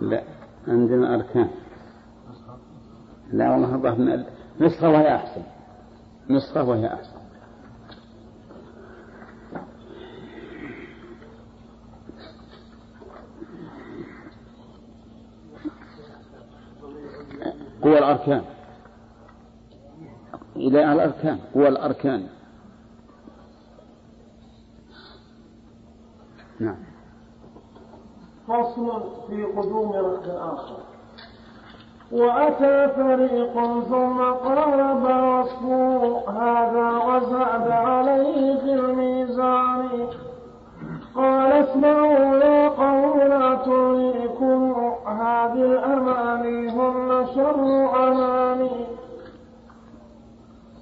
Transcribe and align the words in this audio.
لا 0.00 0.22
عندنا 0.68 1.14
أركان. 1.14 1.50
لا 3.32 3.50
والله 3.50 3.74
الظاهر 3.74 4.24
نسخة 4.60 4.88
وهي 4.88 5.14
أحسن. 5.14 5.42
نسخة 6.30 6.62
وهي 6.62 6.86
أحسن. 6.86 7.16
قوى 17.82 17.98
الأركان. 17.98 18.44
إلى 20.56 20.92
الأركان 20.92 21.38
قوى 21.54 21.68
الأركان 21.68 22.26
نعم 26.60 26.76
فصل 28.48 29.15
في 29.28 29.44
قدوم 29.44 29.92
ركن 29.92 30.30
آخر 30.30 30.76
وأتى 32.12 32.88
فريق 32.96 33.54
ثم 33.88 34.22
قارب 34.22 35.02
وصفه 35.04 36.22
هذا 36.30 36.90
وزاد 37.06 37.70
عليه 37.70 38.56
في 38.60 38.72
الميزان 38.72 39.88
قال 41.14 41.52
اسمعوا 41.52 42.36
يا 42.36 42.68
قوم 42.68 43.18
لا 43.18 43.54
تريكم 43.54 44.72
هذه 45.06 45.64
الأماني 45.64 46.68
هن 46.70 47.26
شر 47.34 47.90
أماني 48.08 48.70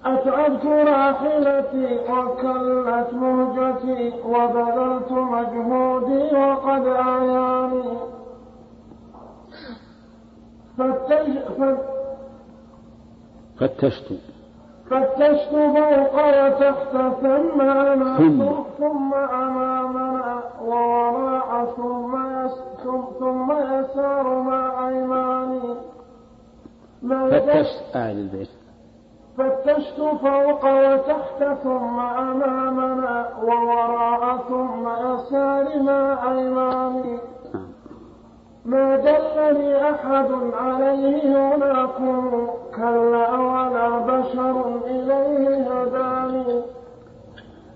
أتعبت 0.04 0.66
راحلتي 0.66 1.98
وكلت 2.10 3.12
مهجتي 3.12 4.12
وبذلت 4.26 5.12
مجهودي 5.12 6.36
وقد 6.36 6.86
أعياني. 6.86 7.98
فتشت 13.58 14.12
فتشت 14.90 15.50
فوق 15.50 16.14
وتحت 16.14 16.92
ثم 17.22 17.60
أنا 17.60 18.16
ثم, 18.16 18.40
ثم 18.78 19.14
أمامنا 19.14 20.42
ووراء 20.62 21.64
ثم 21.76 22.14
ثم 23.18 23.52
يسار 23.52 24.26
مع 24.42 24.88
أيماني. 24.88 25.74
فتشت 27.02 27.96
أهل 27.96 28.16
البيت 28.18 28.48
فتشت 29.38 30.00
فوق 30.00 30.64
وتحت 30.64 31.40
ثم 31.62 32.00
أمامنا 32.00 33.28
ووراء 33.42 34.36
ثم 34.48 34.88
يسار 34.88 35.82
مع 35.82 36.32
أيماني. 36.32 37.18
ما 38.64 38.96
دلني 38.96 39.90
أحد 39.90 40.30
عليه 40.60 41.54
هناكم 41.54 42.48
كلا 42.76 43.30
ولا 43.30 43.88
بشر 43.98 44.80
إليه 44.86 45.68
هداني. 45.70 46.62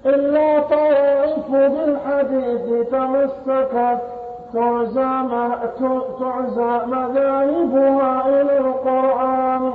إلا 0.07 0.61
طوائف 0.61 1.51
بالحديث 1.51 2.89
تمسكت 2.89 4.01
تعزى 4.55 5.13
مذاهبها 6.87 8.29
إلى 8.29 8.59
القرآن. 8.59 9.73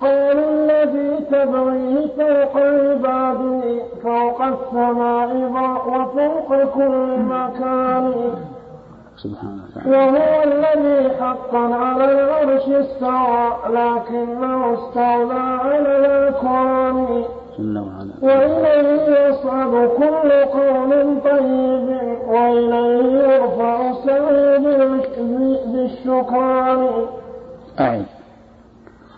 قول 0.00 0.38
الذي 0.38 1.24
تبغيه 1.30 2.06
فوق 2.16 2.56
عبادي 2.56 3.82
فوق 4.02 4.42
السماء 4.42 5.30
وفوق 5.86 6.48
كل 6.74 7.18
مكان. 7.18 8.34
سبحانه 9.24 9.62
وهو 9.86 10.42
الذي 10.42 11.10
حقا 11.20 11.74
على 11.74 12.04
العرش 12.12 12.62
استوى 12.68 13.52
لكنه 13.70 14.74
استولى 14.74 15.40
على 15.64 16.28
الكون 16.28 17.24
وإليه 18.22 19.28
يصعد 19.28 19.88
كل 19.96 20.30
قول 20.44 21.20
طيب 21.24 22.18
وإليه 22.28 23.22
يرفع 23.22 23.92
سعيد 24.06 24.62
بالشكران. 25.66 26.88
أعد 27.80 28.04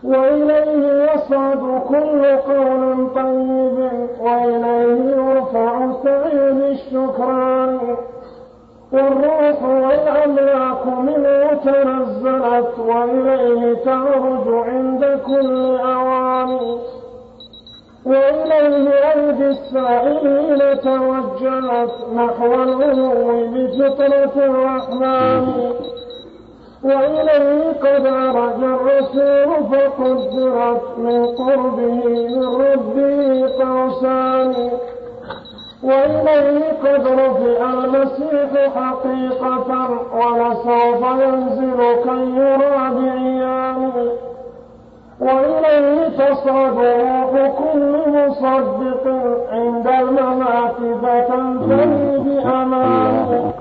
وإليه 0.05 1.12
يصعد 1.15 1.83
كل 1.89 2.37
قول 2.37 3.09
طيب 3.15 3.91
وإليه 4.21 5.16
يرفع 5.16 5.93
سعيد 6.05 6.61
الشكران 6.62 7.78
والروح 8.92 9.62
والأملاك 9.62 10.86
منه 10.86 11.54
تنزلت 11.64 12.78
وإليه 12.78 13.74
تعرج 13.74 14.48
عند 14.48 15.20
كل 15.26 15.76
أوان. 15.76 16.58
وإليه 18.06 18.91
أيدي 19.14 19.47
السائلين 19.47 20.80
توجهت 20.80 21.94
نحو 22.14 22.54
العلو 22.54 23.47
بفطرة 23.52 24.34
الرحمن. 24.36 25.72
وإليه 26.84 27.72
قد 27.82 28.06
عرج 28.06 28.62
الرسول 28.64 29.64
فقدرت 29.70 30.98
من 30.98 31.26
قربه 31.26 32.04
من 32.04 32.44
ربه 32.44 33.48
قوسان. 33.64 34.70
وإليه 35.86 36.72
قد 36.84 37.06
رفع 37.06 37.72
المسيح 37.72 38.50
حقيقة 38.76 39.91
ولسوف 40.14 41.00
ينزل 41.22 41.80
كي 42.04 42.20
يرى 42.36 42.91
بعيانه. 42.94 44.12
وإليه 45.20 46.08
تصعد 46.08 46.78
روح 46.78 47.50
كل 47.58 47.92
مصدق 48.06 49.04
عند 49.52 49.86
الممات 49.86 50.76
فتنتهي 51.02 52.18
بأمانه. 52.18 53.53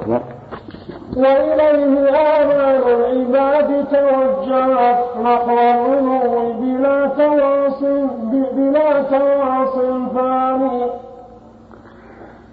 وإليه 1.18 2.10
آمال 2.10 2.84
العباد 2.88 3.86
توجهت 3.92 5.00
نحو 5.24 5.52
العلو 5.52 6.54
بلا 6.54 7.08
تواصل 7.08 8.08
بلا 8.32 9.02
تواصل 9.02 10.08
ثاني 10.16 11.05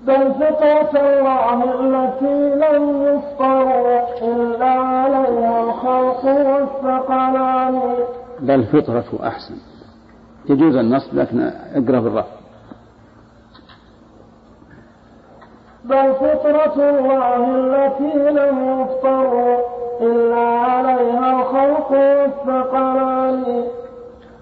بل 0.07 0.35
فطرة 0.35 1.01
الله 1.01 1.65
التي 1.81 2.55
لم 2.55 3.03
يفطروا 3.03 4.01
إلا 4.23 4.71
عليها 4.71 5.63
الخلق 5.65 6.25
والثقلان. 6.25 7.95
بل 8.41 8.65
فطرة 8.65 9.27
أحسن. 9.27 9.55
يجوز 10.49 10.77
النصب 10.77 11.15
لكن 11.15 11.41
اقرأ 11.75 12.01
بالرفع 12.01 12.31
بل 15.85 16.15
فطرة 16.15 16.91
الله 16.91 17.45
التي 17.57 18.19
لم 18.31 18.81
يفطروا 18.81 19.59
إلا 20.01 20.47
عليها 20.49 21.41
الخلق 21.41 21.91
والثقلان. 21.91 23.65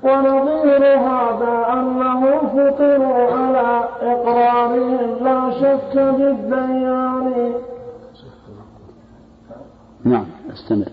ونظير 0.02 0.98
هذا 0.98 1.66
أنهم 1.72 2.38
فطروا 2.48 3.24
على 3.32 3.84
إقرارهم 4.02 5.16
لا 5.24 5.50
شك 5.50 5.94
بالديان. 5.96 7.52
نعم 10.04 10.26
استمر. 10.52 10.88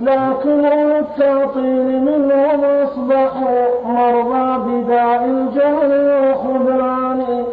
لكن 0.00 0.64
التعطيل 0.64 2.02
منهم 2.02 2.64
أصبحوا 2.64 3.66
مرضى 3.84 4.82
بداء 4.82 5.24
الجهل 5.24 5.92
والخذلان. 6.10 7.44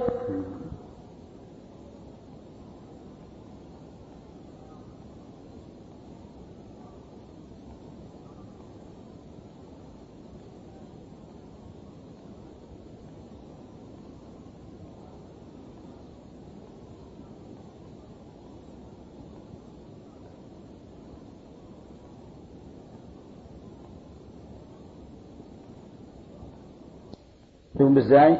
يكون 27.81 27.93
بالزاي؟ 27.93 28.37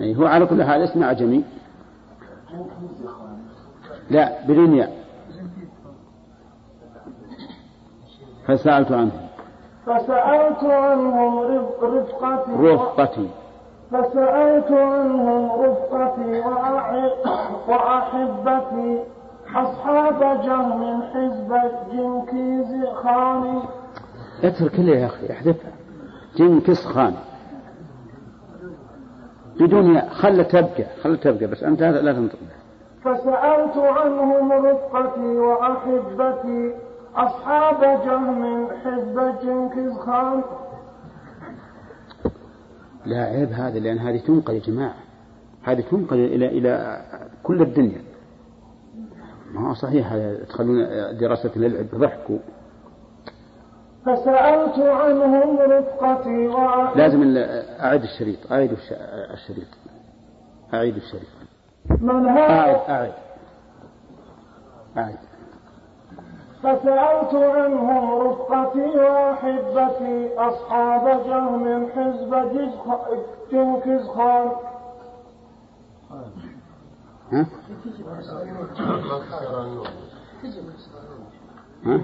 يعني 0.00 0.16
هو 0.16 0.26
على 0.26 0.46
كل 0.46 0.64
حال 0.64 0.82
اسم 0.82 1.02
أعجمي 1.02 1.44
لا 4.10 4.46
بالإنياء 4.46 4.92
فسألت 8.46 8.92
عنهم 8.92 9.28
فسألت 9.86 10.64
عنهم 10.64 11.38
رفقتي 11.82 12.52
رفقتي. 12.52 13.28
فسألت 13.90 14.72
عنهم 14.72 15.50
رفقتي 15.62 16.40
وأحبتي. 17.68 19.04
أصحاب 19.56 20.42
جهم 20.42 21.02
حزب 21.02 21.60
جنكيز 21.92 22.84
خان 23.02 23.62
اترك 24.44 24.80
لي 24.80 24.92
يا 24.92 25.06
أخي 25.06 25.32
أحذفها. 25.32 25.72
جنكس 26.36 26.86
خان 26.86 27.14
بدون 29.60 30.00
خل 30.00 30.44
تبقى 30.44 30.84
خل 31.02 31.16
تبقى 31.16 31.46
بس 31.46 31.62
أنت 31.62 31.82
لا 31.82 32.12
تنطق 32.12 32.38
فسألت 33.04 33.76
عنهم 33.76 34.52
رفقتي 34.52 35.38
وأحبتي 35.38 36.74
أصحاب 37.16 37.80
جهم 37.80 38.68
حزب 38.84 39.34
جنكز 39.42 39.92
خان. 39.98 40.42
لا 43.06 43.22
عيب 43.22 43.52
هذا 43.52 43.78
لأن 43.78 43.98
هذه 43.98 44.18
تنقل 44.18 44.54
يا 44.54 44.60
جماعة. 44.60 44.94
هذه 45.62 45.80
تنقل 45.80 46.16
إلى 46.16 46.46
إلى 46.46 47.00
كل 47.42 47.62
الدنيا. 47.62 48.02
ما 49.54 49.68
هو 49.68 49.74
صحيح 49.74 50.16
تخلون 50.48 50.86
دراسة 51.20 51.50
للعب 51.56 51.86
ضحكوا. 51.94 52.38
فسألت 54.08 54.78
عنهم 54.78 55.58
رفقتي 55.58 56.48
وأحبتي 56.48 56.98
لازم 56.98 57.22
أعيد 57.80 58.02
الشريط 58.02 58.52
أعيد 58.52 58.72
الشريط. 58.72 59.68
أعيد 60.74 60.96
الشريط. 60.96 61.28
من 62.00 62.28
أعد 62.28 62.38
هذا 62.38 62.82
أعد 62.88 63.12
أعد 64.96 65.18
فسألت 66.62 67.34
عنهم 67.34 68.20
رفقتي 68.20 68.98
وأحبتي 68.98 70.38
أصحاب 70.38 71.24
جهم 71.26 71.88
حزب 71.96 72.34
جنكز 73.52 74.08
خان 74.08 74.50
ها؟ 77.32 77.46
ها؟ 81.86 82.00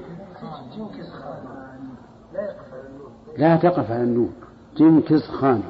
لا 3.38 3.56
تقف 3.56 3.90
على 3.90 4.02
النون 4.02 4.32
جنكز 4.76 5.22
خان 5.30 5.62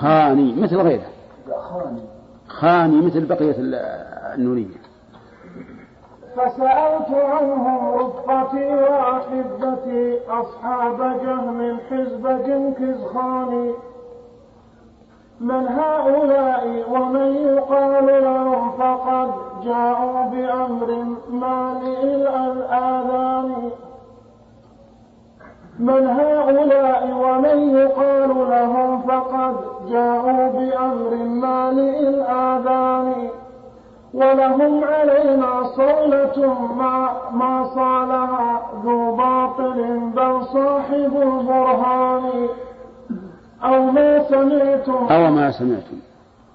خاني. 0.00 0.62
مثل 0.62 0.76
غيره. 0.76 1.06
خاني 2.48 3.00
مثل 3.06 3.26
بقية 3.26 3.54
ال- 3.58 3.74
النونية 4.34 4.76
فسألت 6.36 7.10
عنهم 7.10 7.94
رفقتي 7.94 8.66
وأحبتي 8.74 10.18
أصحاب 10.28 10.98
جهم 10.98 11.78
حزب 11.90 12.26
جنكز 12.46 13.04
خان 13.04 13.72
من 15.40 15.68
هؤلاء 15.68 16.84
ومن 16.90 17.34
يقال 17.34 18.06
لهم 18.24 18.70
فقد 18.70 19.30
جاءوا 19.64 20.22
بأمر 20.22 21.04
مالئ 21.30 22.02
الآذان. 22.34 23.70
من 25.78 26.06
هؤلاء 26.06 27.02
ومن 27.22 27.76
يقال 27.76 28.30
لهم 28.50 29.02
فقد 29.02 29.54
جاءوا 29.88 30.48
بأمر 30.48 31.16
مالئ 31.16 32.08
الآذان. 32.08 33.28
ولهم 34.14 34.84
علينا 34.84 35.62
صولة 35.62 36.56
ما, 36.78 37.12
ما 37.32 37.64
صالها 37.74 38.60
ذو 38.84 39.16
باطل 39.16 39.98
بل 40.16 40.44
صاحب 40.44 41.12
البرهان 41.22 42.48
أو 43.66 43.82
ما 43.82 44.22
سمعتم 44.28 45.06
أو 45.10 45.30
ما 45.30 45.50
سمعتم. 45.50 45.98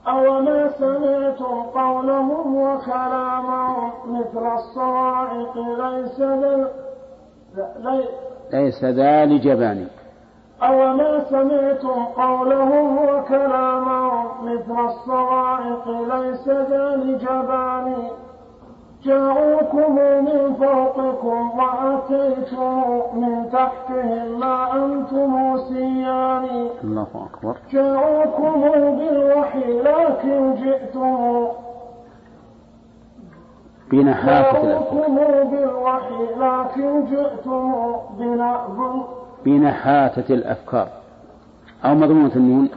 أو 0.08 0.42
ما 0.42 0.70
سمعتم 0.80 1.62
قولهم 1.62 2.56
وكلامهم 2.56 3.92
مثل 4.08 4.54
الصواعق 4.56 5.58
ليس 5.58 6.20
لي 6.20 6.68
ليس 8.54 8.84
ذا 8.84 9.26
لجبان 9.26 9.88
أو 10.64 10.94
ما 10.94 11.24
سمعتم 11.30 12.04
قولهم 12.04 12.98
وكلامهم 12.98 14.26
مثل 14.46 14.86
الصواعق 14.86 15.90
ليس 15.90 16.48
ذا 16.48 16.96
لجبان 16.96 17.96
جاءوكم 19.04 19.96
من 19.96 20.56
فوقكم 20.60 21.52
وأتيتم 21.60 22.84
من 23.14 23.50
تحتهم 23.52 24.40
ما 24.40 24.76
أنتم 24.76 25.58
سيان 25.58 26.68
الله 26.84 27.08
أكبر. 27.16 27.58
جاءوكم 27.72 28.62
بالوحي 28.98 29.82
لكن 29.82 30.56
جئتم. 30.56 31.48
بنحافة 33.92 34.64
الأفكار 34.64 35.08
جاءوكم 35.08 35.16
بالوحي 35.52 36.26
لكن 36.40 37.06
جئتم 37.06 37.96
بنحاتة 39.46 40.34
الأفكار. 40.34 40.88
أو 41.86 41.96
مضمونة 41.96 42.36
النون. 42.36 42.70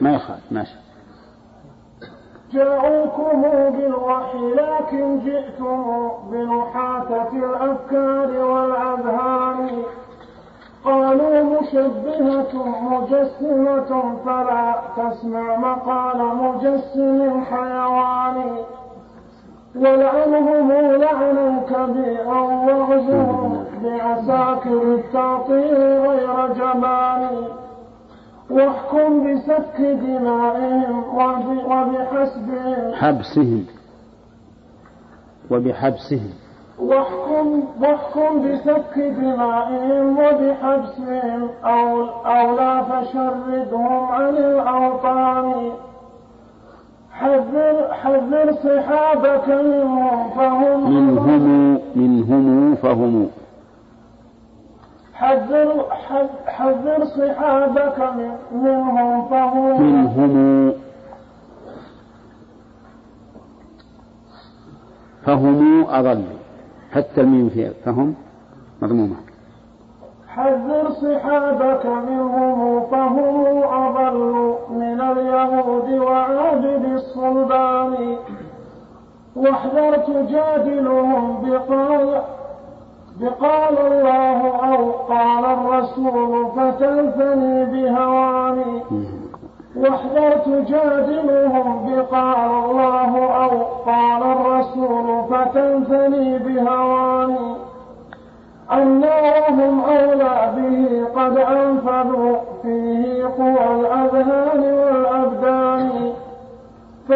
ما 0.00 0.14
يخالف 0.14 0.52
ماشي. 0.52 0.74
جاءوكم 2.52 3.42
بالوحي 3.70 4.54
لكن 4.54 5.18
جئتم 5.18 6.10
بنحاتة 6.30 7.28
الأفكار 7.32 8.44
والأذهان. 8.44 9.68
قالوا 10.84 11.60
مشبهة 11.60 12.52
مجسمة 12.90 14.14
فلا 14.26 14.74
تسمع 14.96 15.56
مقال 15.56 16.18
مجسم 16.36 17.44
حيوان. 17.50 18.56
ولعنهم 19.76 20.72
لعنا 20.72 21.62
كبيرا 21.70 22.40
وغزهم 22.40 23.64
بعساكر 23.82 24.82
التعطيل 24.82 25.76
غير 25.76 26.46
جبان. 26.54 27.28
واحكم 28.52 29.34
بسفك 29.34 29.80
دمائهم 29.80 30.98
وب- 31.14 31.64
وبحسبهم. 31.66 32.94
حبسهم. 32.94 33.64
وبحبسهم. 35.50 36.30
واحكم 36.78 37.62
واحكم 37.80 38.42
بسفك 38.52 38.98
دمائهم 38.98 40.18
وبحبسهم. 40.18 41.48
أو 41.64 42.04
أو 42.26 42.56
لا 42.56 42.82
فشردهم 42.82 44.06
عن 44.06 44.28
الأوطان. 44.36 45.70
حذر 47.12 47.88
حذر 47.92 48.52
صحابك 48.52 49.48
منهم 49.48 50.30
فهم 50.30 50.90
منهم 50.94 51.78
منهم 51.96 52.74
فهم. 52.74 53.28
حذر 55.14 55.84
حذ- 55.90 56.48
حذر 56.48 57.04
صحابك 57.04 57.98
من- 57.98 58.36
منهم 58.62 59.28
فهم 59.28 59.82
منهم 59.82 60.72
فهم 65.26 65.86
أضلوا 65.90 66.38
حتى 66.92 67.20
الميم 67.20 67.48
فيها 67.48 67.70
فهم 67.84 68.14
مضمومة. 68.82 69.16
حذر 70.28 70.90
صحابك 70.90 71.86
منهم 71.86 72.86
فهم 72.90 73.62
أضل 73.62 74.54
من 74.70 75.00
اليهود 75.00 75.92
وعابد 75.98 76.84
الصلبان. 76.84 78.16
واحذر 79.36 79.96
تجادلهم 79.96 81.50
بقال 81.50 82.22
بقال 83.20 83.78
الله 83.78 84.40
أو 84.74 84.90
قال 84.90 85.44
الرسول 85.44 86.46
فتنثني 86.56 87.64
بهواني 87.64 88.82
واحذر 89.76 90.32
تجادلهم 90.32 91.86
بقال 91.86 92.50
الله 92.64 93.12
أو 93.44 93.62
قال 93.86 94.22
الرسول 94.22 95.24
فتنثني 95.30 96.38
بهواني. 96.38 97.56
أنهم 98.72 99.80
أولى 99.80 100.52
به 100.56 101.04
قد 101.22 101.36
أنفذوا 101.38 102.36
فيه 102.62 103.24
قوى 103.38 103.80
الأذهان 103.80 104.62
والأبدان. 104.62 106.11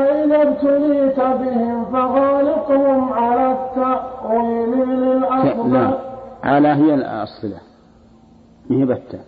فإذا 0.00 0.42
ابتليت 0.42 1.20
بهم 1.20 1.84
فغالطهم 1.84 3.12
على 3.12 3.52
التأويل 3.52 4.70
ك- 4.72 4.86
لا 4.88 4.94
للأفضل 4.94 5.98
على 6.44 6.68
هي 6.68 6.94
الصلة 6.94 7.60
ما 8.70 8.76
هي 8.76 8.84
بتة. 8.84 9.18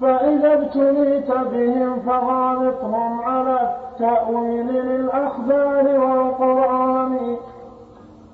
فإذا 0.00 0.52
ابتليت 0.54 1.30
بهم 1.30 2.00
فغالطهم 2.00 3.20
على 3.20 3.58
التأويل 3.60 4.66
للأخبار 4.66 6.00
والقرآن. 6.00 7.36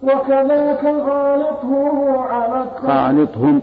وكذاك 0.03 0.85
غالطهم 0.85 2.19
على 2.19 2.63
التأويل. 2.63 2.93
خالطهم 3.27 3.63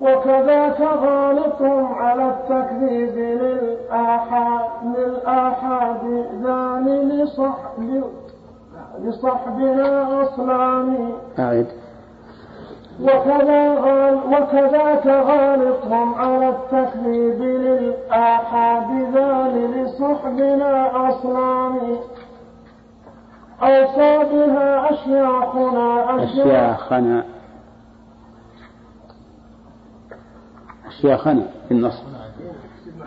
وكذاك 0.00 0.80
غالطهم 0.80 1.94
على 1.94 2.24
التكذيب 2.28 3.16
للآحاد 4.84 6.04
ذان 6.42 7.08
لصحب 7.08 8.04
لصحبنا 9.02 10.22
وكذا 13.02 13.74
غال 13.74 14.14
وكذاك 14.32 15.06
غالطهم 15.06 16.14
على 16.14 16.48
التكذيب 16.48 17.40
للآحاد 17.42 18.90
ذان 19.14 19.54
لصحبنا 19.74 20.90
أصلان 21.08 21.96
أوصى 23.62 24.24
بها 24.32 24.90
أشياخنا 24.92 26.14
أشياخنا. 26.24 27.24
أشياخنا 30.98 31.42
بالنصب 31.68 32.04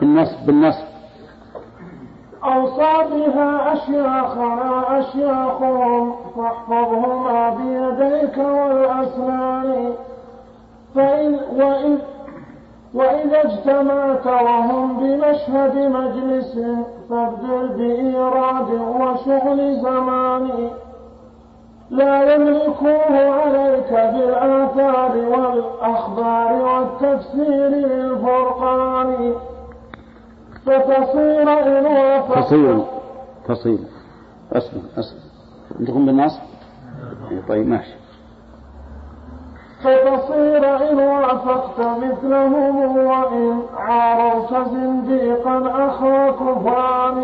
بالنصب 0.01 0.45
بالنصب. 0.45 0.85
أوصى 2.43 2.93
بها 3.11 3.73
أشياخنا 3.73 4.99
أشياخهم 4.99 6.15
فاحفظهما 6.35 7.49
بيديك 7.49 8.37
والأسنان. 8.37 9.93
فإن 10.95 11.39
وإذ 11.55 11.97
وإذا 12.93 13.43
اجتمعت 13.43 14.27
وهم 14.27 14.97
بمشهد 14.97 15.77
مجلس 15.77 16.59
فابدل 17.09 17.67
بإيراد 17.67 18.71
وشغل 18.71 19.75
زمان. 19.75 20.69
لا 21.89 22.33
يملكوه 22.35 23.17
عليك 23.31 23.91
بالآثار 23.91 25.17
والأخبار 25.17 26.53
والتفسير 26.53 27.67
للفرقان 27.69 29.33
فتصير 30.65 31.49
وافقت 31.49 32.45
تصير. 32.45 32.85
تصير. 33.47 33.79
أصبر 34.53 34.81
أصبر. 34.97 35.19
عندكم 35.79 36.05
بالنص؟ 36.05 36.39
طيب 37.49 37.67
ماشي. 37.67 37.93
فتصير 39.83 40.91
إن 40.91 40.97
وافقت 40.97 41.79
مثلهم 41.79 42.97
وإن 42.97 43.61
عارضت 43.77 44.69
زنديقا 44.69 45.87
أخا 45.87 46.31
كفران 46.31 47.23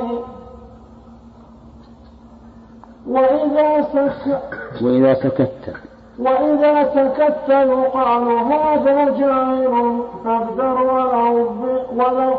وإذا 3.08 3.82
سكت 3.82 4.42
وإذا 4.82 5.14
سكت 5.14 5.74
وإذا 6.20 6.84
سكت 6.84 7.50
يقال 7.50 8.28
هذا 8.28 9.10
جائر 9.10 10.04
فابدر 10.26 10.82
ولو 10.82 11.50
ولو 11.96 12.34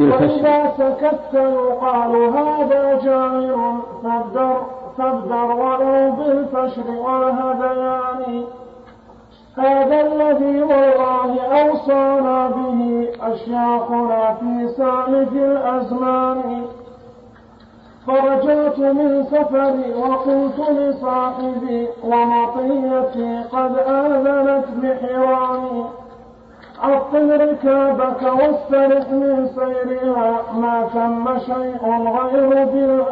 وإذا 0.00 0.72
سكت 0.78 1.34
يقال 1.34 2.16
هذا 2.16 3.00
جائر 3.04 3.74
فابدر 4.02 4.56
فابدر 4.98 5.44
ولو 5.44 6.10
بالفشر 6.12 6.90
والهذيان 6.90 8.44
هذا 9.58 10.00
الذي 10.00 10.62
والله 10.62 11.40
أوصانا 11.40 12.48
به 12.48 13.08
أشياخنا 13.22 14.34
في 14.34 14.68
سالف 14.68 15.32
الأزمان. 15.32 16.64
فرجعت 18.06 18.78
من 18.78 19.24
سفري 19.30 19.94
وقلت 19.94 20.70
لصاحبي 20.70 21.88
ومطيتي 22.04 23.42
قد 23.52 23.78
آذنت 23.78 24.64
بحرامي 24.82 25.84
عطل 26.82 27.40
ركابك 27.40 28.22
واسترح 28.22 29.10
من 29.10 29.48
سيرها 29.54 30.42
ما 30.54 30.88
ثم 30.94 31.38
شيء 31.38 31.82
غير 32.16 32.64
بال 32.64 33.04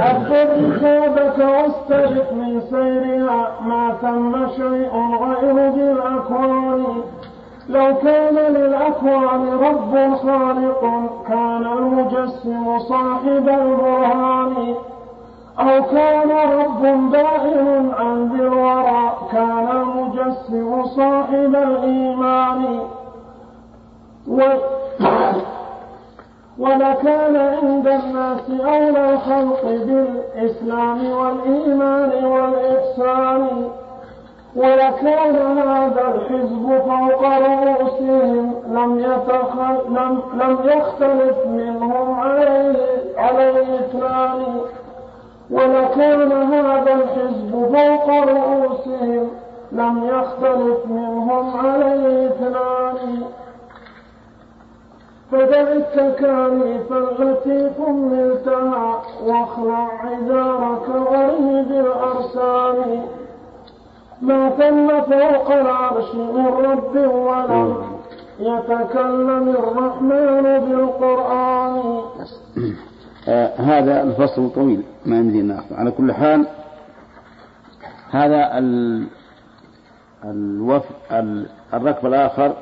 عطل 0.00 0.48
ركابك 0.64 1.38
واسترح 1.38 2.32
من 2.32 2.62
سيرها 2.70 3.60
ما 3.66 3.94
ثم 4.02 4.48
شيء 4.56 4.92
غير 5.22 5.70
بالأكوان 5.70 6.84
لو 7.68 7.94
كان 7.94 8.34
للأكوان 8.34 9.48
رب 9.52 10.14
خالق 10.16 10.80
كان 11.28 11.66
المجسم 11.66 12.78
صاحب 12.78 13.48
البرهان. 13.48 14.74
أو 15.60 15.82
كان 15.82 16.30
رب 16.30 17.12
دائم 17.12 17.90
عن 17.98 18.28
ذي 18.32 18.42
الورى 18.42 19.12
كان 19.32 19.68
المجسم 19.68 20.84
صاحب 20.86 21.54
الإيمان. 21.54 22.80
و 24.28 24.42
ولكان 26.58 27.36
عند 27.36 27.88
الناس 27.88 28.50
أولى 28.50 29.14
الخلق 29.14 29.64
بالإسلام 29.64 31.10
والإيمان 31.10 32.24
والإحسان. 32.24 33.68
ولكان 34.56 35.58
هذا 35.58 36.14
الحزب 36.14 36.82
فوق 36.86 37.22
رؤوسهم. 37.24 38.54
لم 38.68 38.98
لم, 39.88 40.22
لم 40.34 40.58
يختلف 40.64 41.46
منهم 41.46 42.20
عليه 42.20 42.76
على 43.16 43.50
الإسلام 43.50 44.42
ولكان 45.50 46.32
هذا 46.32 46.94
الحزب 46.94 47.52
فوق 47.52 48.10
رؤوسهم. 48.10 49.30
لم 49.72 50.04
يختلف 50.04 50.86
منهم 50.86 51.66
عليه 51.66 52.26
اثنان 52.26 53.22
فدع 55.32 55.60
التكاليف 55.60 56.92
التي 56.92 57.70
حملتها 57.78 59.02
واخلع 59.24 59.88
عذارك 60.04 60.88
وارمي 60.88 61.62
بالأرسال 61.62 63.02
ما 64.24 64.50
ثم 64.50 65.00
فوق 65.00 65.52
العرش 65.52 66.14
من 66.14 66.46
رب 66.46 66.96
ولم 66.96 67.84
يتكلم 68.40 69.48
الرحمن 69.48 70.42
بالقرآن. 70.42 72.02
آه 73.28 73.52
هذا 73.56 74.02
الفصل 74.02 74.50
طويل 74.50 74.82
ما 75.06 75.16
يمدي 75.16 75.42
ناخذ 75.42 75.74
على 75.74 75.90
كل 75.90 76.12
حال 76.12 76.46
هذا 78.10 78.58
ال 78.58 79.06
الوف 80.24 80.82
ال... 81.12 81.46
الركب 81.74 82.06
الآخر. 82.06 82.54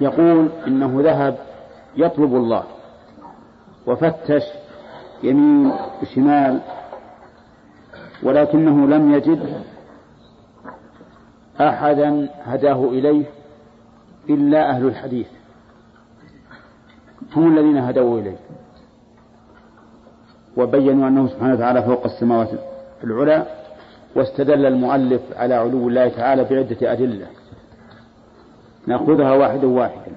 يقول 0.00 0.48
إنه 0.66 1.00
ذهب 1.02 1.38
يطلب 1.96 2.34
الله 2.34 2.64
وفتش 3.86 4.42
يمين 5.22 5.72
وشمال 6.02 6.60
ولكنه 8.22 8.86
لم 8.86 9.12
يجد 9.14 9.62
أحدا 11.60 12.28
هداه 12.44 12.84
إليه 12.84 13.24
إلا 14.30 14.70
أهل 14.70 14.86
الحديث. 14.86 15.26
هم 17.36 17.58
الذين 17.58 17.76
هدوا 17.76 18.20
إليه. 18.20 18.36
وبينوا 20.56 21.08
أنه 21.08 21.28
سبحانه 21.28 21.54
وتعالى 21.54 21.82
فوق 21.82 22.04
السماوات 22.04 22.48
العلى 23.04 23.46
واستدل 24.16 24.66
المؤلف 24.66 25.22
على 25.36 25.54
علو 25.54 25.88
الله 25.88 26.08
تعالى 26.08 26.44
بعدة 26.44 26.92
أدلة. 26.92 27.26
نأخذها 28.86 29.32
واحدا 29.32 29.66
واحدا 29.66 30.12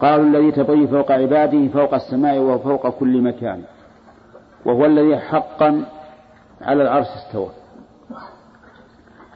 قالوا 0.00 0.26
الذي 0.26 0.52
تبغي 0.52 0.86
فوق 0.86 1.12
عباده 1.12 1.68
فوق 1.68 1.94
السماء 1.94 2.38
وفوق 2.38 2.88
كل 2.88 3.22
مكان. 3.22 3.62
وهو 4.64 4.84
الذي 4.84 5.18
حقا 5.18 5.86
على 6.60 6.82
العرش 6.82 7.06
استوى. 7.06 7.50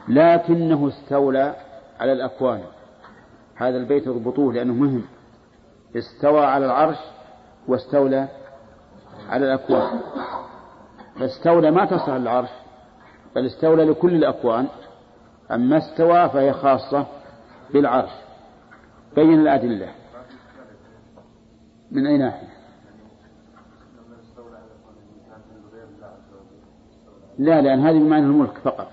لكنه 0.07 0.87
استولى 0.87 1.55
على 1.99 2.11
الأكوان. 2.13 2.63
هذا 3.55 3.77
البيت 3.77 4.07
اضبطوه 4.07 4.53
لأنه 4.53 4.73
مهم. 4.73 5.03
استوى 5.95 6.45
على 6.45 6.65
العرش 6.65 6.97
واستولى 7.67 8.27
على 9.29 9.45
الأكوان. 9.45 9.99
فاستولى 11.19 11.71
ما 11.71 11.85
تصل 11.85 12.17
العرش 12.17 12.49
بل 13.35 13.45
استولى 13.45 13.83
لكل 13.83 14.15
الأكوان. 14.15 14.67
أما 15.51 15.77
استوى 15.77 16.29
فهي 16.29 16.53
خاصة 16.53 17.05
بالعرش. 17.73 18.11
بين 19.15 19.33
الأدلة. 19.33 19.93
من 21.91 22.07
أي 22.07 22.17
ناحية؟ 22.17 22.58
لا 27.39 27.61
لأن 27.61 27.79
هذه 27.79 27.99
بمعنى 27.99 28.25
الملك 28.25 28.57
فقط. 28.63 28.87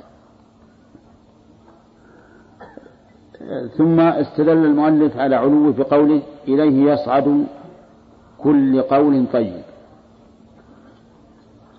ثم 3.76 4.00
استدل 4.00 4.64
المؤلف 4.64 5.16
على 5.16 5.36
علوه 5.36 5.72
بقوله 5.72 6.22
إليه 6.48 6.92
يصعد 6.92 7.46
كل 8.38 8.82
قول 8.82 9.26
طيب. 9.32 9.62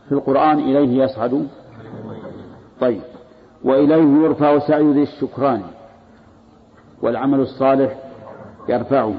في 0.05 0.12
القرآن 0.12 0.59
إليه 0.59 1.03
يصعد 1.03 1.47
طيب. 2.79 3.01
وإليه 3.63 4.24
يرفع 4.24 4.59
سعي 4.59 4.91
ذي 4.91 5.03
الشكران 5.03 5.62
والعمل 7.01 7.39
الصالح 7.39 7.95
يرفعه. 8.69 9.13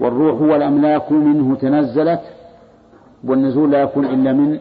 والروح 0.00 0.40
والأملاك 0.40 1.12
منه 1.12 1.54
تنزلت 1.54 2.22
والنزول 3.24 3.70
لا 3.70 3.82
يكون 3.82 4.04
إلا 4.04 4.32
من 4.32 4.60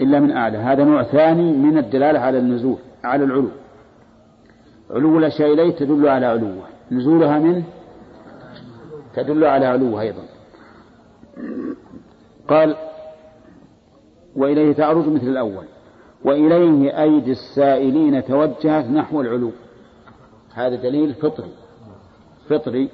إلا 0.00 0.20
من 0.20 0.30
أعلى. 0.30 0.58
هذا 0.58 0.84
نوع 0.84 1.02
ثاني 1.02 1.52
من 1.52 1.78
الدلالة 1.78 2.18
على 2.18 2.38
النزول 2.38 2.78
على 3.04 3.24
العلو. 3.24 3.50
علو 4.90 5.18
الأشياء 5.18 5.52
إليه 5.52 5.76
تدل 5.76 6.08
على 6.08 6.26
علوه. 6.26 6.66
نزولها 6.90 7.38
منه 7.38 7.64
تدل 9.14 9.44
على 9.44 9.66
علوه 9.66 10.00
أيضا. 10.00 10.22
قال 12.48 12.76
وإليه 14.36 14.72
تعرج 14.72 15.08
مثل 15.08 15.26
الأول. 15.26 15.66
وإليه 16.24 17.02
أيدي 17.02 17.30
السائلين 17.30 18.24
توجهت 18.24 18.86
نحو 18.86 19.20
العلو. 19.20 19.50
هذا 20.54 20.76
دليل 20.76 21.14
فطري. 21.14 21.52
فطري. 22.48 22.88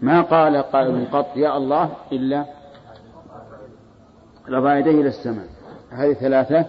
ما 0.00 0.20
قال 0.20 0.56
قائل 0.56 1.06
قط 1.12 1.36
يا 1.36 1.56
الله 1.56 1.90
إلا 2.12 2.44
رفع 4.48 4.78
يديه 4.78 5.00
إلى 5.00 5.08
السماء. 5.08 5.57
هذه 5.90 6.12
ثلاثة 6.12 6.64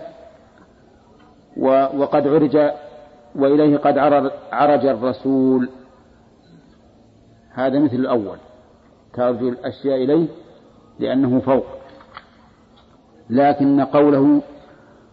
وقد 1.97 2.27
عرج 2.27 2.71
وإليه 3.35 3.77
قد 3.77 3.97
عرج 4.51 4.85
الرسول. 4.85 5.69
هذا 7.53 7.79
مثل 7.79 7.95
الأول. 7.95 8.37
ترجو 9.13 9.49
الأشياء 9.49 10.03
إليه 10.03 10.27
لأنه 10.99 11.39
فوق. 11.39 11.65
لكن 13.29 13.81
قوله 13.81 14.41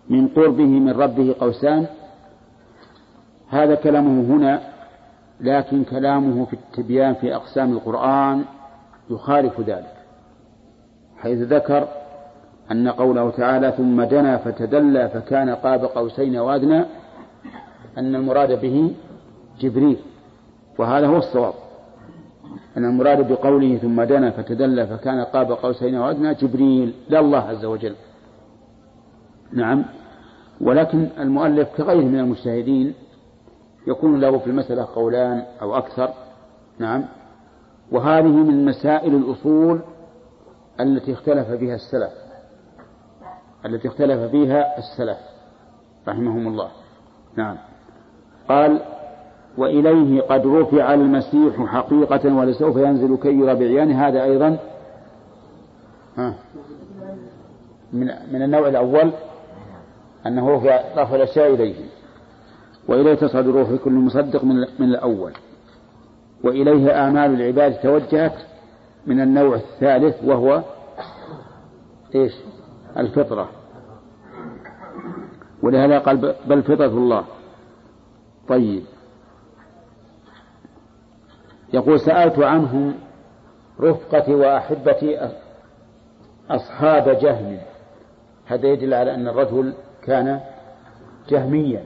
من 0.09 0.29
قربه 0.29 0.65
من 0.65 0.91
ربه 0.91 1.35
قوسان 1.41 1.87
هذا 3.49 3.75
كلامه 3.75 4.37
هنا 4.37 4.63
لكن 5.41 5.85
كلامه 5.85 6.45
في 6.45 6.53
التبيان 6.53 7.15
في 7.15 7.35
أقسام 7.37 7.73
القرآن 7.73 8.45
يخالف 9.11 9.61
ذلك. 9.61 9.97
حيث 11.19 11.39
ذكر 11.39 11.89
أن 12.71 12.89
قوله 12.89 13.31
تعالى 13.31 13.73
ثم 13.77 14.03
دنا 14.03 14.37
فتدلى 14.37 15.09
فكان 15.09 15.51
قاب 15.51 15.85
قوسين 15.85 16.37
وأدنى 16.37 16.85
أن 17.99 18.15
المراد 18.15 18.61
به 18.61 18.95
جبريل 19.61 19.99
وهذا 20.79 21.07
هو 21.07 21.17
الصواب. 21.17 21.55
أن 22.77 22.85
المراد 22.85 23.33
بقوله 23.33 23.77
ثم 23.77 24.03
دنا 24.03 24.31
فتدلى 24.31 24.87
فكان 24.87 25.21
قاب 25.21 25.53
قوسين 25.53 25.95
وأدنى 25.95 26.35
جبريل 26.35 26.95
لا 27.09 27.21
الله 27.21 27.39
عز 27.39 27.65
وجل. 27.65 27.95
نعم. 29.53 29.85
ولكن 30.61 31.09
المؤلف 31.19 31.69
كغيره 31.77 32.05
من 32.05 32.19
المجتهدين 32.19 32.95
يكون 33.87 34.21
له 34.21 34.39
في 34.39 34.47
المسألة 34.47 34.89
قولان 34.95 35.43
أو 35.63 35.77
أكثر. 35.77 36.09
نعم. 36.79 37.05
وهذه 37.93 38.27
من 38.43 38.65
مسائل 38.65 39.15
الأصول 39.15 39.81
التي 40.81 41.13
اختلف 41.13 41.51
بها 41.51 41.75
السلف. 41.75 42.26
التي 43.65 43.89
اختلف 43.89 44.31
فيها 44.31 44.79
السلف 44.79 45.19
رحمهم 46.09 46.49
الله. 46.49 46.69
نعم. 47.37 47.57
قال 48.49 48.81
وإليه 49.59 50.23
قد 50.23 50.47
رفع 50.47 50.95
المسيح 50.95 51.67
حقيقة 51.67 52.35
ولسوف 52.35 52.77
ينزل 52.77 53.17
كي 53.17 53.29
يرى 53.29 53.55
بعيانه. 53.55 54.09
هذا 54.09 54.23
أيضا 54.23 54.59
ها 56.17 56.35
من 57.93 58.07
من 58.33 58.43
النوع 58.43 58.69
الأول 58.69 59.11
أنه 60.27 60.51
رفع 60.51 61.03
رفع 61.03 61.17
الأشياء 61.17 61.55
إليه. 61.55 61.75
وإليه 62.89 63.15
تصعد 63.15 63.65
في 63.69 63.79
كل 63.79 63.93
مصدق 63.93 64.45
من 64.45 64.57
من 64.79 64.89
الأول. 64.89 65.33
وإليه 66.45 67.09
آمال 67.09 67.41
العباد 67.41 67.75
توجهت 67.75 68.37
من 69.07 69.21
النوع 69.21 69.55
الثالث 69.55 70.25
وهو 70.25 70.63
إيش؟ 72.15 72.33
الفطرة. 72.99 73.49
ولهذا 75.63 75.99
قال 75.99 76.35
بل 76.47 76.63
فطرة 76.63 76.87
الله. 76.87 77.25
طيب. 78.49 78.83
يقول 81.73 82.01
سألت 82.01 82.39
عنهم 82.39 82.95
رفقتي 83.81 84.35
وأحبتي 84.35 85.31
أصحاب 86.51 87.09
جهم 87.09 87.59
هذا 88.47 88.67
يدل 88.67 88.95
على 88.95 89.15
أن 89.15 89.29
الرجل 89.29 89.75
كان 90.03 90.41
جهميا. 91.29 91.85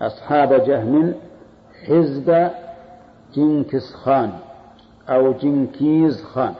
أصحاب 0.00 0.64
جهم 0.64 1.14
حزب 1.86 2.50
جنكس 3.34 3.94
خان 3.94 4.32
أو 5.08 5.32
جنكيز 5.32 6.24
خان. 6.24 6.54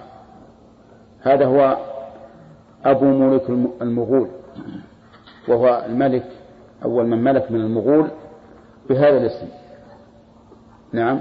هذا 1.20 1.46
هو 1.46 1.91
أبو 2.84 3.04
ملك 3.04 3.50
المغول 3.82 4.28
وهو 5.48 5.84
الملك 5.86 6.26
أول 6.84 7.06
من 7.06 7.24
ملك 7.24 7.50
من 7.50 7.60
المغول 7.60 8.08
بهذا 8.88 9.16
الاسم. 9.16 9.48
نعم. 10.92 11.20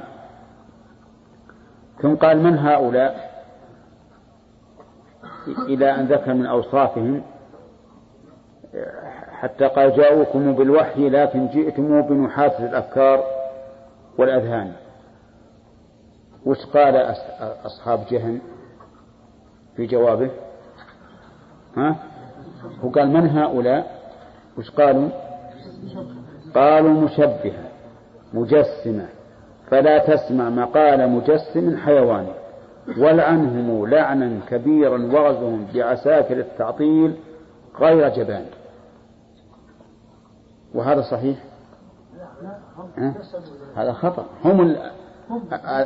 ثم 2.02 2.16
قال 2.16 2.44
من 2.44 2.58
هؤلاء؟ 2.58 3.32
إلى 5.48 5.96
أن 5.96 6.06
ذكر 6.06 6.34
من 6.34 6.46
أوصافهم 6.46 7.22
حتى 9.32 9.68
قال 9.68 9.98
جاءوكم 9.98 10.56
بالوحي 10.56 11.10
لكن 11.10 11.48
جئتم 11.48 12.02
بنحاسة 12.02 12.66
الأفكار 12.66 13.24
والأذهان. 14.18 14.74
وش 16.46 16.66
قال 16.66 17.16
أصحاب 17.66 18.06
جهن 18.10 18.40
في 19.76 19.86
جوابه؟ 19.86 20.30
ها؟ 21.78 21.96
هو 22.84 22.90
قال 22.90 23.08
من 23.08 23.30
هؤلاء؟ 23.30 24.02
وش 24.58 24.72
قالوا؟ 24.72 25.10
قالوا 26.56 26.94
مشبهة 26.94 27.64
مجسمة. 28.34 29.08
فلا 29.70 29.98
تسمع 29.98 30.50
مقال 30.50 31.10
مجسم 31.10 31.78
حيواني 31.78 32.34
ولعنهم 32.98 33.88
لعنا 33.88 34.40
كبيرا 34.50 34.98
وغزهم 34.98 35.68
بعساكر 35.74 36.40
التعطيل 36.40 37.16
غير 37.80 38.10
جبان. 38.10 38.46
وهذا 40.74 41.02
صحيح؟ 41.02 41.38
هذا 43.76 43.94
خطأ. 43.94 44.26
هم 44.46 44.76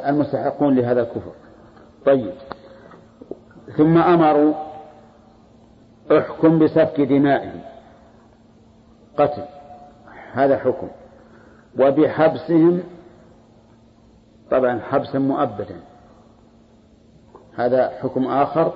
المستحقون 0.10 0.76
لهذا 0.76 1.02
الكفر. 1.02 1.32
طيب. 2.06 2.34
ثم 3.78 3.98
أمروا 3.98 4.54
احكم 6.12 6.60
بسفك 6.60 7.02
دمائهم 7.02 7.62
قتل 9.18 9.46
هذا 10.34 10.58
حكم. 10.58 10.88
وبحبسهم 11.80 12.84
طبعا 14.52 14.80
حبسا 14.80 15.20
مؤبدا. 15.20 15.82
هذا 17.56 17.90
حكم 17.90 18.28
آخر. 18.28 18.74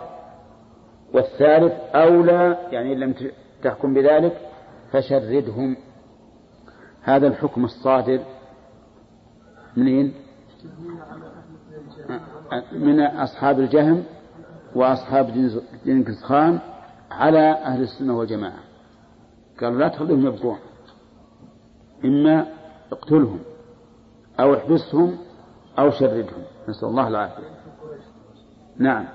والثالث 1.13 1.73
أولى 1.95 2.57
يعني 2.71 2.93
إن 2.93 2.99
لم 2.99 3.13
تحكم 3.63 3.93
بذلك 3.93 4.37
فشردهم. 4.91 5.77
هذا 7.01 7.27
الحكم 7.27 7.65
الصادر. 7.65 8.19
منين؟ 9.77 10.13
من 12.71 12.99
أصحاب 12.99 13.59
الجهم 13.59 14.03
وأصحاب 14.75 15.51
جنكس 15.85 16.23
خان. 16.23 16.59
على 17.11 17.51
أهل 17.51 17.81
السنة 17.81 18.17
والجماعة. 18.17 18.59
قالوا 19.61 19.79
لا 19.79 19.87
تخليهم 19.87 20.25
يبقون 20.25 20.57
إما 22.05 22.47
اقتلهم 22.91 23.39
أو 24.39 24.53
احبسهم 24.53 25.17
أو 25.79 25.91
شردهم. 25.91 26.43
نسأل 26.69 26.87
الله 26.87 27.07
العافية. 27.07 27.43
نعم. 28.77 29.05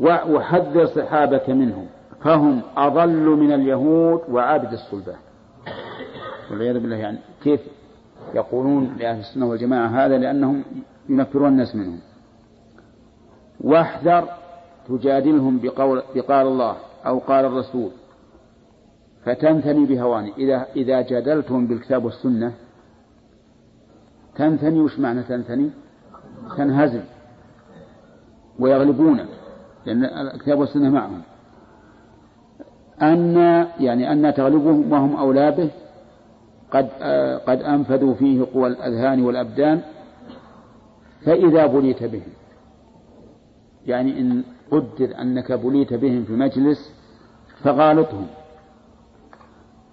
وحذر 0.00 0.86
صحابك 0.86 1.50
منهم. 1.50 1.86
فهم 2.20 2.62
أضل 2.76 3.26
من 3.26 3.52
اليهود 3.52 4.20
وعابد 4.28 4.72
الصلبان 4.72 5.16
والعياذ 6.50 6.80
بالله 6.80 6.96
يعني 6.96 7.18
كيف 7.42 7.60
يقولون 8.34 8.96
لأهل 8.98 9.20
السنة 9.20 9.46
والجماعة 9.46 9.88
هذا؟ 9.88 10.18
لأنهم 10.18 10.64
ينفرون 11.08 11.48
الناس 11.48 11.76
منهم. 11.76 11.98
واحذر 13.60 14.28
تجادلهم 14.88 15.58
بقول 15.58 16.02
بقال 16.14 16.46
الله. 16.46 16.76
أو 17.06 17.18
قال 17.18 17.44
الرسول 17.44 17.90
فتنثني 19.24 19.86
بهواني. 19.86 20.32
إذا 20.38 20.66
إذا 20.76 21.00
جادلتهم 21.00 21.66
بالكتاب 21.66 22.04
والسنة 22.04 22.52
تنثني 24.34 24.80
وش 24.80 24.98
معنى 24.98 25.22
تنثني؟ 25.22 25.70
تنهزم 26.56 27.02
ويغلبون 28.58 29.26
لأن 29.86 30.04
الكتاب 30.04 30.58
والسنة 30.58 30.90
معهم. 30.90 31.22
أن 33.02 33.36
يعني 33.80 34.12
أن 34.12 34.34
تغلبهم 34.34 34.92
وهم 34.92 35.16
أولى 35.16 35.50
به 35.50 35.70
قد 36.70 36.88
قد 37.46 37.62
أنفذوا 37.62 38.14
فيه 38.14 38.46
قوى 38.54 38.68
الأذهان 38.68 39.22
والأبدان 39.22 39.80
فإذا 41.24 41.66
بليت 41.66 42.02
بهم. 42.02 42.32
يعني 43.86 44.20
إن 44.20 44.42
قدر 44.70 45.20
أنك 45.20 45.52
بليت 45.52 45.94
بهم 45.94 46.24
في 46.24 46.32
مجلس 46.32 46.91
فغالطهم 47.64 48.26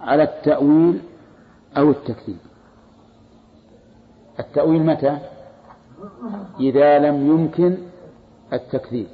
على 0.02 0.24
التأويل 0.24 1.02
أو 1.78 1.90
التكذيب. 1.90 2.38
التأويل 4.40 4.86
متى؟ 4.86 5.18
إذا 6.60 7.00
لم 7.00 7.28
يمكن 7.28 7.78
التكذيب. 8.54 9.08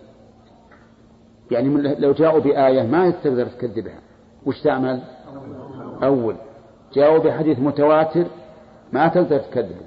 يعني 1.52 1.96
لو 2.00 2.12
جاءوا 2.14 2.40
بآية 2.40 2.84
ما 2.84 3.10
تقدر 3.10 3.46
تكذبها 3.46 4.00
وش 4.46 4.62
تعمل؟ 4.62 5.02
أول. 6.04 6.36
جاءوا 6.94 7.18
بحديث 7.18 7.60
متواتر 7.60 8.26
ما 8.94 9.08
تقدر 9.08 9.40
تكذبه. 9.40 9.86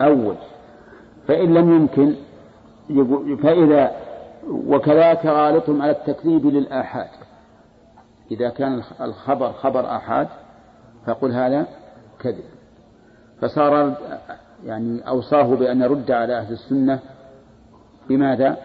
أول. 0.00 0.36
فإن 1.28 1.54
لم 1.54 1.72
يمكن 1.76 2.14
فإذا 3.42 4.01
وكذلك 4.50 5.26
غالطهم 5.26 5.82
على 5.82 5.90
التكذيب 5.90 6.46
للآحاد. 6.46 7.08
إذا 8.30 8.48
كان 8.48 8.82
الخبر 9.00 9.52
خبر 9.52 9.96
آحاد 9.96 10.28
فقل 11.06 11.32
هذا 11.32 11.66
كذب. 12.20 12.44
فصار 13.40 13.94
يعني 14.64 15.08
أوصاه 15.08 15.54
بأن 15.54 15.82
يرد 15.82 16.10
على 16.10 16.38
أهل 16.38 16.52
السنة 16.52 16.98
بماذا؟ 18.08 18.56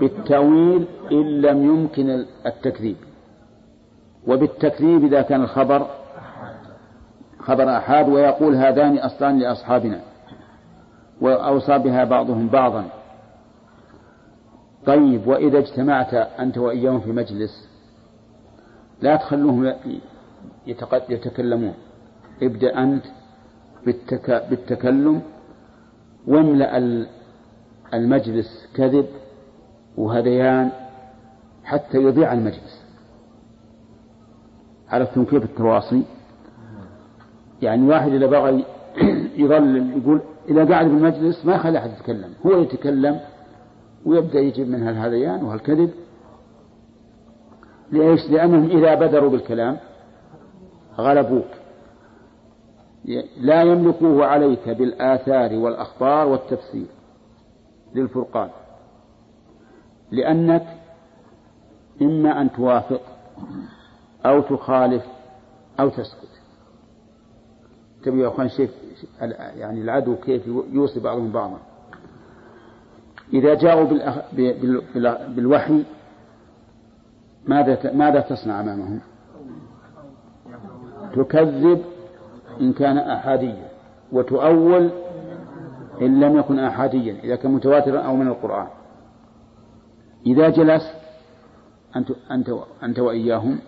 بالتأويل 0.00 0.86
إن 1.12 1.40
لم 1.40 1.64
يمكن 1.64 2.24
التكذيب. 2.46 2.96
وبالتكذيب 4.26 5.04
إذا 5.04 5.22
كان 5.22 5.42
الخبر 5.42 5.86
خبر 7.40 7.76
أحاد 7.76 8.08
ويقول 8.08 8.54
هذان 8.54 8.98
أصلان 8.98 9.38
لأصحابنا. 9.38 10.00
وأوصى 11.20 11.78
بها 11.78 12.04
بعضهم 12.04 12.48
بعضا. 12.48 12.84
طيب 14.86 15.26
وإذا 15.26 15.58
اجتمعت 15.58 16.14
أنت 16.14 16.58
وإياهم 16.58 17.00
في 17.00 17.12
مجلس 17.12 17.68
لا 19.00 19.16
تخلوهم 19.16 19.74
يتكلمون. 21.08 21.74
ابدأ 22.42 22.82
أنت 22.82 23.04
بالتكلم 24.50 25.22
واملأ 26.26 27.06
المجلس 27.94 28.68
كذب 28.74 29.06
وهذيان 29.96 30.70
حتى 31.64 31.98
يضيع 31.98 32.32
المجلس. 32.32 32.82
عرفتم 34.88 35.24
كيف 35.24 35.44
التواصي 35.44 36.02
يعني 37.62 37.88
واحد 37.88 38.12
إذا 38.12 38.26
بغى 38.26 38.64
يظل 39.42 39.90
يقول 39.96 40.20
إذا 40.48 40.64
قاعد 40.64 40.86
بالمجلس 40.86 41.44
ما 41.44 41.54
يخلي 41.54 41.78
أحد 41.78 41.90
يتكلم 41.90 42.32
هو 42.46 42.60
يتكلم 42.60 43.20
ويبدأ 44.04 44.40
يجيب 44.40 44.68
منها 44.68 44.90
الهذيان 44.90 45.44
وهالكذب 45.44 45.90
ليش؟ 47.92 48.30
لأنهم 48.30 48.78
إذا 48.78 48.94
بدروا 48.94 49.30
بالكلام 49.30 49.78
غلبوك. 50.98 51.48
لا 53.36 53.62
يملكوه 53.62 54.26
عليك 54.26 54.68
بالآثار 54.68 55.54
والأخبار 55.54 56.26
والتفسير 56.26 56.86
للفرقان. 57.94 58.50
لأنك 60.10 60.66
إما 62.02 62.40
أن 62.40 62.52
توافق 62.52 63.00
أو 64.26 64.40
تخالف 64.40 65.04
أو 65.80 65.88
تسكت. 65.88 66.40
تبي 68.02 68.22
يا 68.22 68.28
أخوان 68.28 68.48
شيء 68.48 68.70
يعني 69.56 69.80
العدو 69.80 70.16
كيف 70.16 70.46
يوصي 70.46 71.00
بعضهم 71.00 71.32
بعضا؟ 71.32 71.58
إذا 73.32 73.54
جاءوا 73.54 73.84
بالوحي 75.28 75.84
ماذا 77.46 77.92
ماذا 77.92 78.20
تصنع 78.20 78.60
أمامهم؟ 78.60 79.00
تكذب 81.14 81.82
إن 82.60 82.72
كان 82.72 82.98
أحاديا 82.98 83.68
وتؤول 84.12 84.90
إن 86.02 86.20
لم 86.20 86.38
يكن 86.38 86.58
أحاديا 86.58 87.16
إذا 87.24 87.36
كان 87.36 87.52
متواترا 87.52 88.00
أو 88.00 88.16
من 88.16 88.28
القرآن. 88.28 88.66
إذا 90.26 90.48
جلست 90.48 90.94
أنت 91.96 92.08
أنت 92.30 92.54
أنت 92.82 92.98
وإياهم 92.98 93.58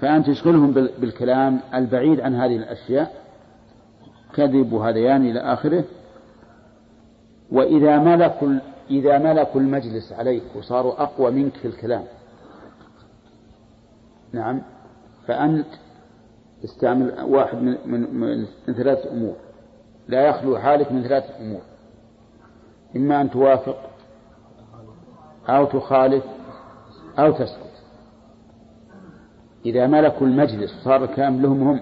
فأن 0.00 0.24
تشغلهم 0.24 0.72
بالكلام 0.72 1.60
البعيد 1.74 2.20
عن 2.20 2.34
هذه 2.34 2.56
الأشياء. 2.56 3.12
كذب 4.34 4.72
وهذيان 4.72 5.26
إلى 5.26 5.40
آخره. 5.40 5.84
وإذا 7.52 7.98
ملكوا 7.98 8.58
إذا 8.90 9.18
ملكوا 9.18 9.60
المجلس 9.60 10.12
عليك 10.12 10.42
وصاروا 10.56 11.02
أقوى 11.02 11.30
منك 11.30 11.56
في 11.56 11.68
الكلام. 11.68 12.04
نعم. 14.32 14.62
فأنت 15.26 15.66
استعمل 16.64 17.20
واحد 17.20 17.56
من, 17.62 17.76
من, 17.86 18.14
من, 18.14 18.46
من 18.68 18.74
ثلاثة 18.74 19.10
أمور. 19.10 19.36
لا 20.08 20.26
يخلو 20.26 20.58
حالك 20.58 20.92
من 20.92 21.02
ثلاثة 21.02 21.38
أمور. 21.40 21.60
إما 22.96 23.20
أن 23.20 23.30
توافق 23.30 23.90
أو 25.48 25.64
تخالف 25.64 26.24
أو 27.18 27.32
تسكت. 27.32 27.68
إذا 29.66 29.86
ملكوا 29.86 30.26
المجلس 30.26 30.76
وصار 30.80 31.04
الكلام 31.04 31.42
لهم 31.42 31.68
هم 31.68 31.80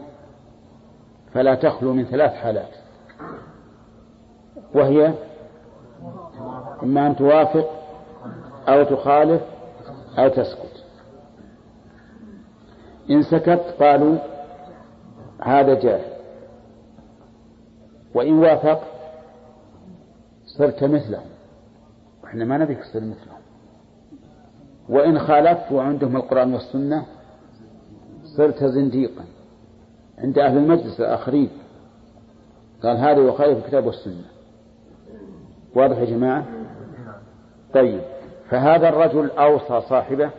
فلا 1.34 1.54
تخلو 1.54 1.92
من 1.92 2.04
ثلاث 2.04 2.32
حالات. 2.32 2.70
وهي 4.74 5.14
إما 6.82 7.06
أن 7.06 7.16
توافق 7.16 7.70
أو 8.68 8.82
تخالف 8.82 9.42
أو 10.18 10.28
تسكت. 10.28 10.84
إن 13.10 13.22
سكت 13.22 13.74
قالوا 13.80 14.18
هذا 15.42 15.74
جاهل 15.80 16.12
وإن 18.14 18.38
وافق 18.38 18.82
صرت 20.58 20.84
مثلهم. 20.84 21.26
وإحنا 22.22 22.44
ما 22.44 22.58
نبيك 22.58 22.78
تصير 22.78 23.02
مثلهم. 23.02 23.40
وإن 24.88 25.18
خالفت 25.18 25.72
وعندهم 25.72 26.16
القرآن 26.16 26.54
والسنة 26.54 27.06
صرت 28.36 28.64
زنديقا. 28.64 29.24
عند 30.18 30.38
أهل 30.38 30.56
المجلس 30.56 31.00
الآخرين. 31.00 31.50
قال 32.82 32.96
هذا 32.96 33.20
يخالف 33.20 33.64
الكتاب 33.64 33.86
والسنة. 33.86 34.24
واضح 35.74 35.98
يا 35.98 36.04
جماعة؟ 36.04 36.55
طيب 37.76 38.00
فهذا 38.50 38.88
الرجل 38.88 39.30
أوصى 39.30 39.80
صاحبه 39.88 40.30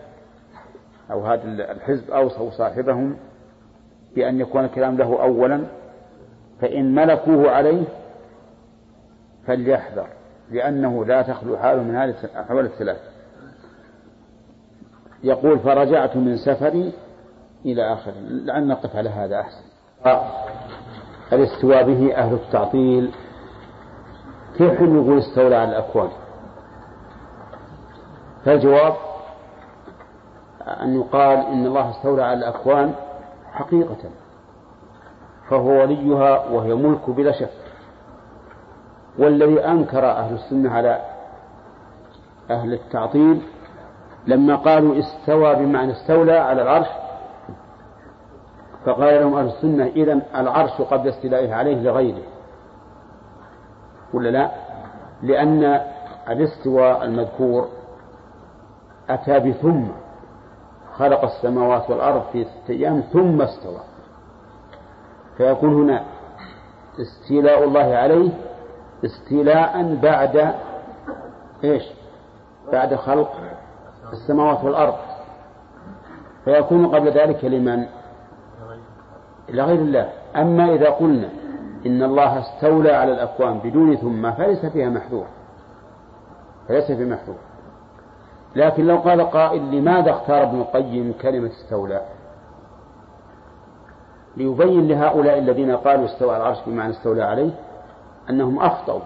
أو 1.12 1.26
هذا 1.26 1.43
الحزب 1.71 2.12
أوصوا 2.12 2.52
صاحبهم 2.52 3.17
بأن 4.15 4.39
يكون 4.39 4.65
الكلام 4.65 4.97
له 4.97 5.21
أولا 5.21 5.63
فإن 6.62 6.95
ملكوه 6.95 7.52
عليه 7.52 7.84
فليحذر 9.47 10.08
لأنه 10.52 11.06
لا 11.06 11.21
تخلو 11.21 11.58
حاله 11.58 11.84
من 11.84 11.95
هذه 11.95 12.15
الأحوال 12.23 12.65
الثلاث. 12.65 13.02
يقول 15.23 15.60
فرجعت 15.60 16.15
من 16.15 16.38
سفري 16.38 16.93
إلى 17.65 17.93
آخره 17.93 18.13
لعل 18.19 18.67
نقف 18.67 18.95
على 18.95 19.10
هذا 19.10 19.41
أحسن. 19.41 19.63
الاستواء 21.34 21.84
به 21.84 22.15
أهل 22.15 22.34
التعطيل 22.34 23.12
كيف 24.58 24.82
يقول 24.82 25.17
استولى 25.17 25.56
على 25.56 25.69
الأكوان. 25.69 26.10
فالجواب 28.47 28.93
أن 30.81 30.95
يقال 30.95 31.38
إن 31.38 31.65
الله 31.65 31.89
استولى 31.89 32.23
على 32.23 32.39
الأكوان 32.39 32.93
حقيقة 33.53 33.97
فهو 35.49 35.81
وليها 35.81 36.45
وهي 36.45 36.73
ملك 36.73 37.10
بلا 37.10 37.31
شك 37.31 37.49
والذي 39.19 39.65
أنكر 39.65 40.05
أهل 40.12 40.33
السنة 40.33 40.71
على 40.71 41.01
أهل 42.49 42.73
التعطيل 42.73 43.41
لما 44.27 44.55
قالوا 44.55 44.99
استوى 44.99 45.55
بمعنى 45.55 45.91
استولى 45.91 46.38
على 46.38 46.62
العرش 46.62 46.88
فقال 48.86 49.21
لهم 49.21 49.33
أهل 49.38 49.47
السنة 49.47 49.86
إذا 49.86 50.21
العرش 50.36 50.81
قبل 50.81 51.10
استيلائه 51.10 51.53
عليه 51.53 51.75
لغيره 51.81 52.23
ولا 54.13 54.29
لا؟ 54.29 54.51
لأن 55.23 55.81
الاستواء 56.29 57.03
المذكور 57.03 57.76
أتى 59.10 59.39
بثم 59.39 59.84
خلق 60.96 61.24
السماوات 61.24 61.89
والأرض 61.89 62.24
في 62.32 62.43
ستة 62.43 62.72
أيام 62.72 63.02
ثم 63.02 63.41
استوى. 63.41 63.80
فيكون 65.38 65.74
هنا 65.74 66.04
استيلاء 67.02 67.63
الله 67.63 67.96
عليه 67.96 68.32
استيلاء 69.06 69.96
بعد 69.96 70.56
إيش؟ 71.63 71.84
بعد 72.72 72.96
خلق 72.96 73.34
السماوات 74.13 74.63
والأرض. 74.63 74.96
فيكون 76.46 76.96
قبل 76.96 77.12
ذلك 77.12 77.46
لمن؟ 77.46 77.86
لغير 79.50 79.80
الله. 79.80 80.10
أما 80.36 80.74
إذا 80.74 80.89
قلنا 80.89 81.30
إن 81.86 82.04
الله 82.04 82.39
استولى 82.39 82.91
على 82.91 83.12
الأكوان 83.12 83.60
بدون 83.60 83.96
ثم 83.96 84.32
فليس 84.32 84.65
فيها 84.65 84.89
محذور. 84.89 85.26
فليس 86.67 86.91
في 86.91 87.06
محذور. 87.06 87.46
لكن 88.55 88.86
لو 88.88 88.97
قال 88.97 89.21
قائل 89.21 89.71
لماذا 89.71 90.12
اختار 90.12 90.43
ابن 90.43 90.60
القيم 90.62 91.13
كلمة 91.21 91.47
استولى؟ 91.51 92.01
ليبين 94.38 94.88
لهؤلاء 94.88 95.38
الذين 95.39 95.75
قالوا 95.75 96.05
استوى 96.05 96.38
العرش 96.38 96.57
بمعنى 96.67 96.91
استولى 96.93 97.23
عليه 97.23 97.51
أنهم 98.29 98.60
أخطأوا 98.60 99.01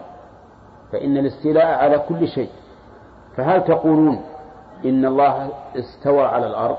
فإن 0.91 1.17
الاستيلاء 1.17 1.65
على 1.65 1.99
كل 1.99 2.27
شيء. 2.27 2.49
فهل 3.38 3.63
تقولون 3.63 4.21
إن 4.86 5.06
الله 5.06 5.49
استوى 5.75 6.21
على 6.21 6.47
الأرض؟ 6.47 6.77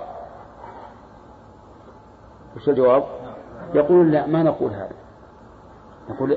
وش 2.57 2.69
الجواب؟ 2.69 3.05
يقولون 3.75 4.11
لا 4.11 4.27
ما 4.27 4.43
نقول 4.43 4.71
هذا. 4.71 4.93
نقول 6.11 6.37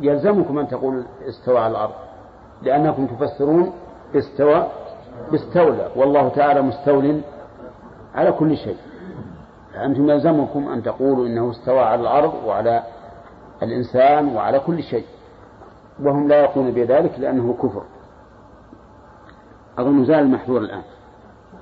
يلزمكم 0.00 0.58
أن 0.58 0.68
تقول 0.68 1.04
استوى 1.28 1.58
على 1.58 1.70
الأرض 1.70 1.94
لأنكم 2.62 3.06
تفسرون 3.06 3.72
استوى 4.14 4.66
باستولى 5.32 5.90
والله 5.96 6.28
تعالى 6.28 6.62
مستول 6.62 7.20
على 8.14 8.32
كل 8.32 8.56
شيء. 8.56 8.76
أنتم 9.84 10.10
يلزمكم 10.10 10.68
أن 10.68 10.82
تقولوا 10.82 11.26
إنه 11.26 11.50
استوى 11.50 11.80
على 11.80 12.00
الأرض 12.00 12.34
وعلى 12.46 12.82
الإنسان 13.62 14.36
وعلى 14.36 14.60
كل 14.60 14.82
شيء. 14.82 15.06
وهم 16.02 16.28
لا 16.28 16.40
يقولون 16.40 16.70
بذلك 16.70 17.18
لأنه 17.18 17.54
كفر. 17.62 17.82
أظن 19.78 20.04
زال 20.04 20.18
المحذور 20.18 20.60
الآن. 20.60 20.82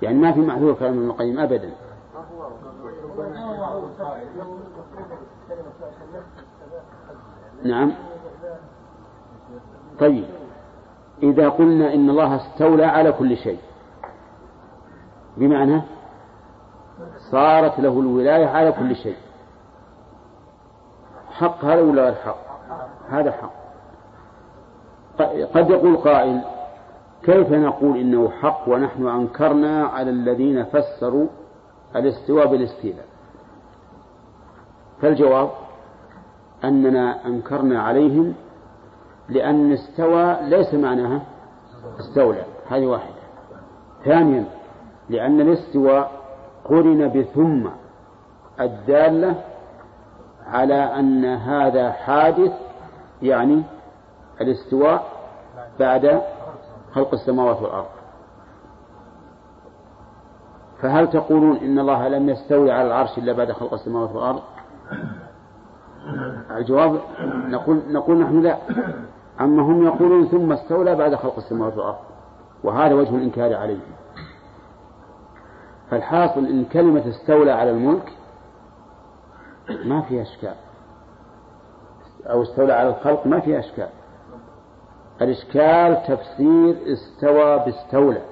يعني 0.02 0.18
ما 0.18 0.32
في 0.32 0.40
محذور 0.40 0.74
كلام 0.74 0.92
ابن 0.92 1.10
القيم 1.10 1.38
أبدا. 1.38 1.70
نعم. 7.64 7.92
طيب. 10.00 10.24
إذا 11.22 11.48
قلنا 11.48 11.94
إن 11.94 12.10
الله 12.10 12.36
استولى 12.36 12.84
على 12.84 13.12
كل 13.12 13.36
شيء. 13.36 13.58
بمعنى 15.36 15.82
صارت 17.30 17.80
له 17.80 18.00
الولاية 18.00 18.46
على 18.46 18.72
كل 18.72 18.96
شيء. 18.96 19.16
حق 21.30 21.64
هذا 21.64 21.82
ولا 21.82 22.02
غير 22.02 22.14
حق؟ 22.14 22.38
هذا 23.08 23.32
حق. 23.32 23.52
قد 25.54 25.70
يقول 25.70 25.96
قائل 25.96 26.40
كيف 27.22 27.52
نقول 27.52 27.96
إنه 27.96 28.30
حق 28.30 28.68
ونحن 28.68 29.06
أنكرنا 29.06 29.84
على 29.86 30.10
الذين 30.10 30.64
فسروا 30.64 31.26
الاستواء 31.96 32.46
بالاستيلاء؟ 32.46 33.06
فالجواب 35.02 35.50
أننا 36.64 37.26
أنكرنا 37.26 37.82
عليهم 37.82 38.34
لأن 39.28 39.72
استوى 39.72 40.36
ليس 40.42 40.74
معناها 40.74 41.20
استولى 42.00 42.44
هذه 42.68 42.86
واحدة. 42.86 43.14
ثانيا 44.04 44.44
لأن 45.08 45.40
الاستواء 45.40 46.12
قرن 46.64 47.08
بثم 47.08 47.68
الدالة 48.60 49.34
على 50.46 50.74
أن 50.74 51.24
هذا 51.24 51.92
حادث 51.92 52.52
يعني 53.22 53.62
الاستواء 54.40 55.06
بعد 55.80 56.22
خلق 56.94 57.14
السماوات 57.14 57.62
والأرض. 57.62 57.86
فهل 60.82 61.10
تقولون 61.10 61.56
إن 61.56 61.78
الله 61.78 62.08
لم 62.08 62.28
يستوي 62.28 62.72
على 62.72 62.88
العرش 62.88 63.18
إلا 63.18 63.32
بعد 63.32 63.52
خلق 63.52 63.72
السماوات 63.72 64.10
والأرض؟ 64.12 64.42
الجواب 66.50 67.00
نقول 67.48 67.82
نقول 67.88 68.18
نحن 68.18 68.40
لا. 68.42 68.58
أما 69.40 69.62
هم 69.62 69.86
يقولون 69.86 70.26
ثم 70.26 70.52
استولى 70.52 70.94
بعد 70.94 71.14
خلق 71.14 71.36
السماوات 71.36 71.76
والأرض. 71.76 71.98
وهذا 72.64 72.94
وجه 72.94 73.16
الإنكار 73.16 73.54
عليه 73.54 73.78
فالحاصل 75.90 76.46
إن 76.46 76.64
كلمة 76.64 77.08
استولى 77.08 77.50
على 77.52 77.70
الملك 77.70 78.12
ما 79.84 80.00
فيها 80.00 80.22
إشكال. 80.22 80.54
أو 82.26 82.42
استولى 82.42 82.72
على 82.72 82.88
الخلق 82.88 83.26
ما 83.26 83.40
فيها 83.40 83.58
إشكال. 83.58 83.88
الإشكال 85.22 86.02
تفسير 86.06 86.76
استوى 86.92 87.58
باستولى. 87.58 88.22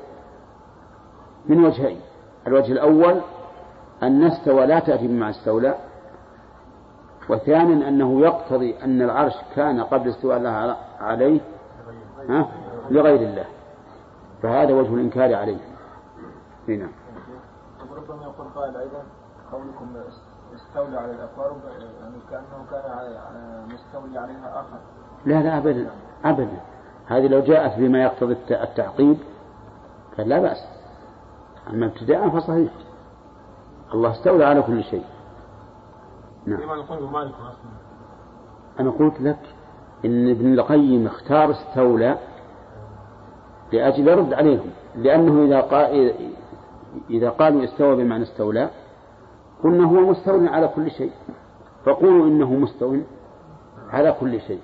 من 1.47 1.65
وجهين؟ 1.65 2.01
الوجه 2.47 2.73
الأول 2.73 3.21
أن 4.03 4.25
استوى 4.25 4.67
لا 4.67 4.79
تأتي 4.79 5.09
بمعنى 5.09 5.31
استولى. 5.31 5.75
وثانيا 7.29 7.89
أنه 7.89 8.21
يقتضي 8.21 8.85
أن 8.85 9.03
العرش 9.03 9.35
كان 9.57 9.81
قبل 9.81 10.11
استواء 10.11 10.37
الله 10.37 10.77
عليه 11.01 11.41
ها؟ 12.29 12.49
لغير 12.91 13.21
الله. 13.21 13.45
فهذا 14.43 14.75
وجه 14.75 14.95
الإنكار 14.95 15.35
عليه. 15.35 15.59
هنا 16.69 16.89
ربما 17.97 18.23
يقول 18.23 18.49
قائل 18.55 18.77
أيضا 18.77 19.03
قولكم 19.53 19.97
استولى 20.55 20.99
على 20.99 21.13
الأقارب 21.13 21.57
يعني 22.01 22.17
كأنه 22.31 22.65
كان 22.71 22.83
مستولي 23.75 24.19
عليها 24.19 24.61
آخر. 24.61 24.79
لا 25.27 25.43
لا 25.43 25.59
أبدا 25.59 25.91
أبدا. 26.25 26.61
هذه 27.07 27.27
لو 27.27 27.41
جاءت 27.41 27.79
بما 27.79 28.03
يقتضي 28.03 28.37
التعقيب 28.51 29.19
كان 30.17 30.29
لا 30.29 30.39
بأس. 30.39 30.67
أما 31.71 31.87
ابتداء 31.87 32.29
فصحيح. 32.29 32.73
الله 33.95 34.11
استولى 34.11 34.45
على 34.45 34.63
كل 34.63 34.85
شيء. 34.85 35.05
نعم. 36.47 36.61
أنا 38.81 38.91
قلت 38.91 39.21
لك 39.21 39.39
إن 40.05 40.31
ابن 40.31 40.53
القيم 40.53 41.07
اختار 41.07 41.51
استولى 41.51 42.19
لأجل 43.73 44.09
يرد 44.09 44.33
عليهم 44.33 44.71
لأنه 44.97 45.45
إذا 45.45 45.61
قال 45.61 46.15
إذا 47.11 47.31
قالوا 47.31 47.65
استوى 47.65 47.97
بمعنى 47.97 48.23
استولى 48.23 48.71
قلنا 49.65 49.85
هو 49.85 50.11
مستول 50.11 50.49
على 50.49 50.69
كل 50.69 50.91
شيء 50.91 51.13
فقولوا 51.85 52.27
إنه 52.27 52.53
مستو 52.55 52.97
على 53.91 54.17
كل 54.21 54.41
شيء 54.41 54.61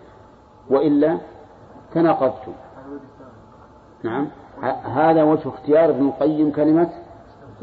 وإلا 0.71 1.19
تناقضتم 1.95 2.53
نعم 4.03 4.29
هذا 4.85 5.23
وجه 5.23 5.49
اختيار 5.49 5.90
ابن 5.90 6.09
القيم 6.09 6.53
كلمة 6.53 6.90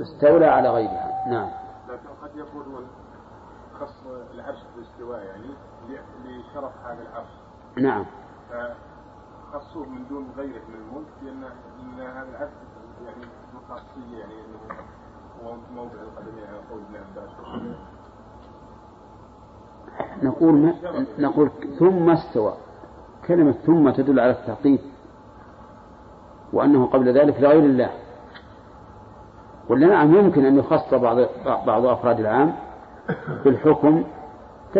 استولى 0.02 0.46
على 0.46 0.70
غيرها. 0.70 1.28
نعم 1.30 1.50
لكن 1.90 2.10
قد 2.22 2.30
يكون 2.36 2.88
خص 3.80 4.08
بالاستواء 5.08 5.24
يعني 5.24 5.50
لشرف 6.26 6.72
هذا 6.86 7.02
العرش. 7.02 7.30
نعم. 7.78 8.06
خصوه 9.54 9.90
من 9.90 10.08
دون 10.10 10.28
غيره 10.38 10.62
من 10.70 10.76
الملك 10.76 11.08
لأن 11.24 11.42
لأن 11.42 12.08
هذا 12.18 12.30
العرش 12.30 12.52
يعني 13.06 13.26
خاصية 13.70 14.18
يعني 14.18 14.34
أنه 14.34 15.58
موضع 15.76 16.02
القدمين 16.02 16.44
على 16.48 16.58
قول 16.72 16.82
ابن 16.90 16.96
عباس. 16.96 17.30
نقول 20.24 20.54
ما 20.54 20.74
نقول 21.20 21.52
ثم 21.80 22.10
استوى. 22.10 22.54
كلمة 23.28 23.52
ثم 23.52 23.90
تدل 23.90 24.20
على 24.20 24.32
التعقيب 24.32 24.80
وأنه 26.54 26.86
قبل 26.86 27.18
ذلك 27.20 27.42
لغير 27.42 27.64
الله. 27.64 27.92
ولا 29.70 29.88
نعم 29.88 30.16
يمكن 30.16 30.46
أن 30.46 30.60
يخص 30.60 30.94
بعض 30.94 31.18
بعض 31.46 31.86
أفراد 31.86 32.20
العام 32.20 32.56
بالحكم 33.46 34.04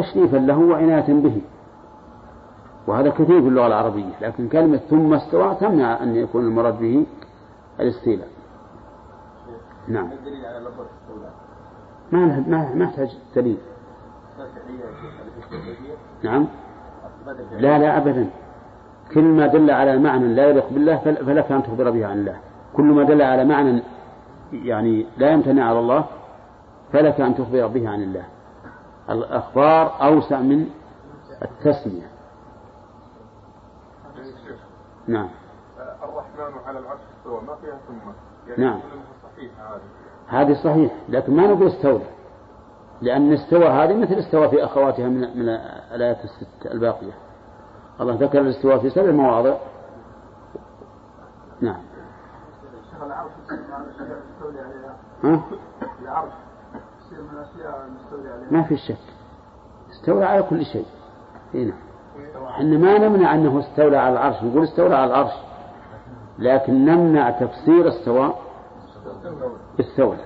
تشريفا 0.02 0.38
له 0.38 0.60
وعناية 0.60 1.14
به. 1.14 1.42
وهذا 2.88 3.10
كثير 3.10 3.42
في 3.42 3.48
اللغة 3.48 3.68
العربية 3.68 4.14
لكن 4.22 4.48
كلمة 4.50 4.78
ثم 4.78 5.14
استوى 5.14 5.56
تمنع 5.56 6.04
أن 6.04 6.16
يكون 6.16 6.46
المراد 6.46 6.80
به 6.80 7.06
الاستيلاء. 7.80 8.28
نعم. 9.88 10.12
الدليل 10.12 10.46
على 10.46 10.60
ما 12.12 12.44
ما 12.48 12.74
ما 12.76 12.84
يحتاج 12.86 13.18
دليل. 13.36 13.58
نعم. 16.24 16.48
لا 17.52 17.78
لا 17.80 17.98
أبدا. 17.98 18.30
كل 19.14 19.24
ما 19.24 19.48
دل 19.48 19.72
على 19.72 19.98
معنى 19.98 20.28
لا 20.28 20.50
يليق 20.50 20.70
بالله 20.70 20.98
فلك 20.98 21.52
أن 21.52 21.64
تخبر 21.64 21.92
به 21.92 22.06
عن 22.06 22.20
الله. 22.20 22.38
كل 22.74 22.84
ما 22.84 23.04
دل 23.04 23.22
على 23.22 23.46
معنى 23.46 23.84
يعني 24.54 25.06
لا 25.18 25.32
يمتنع 25.32 25.70
على 25.70 25.80
الله 25.80 26.06
فلك 26.94 27.22
أن 27.22 27.36
تخبر 27.36 27.68
به 27.68 27.90
عن 27.90 28.04
الله. 28.04 28.26
الأخبار 29.10 30.04
أوسع 30.04 30.40
من 30.40 30.70
التسمية. 31.42 32.08
نعم. 35.08 35.30
الرحمن 36.04 36.60
على 36.66 36.80
العرش 36.80 37.00
استوى 37.18 37.42
ما 37.42 37.56
فيها 37.56 37.78
ثم؟ 37.88 38.12
يعني 38.48 38.64
نعم. 38.64 38.80
هذه. 40.28 40.42
هذه 40.42 40.64
صحيح 40.64 40.92
لكن 41.10 41.36
ما 41.36 41.48
نقول 41.48 41.68
استولى 41.68 42.06
لأن 43.02 43.34
استوى 43.34 43.66
هذه 43.66 43.96
مثل 43.96 44.14
استوى 44.14 44.50
في 44.50 44.64
أخواتها 44.64 45.08
من 45.08 45.38
من 45.38 45.50
الآيات 45.92 46.18
الست 46.24 46.66
الباقية. 46.66 47.14
الله 48.02 48.16
ذكر 48.16 48.42
الاستواء 48.42 48.78
في 48.80 48.90
سبع 48.90 49.12
مواضع. 49.12 49.58
نعم. 51.62 51.82
عليها 54.60 54.96
ها؟ 55.24 55.42
العرش 56.02 56.32
يصير 57.06 57.22
من 57.22 57.30
الاشياء 57.30 57.86
المستولي 57.88 58.30
عليها 58.30 58.37
ما 58.52 58.64
في 58.64 58.78
شك. 58.78 58.98
استولى 59.92 60.26
على 60.26 60.44
كل 60.44 60.66
شيء. 60.66 60.86
هنا 61.54 61.74
إحنا 62.50 62.78
ما 62.78 62.98
نمنع 62.98 63.36
أنه 63.36 63.60
استولى 63.60 63.98
على 63.98 64.14
العرش 64.14 64.44
نقول 64.44 64.64
استولى 64.64 64.96
على 64.96 65.12
العرش. 65.12 65.34
لكن 66.40 66.86
نمنع 66.86 67.30
تفسير 67.30 67.88
السواء 67.88 68.42
بالثولة. 69.78 70.26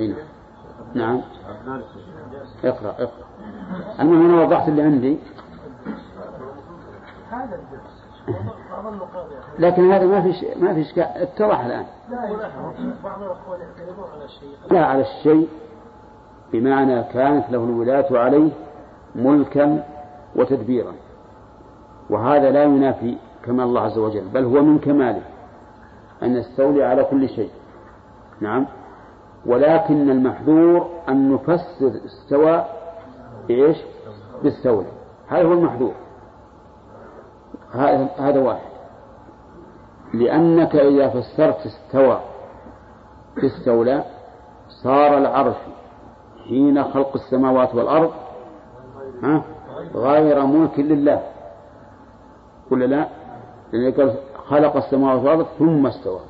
هنا 0.00 0.16
نعم. 0.94 1.20
اقرأ 2.64 2.90
اقرأ. 2.90 3.26
المهم 4.00 4.30
أنا 4.30 4.42
وضحت 4.44 4.68
اللي 4.68 4.82
عندي. 4.82 5.18
لكن 9.58 9.92
هذا 9.92 10.06
ما 10.06 10.22
في 10.22 10.32
ش... 10.32 10.44
ما 10.56 10.74
في 10.74 10.80
اشكال 10.80 11.02
اتضح 11.02 11.60
الآن. 11.60 11.86
لا 12.10 12.16
يعترضون 12.16 14.08
على 14.14 14.24
الشيء. 14.24 14.56
لا 14.70 14.86
على 14.86 15.00
الشيء. 15.00 15.48
بمعنى 16.52 17.02
كانت 17.02 17.50
له 17.50 17.64
الولاة 17.64 18.18
عليه 18.18 18.50
ملكا 19.14 19.84
وتدبيرا. 20.36 20.92
وهذا 22.10 22.50
لا 22.50 22.62
ينافي 22.64 23.16
كمال 23.44 23.64
الله 23.64 23.80
عز 23.80 23.98
وجل 23.98 24.28
بل 24.28 24.44
هو 24.44 24.62
من 24.62 24.78
كماله 24.78 25.22
أن 26.22 26.36
يستولي 26.36 26.84
على 26.84 27.04
كل 27.04 27.28
شيء. 27.28 27.50
نعم. 28.40 28.66
ولكن 29.46 30.10
المحذور 30.10 30.90
أن 31.08 31.32
نفسر 31.32 31.92
استوى 32.04 32.64
بإيش؟ 33.48 33.76
بالستولى 34.42 34.88
هذا 35.28 35.48
هو 35.48 35.52
المحذور. 35.52 35.92
هذا 37.72 38.08
هذا 38.18 38.40
واحد. 38.40 38.68
لأنك 40.14 40.76
إذا 40.76 41.08
فسرت 41.08 41.66
استوى 41.66 42.20
باستولى 43.36 44.04
صار 44.68 45.18
العرش 45.18 45.56
حين 46.48 46.84
خلق 46.84 47.14
السماوات 47.14 47.74
والأرض 47.74 48.10
ها؟ 49.22 49.42
غير 49.94 50.46
ملك 50.46 50.78
لله. 50.78 51.22
ولا 52.70 52.84
لا؟ 52.84 53.08
لأنه 53.72 53.96
قال 53.96 54.14
خلق 54.46 54.76
السماوات 54.76 55.20
والأرض 55.20 55.46
ثم 55.58 55.86
استوى. 55.86 56.20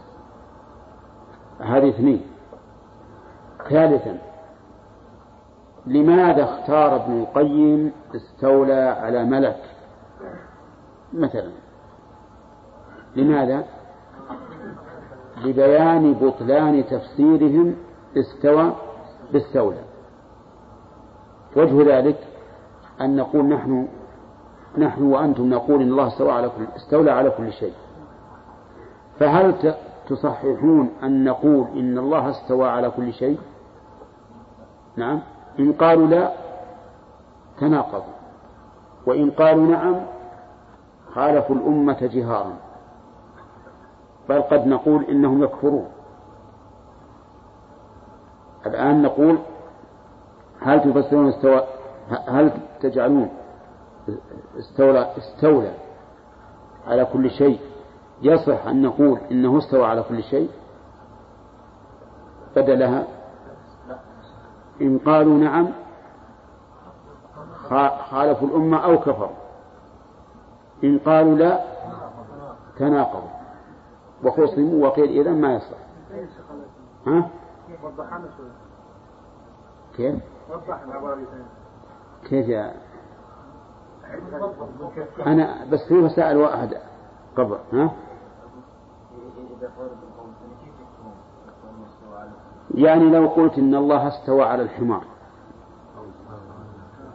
هذه 1.61 1.89
اثنين. 1.89 2.23
ثالثا 3.69 4.19
لماذا 5.87 6.45
اختار 6.45 6.97
ابن 6.97 7.21
القيم 7.21 7.93
استولى 8.15 8.97
على 9.01 9.25
ملك؟ 9.25 9.63
مثلا. 11.13 11.51
لماذا؟ 13.17 13.65
لبيان 15.45 16.15
بطلان 16.15 16.85
تفسيرهم 16.87 17.77
استوى 18.17 18.73
بالستولى 19.33 19.88
وجه 21.59 21.99
ذلك 21.99 22.19
أن 23.01 23.17
نقول 23.17 23.45
نحن 23.45 23.89
نحن 24.79 25.03
وأنتم 25.03 25.51
نقول 25.51 25.83
إن 25.83 25.89
الله 25.89 26.09
استوى 26.09 26.33
على 26.33 26.49
كل 26.49 26.67
استولى 26.77 27.11
على 27.11 27.31
كل 27.31 27.53
شيء. 27.53 27.73
فهل 29.19 29.75
تصححون 30.09 30.91
أن 31.03 31.25
نقول 31.25 31.67
إن 31.77 31.99
الله 31.99 32.31
استوى 32.31 32.69
على 32.69 32.91
كل 32.91 33.13
شيء؟ 33.13 33.39
نعم. 34.97 35.21
إن 35.59 35.73
قالوا 35.73 36.07
لا 36.07 36.33
تناقضوا. 37.61 38.15
وإن 39.07 39.31
قالوا 39.31 39.67
نعم 39.67 39.97
خالفوا 41.15 41.57
الأمة 41.57 41.99
جهارا. 42.01 42.53
بل 44.29 44.43
قد 44.43 44.67
نقول 44.67 45.05
إنهم 45.05 45.43
يكفرون. 45.43 45.89
الآن 48.67 49.03
نقول 49.03 49.39
هل 50.61 50.93
تفسرون 50.93 51.29
استوى 51.29 51.65
هل 52.29 52.53
تجعلون 52.81 53.31
استولى 54.59 55.17
استولى 55.19 55.73
على 56.87 57.05
كل 57.05 57.31
شيء؟ 57.31 57.61
يصح 58.23 58.67
أن 58.67 58.83
نقول 58.83 59.19
إنه 59.31 59.59
استوى 59.59 59.85
على 59.85 60.03
كل 60.03 60.23
شيء. 60.23 60.51
بدلها 62.57 63.07
إن 64.81 64.99
قالوا 64.99 65.39
نعم 65.39 65.69
خالفوا 68.11 68.49
الأمة 68.49 68.85
أو 68.85 68.99
كفروا. 68.99 69.37
إن 70.85 70.99
قالوا 70.99 71.37
لا 71.37 71.61
تناقضوا. 72.79 73.29
وخصموا 74.25 74.87
وقيل 74.87 75.21
إذا 75.21 75.31
ما 75.31 75.55
يصح. 75.55 75.79
ها؟ 77.07 77.31
كيف؟ 79.99 80.23
كيف 82.29 82.49
يا؟ 82.49 82.75
أنا 85.27 85.65
بس 85.65 85.89
في 85.89 85.95
مسائل 85.95 86.37
واحد 86.37 86.75
قبل 87.37 87.59
ها؟ 87.73 87.93
يعني 92.75 93.11
لو 93.11 93.29
قلت 93.29 93.59
إن 93.59 93.75
الله 93.75 94.09
استوى 94.09 94.45
على 94.45 94.63
الحمار. 94.63 95.05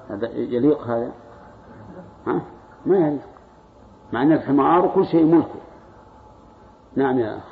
هذا 0.09 0.27
يليق 0.27 0.81
هذا؟ 0.81 1.11
ها؟ 2.27 2.41
ما 2.85 2.97
يليق. 2.97 3.21
مع 4.13 4.21
أن 4.21 4.31
الحمار 4.31 4.91
كل 4.95 5.05
شيء 5.05 5.25
ملكه. 5.25 5.59
نعم 6.95 7.19
يا 7.19 7.37
أخ. 7.37 7.43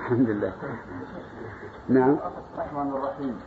الحمد 0.00 0.28
لله. 0.28 0.52
نعم. 1.88 2.16
الرحمن 2.54 2.88
الرحيم. 2.88 3.40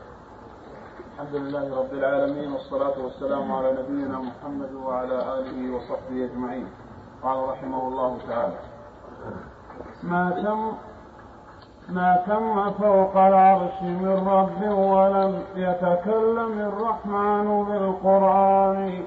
الحمد 1.13 1.35
لله 1.35 1.79
رب 1.79 1.93
العالمين 1.93 2.51
والصلاة 2.51 3.03
والسلام 3.03 3.51
على 3.51 3.71
نبينا 3.71 4.19
محمد 4.19 4.73
وعلى 4.73 5.39
آله 5.39 5.75
وصحبه 5.75 6.25
أجمعين. 6.25 6.67
قال 7.23 7.49
رحمه 7.49 7.87
الله 7.87 8.17
تعالى 8.27 8.59
ما 10.03 10.31
تم 10.43 10.71
ما 11.95 12.23
تم 12.27 12.71
فوق 12.71 13.17
العرش 13.17 13.81
من 13.81 14.27
رب 14.27 14.61
ولم 14.71 15.43
يتكلم 15.55 16.59
الرحمن 16.59 17.63
بالقرآن 17.63 19.03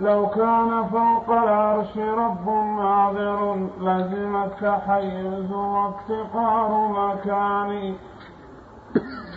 لو 0.00 0.26
كان 0.26 0.84
فوق 0.84 1.30
العرش 1.30 1.96
رب 1.96 2.48
ناظر 2.78 3.56
لزم 3.80 4.36
التحيز 4.36 5.52
وافتقار 5.52 6.88
مكان. 6.88 7.94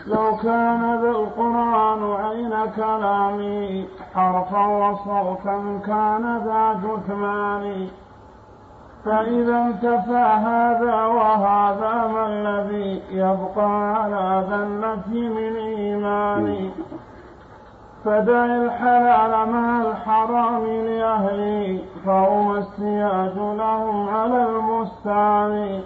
لو 0.08 0.38
كان 0.44 1.02
ذا 1.02 1.10
القرآن 1.10 2.02
عين 2.14 2.54
كلامي 2.76 3.88
حرفا 4.16 4.66
وصوتا 4.66 5.80
كان 5.88 6.38
ذا 6.46 6.82
جثمان. 6.84 7.88
فإذا 9.06 9.58
انتفى 9.62 10.26
هذا 10.48 11.06
وهذا 11.06 12.08
ما 12.14 12.28
الذي 12.28 13.02
يبقى 13.12 13.94
على 13.94 14.46
ذلة 14.50 15.30
من 15.30 15.56
إيمان 15.56 16.72
فدع 18.06 18.46
الحلال 18.46 19.50
مع 19.50 19.82
الحرام 19.82 20.66
لأهلي 20.66 21.80
فهم 22.06 22.56
السياج 22.56 23.36
لهم 23.38 24.10
على 24.10 24.46
المستعان. 24.50 25.82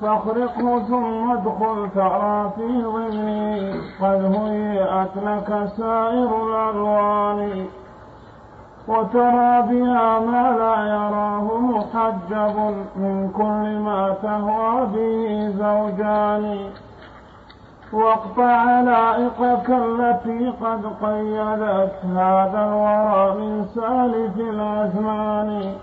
فاخرقه 0.00 0.78
ثم 0.78 1.30
ادخل 1.30 1.90
ترى 1.94 2.50
في 2.56 2.82
ضمني 2.82 3.72
قد 4.00 4.34
هيئت 4.34 5.16
لك 5.16 5.68
سائر 5.76 6.30
الألوان. 6.46 7.66
وترى 8.88 9.62
بها 9.62 10.20
ما 10.20 10.56
لا 10.58 10.76
يراه 10.86 11.58
محجب 11.58 12.56
من 12.96 13.30
كل 13.36 13.78
ما 13.78 14.14
تهوى 14.22 14.86
به 14.86 15.50
زوجان. 15.58 16.58
واقطع 17.92 18.44
علائقك 18.44 19.70
التي 19.70 20.52
قد 20.60 20.86
قيدت 21.02 21.94
هذا 22.04 22.60
الورى 22.68 23.34
من 23.40 23.64
سالف 23.74 24.36
الأزمان. 24.36 25.74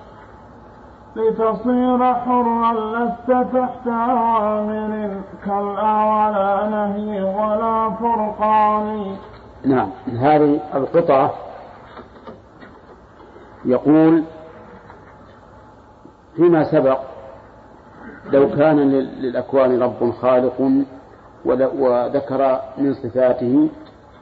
لتصير 1.15 2.13
حرا 2.13 2.73
لست 2.73 3.31
تحت 3.53 3.87
أوامر 3.87 5.11
كلا 5.45 5.93
ولا 6.03 6.69
نهي 6.69 7.23
ولا 7.23 7.89
فرقان. 7.89 9.15
نعم 9.65 9.89
هذه 10.19 10.59
القطعة 10.75 11.33
يقول 13.65 14.23
فيما 16.35 16.63
سبق 16.63 16.99
لو 18.31 18.49
كان 18.49 18.79
للأكوان 18.89 19.83
رب 19.83 20.11
خالق 20.21 20.71
وذكر 21.45 22.61
من 22.77 22.93
صفاته 22.93 23.69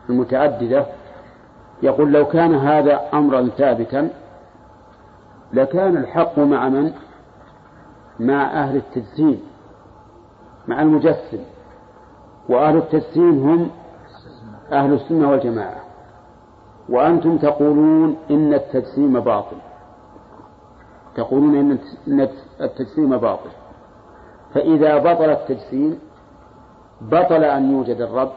المتعددة 0.10 0.86
يقول 1.84 2.12
لو 2.12 2.26
كان 2.26 2.56
هذا 2.56 3.02
أمرا 3.14 3.50
ثابتا 3.58 4.10
لكان 5.54 5.98
الحق 5.98 6.40
مع 6.40 6.70
من؟ 6.70 6.94
مع 8.20 8.64
أهل 8.64 8.76
التجسيم 8.76 9.42
مع 10.68 10.82
المجسم 10.82 11.40
وأهل 12.50 12.78
التجسيم 12.78 13.50
هم 13.50 13.70
أهل 14.72 14.94
السنة 14.94 15.30
والجماعة. 15.32 15.82
وأنتم 16.90 17.38
تقولون 17.38 18.18
إن 18.32 18.54
التجسيم 18.54 19.20
باطل. 19.20 19.58
تقولون 21.16 21.56
إن 22.08 22.28
التجسيم 22.62 23.18
باطل. 23.18 23.50
فإذا 24.54 24.98
بطل 24.98 25.30
التجسيم 25.30 26.00
بطل 27.02 27.44
أن 27.44 27.72
يوجد 27.72 28.02
الرب 28.02 28.32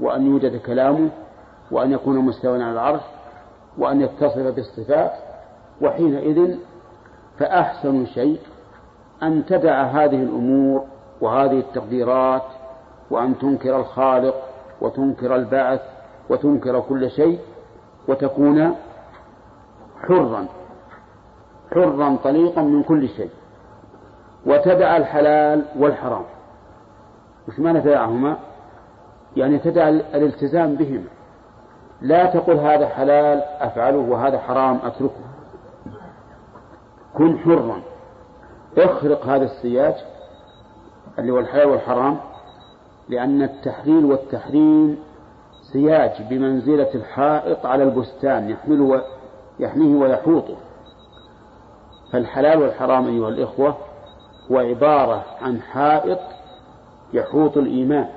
وأن 0.00 0.26
يوجد 0.26 0.56
كلامه 0.56 1.08
وأن 1.70 1.92
يكون 1.92 2.18
مستوى 2.18 2.62
على 2.62 2.72
العرش 2.72 3.00
وأن 3.78 4.00
يتصف 4.00 4.38
بالصفات 4.38 5.12
وحينئذ 5.82 6.56
فأحسن 7.38 8.06
شيء 8.06 8.40
أن 9.22 9.46
تدع 9.46 9.82
هذه 9.82 10.22
الأمور 10.22 10.84
وهذه 11.20 11.58
التقديرات 11.58 12.42
وأن 13.10 13.38
تنكر 13.38 13.76
الخالق 13.76 14.34
وتنكر 14.80 15.36
البعث 15.36 15.80
وتنكر 16.30 16.80
كل 16.80 17.10
شيء 17.10 17.38
وتكون 18.08 18.74
حرا 20.02 20.46
حرا 21.74 22.16
طليقا 22.24 22.62
من 22.62 22.82
كل 22.82 23.08
شيء 23.08 23.30
وتدع 24.46 24.96
الحلال 24.96 25.64
والحرام. 25.78 26.24
وش 27.50 27.58
معنى 27.58 27.80
تدعهما 27.80 28.36
يعني 29.36 29.58
تدع 29.58 29.88
الالتزام 29.88 30.74
بهما. 30.74 31.08
لا 32.00 32.26
تقل 32.26 32.56
هذا 32.56 32.88
حلال 32.88 33.42
أفعله 33.42 33.98
وهذا 33.98 34.38
حرام 34.38 34.78
أتركه. 34.84 35.20
كن 37.14 37.38
حرا. 37.38 37.82
اخرق 38.78 39.26
هذا 39.26 39.44
السياج 39.44 39.94
اللي 41.18 41.32
هو 41.32 41.38
الحلال 41.38 41.66
والحرام 41.66 42.16
لأن 43.08 43.42
التحليل 43.42 44.04
والتحريم 44.04 44.98
سياج 45.72 46.22
بمنزلة 46.30 46.94
الحائط 46.94 47.66
على 47.66 47.82
البستان 47.82 48.50
يحمله 48.50 49.02
يحميه 49.58 49.96
ويحوطه. 49.96 50.56
فالحلال 52.12 52.62
والحرام 52.62 53.06
أيها 53.06 53.28
الإخوة 53.28 53.76
هو 54.50 54.58
عبارة 54.58 55.24
عن 55.42 55.60
حائط 55.60 56.18
يحوط 57.12 57.56
الإيمان 57.56 58.08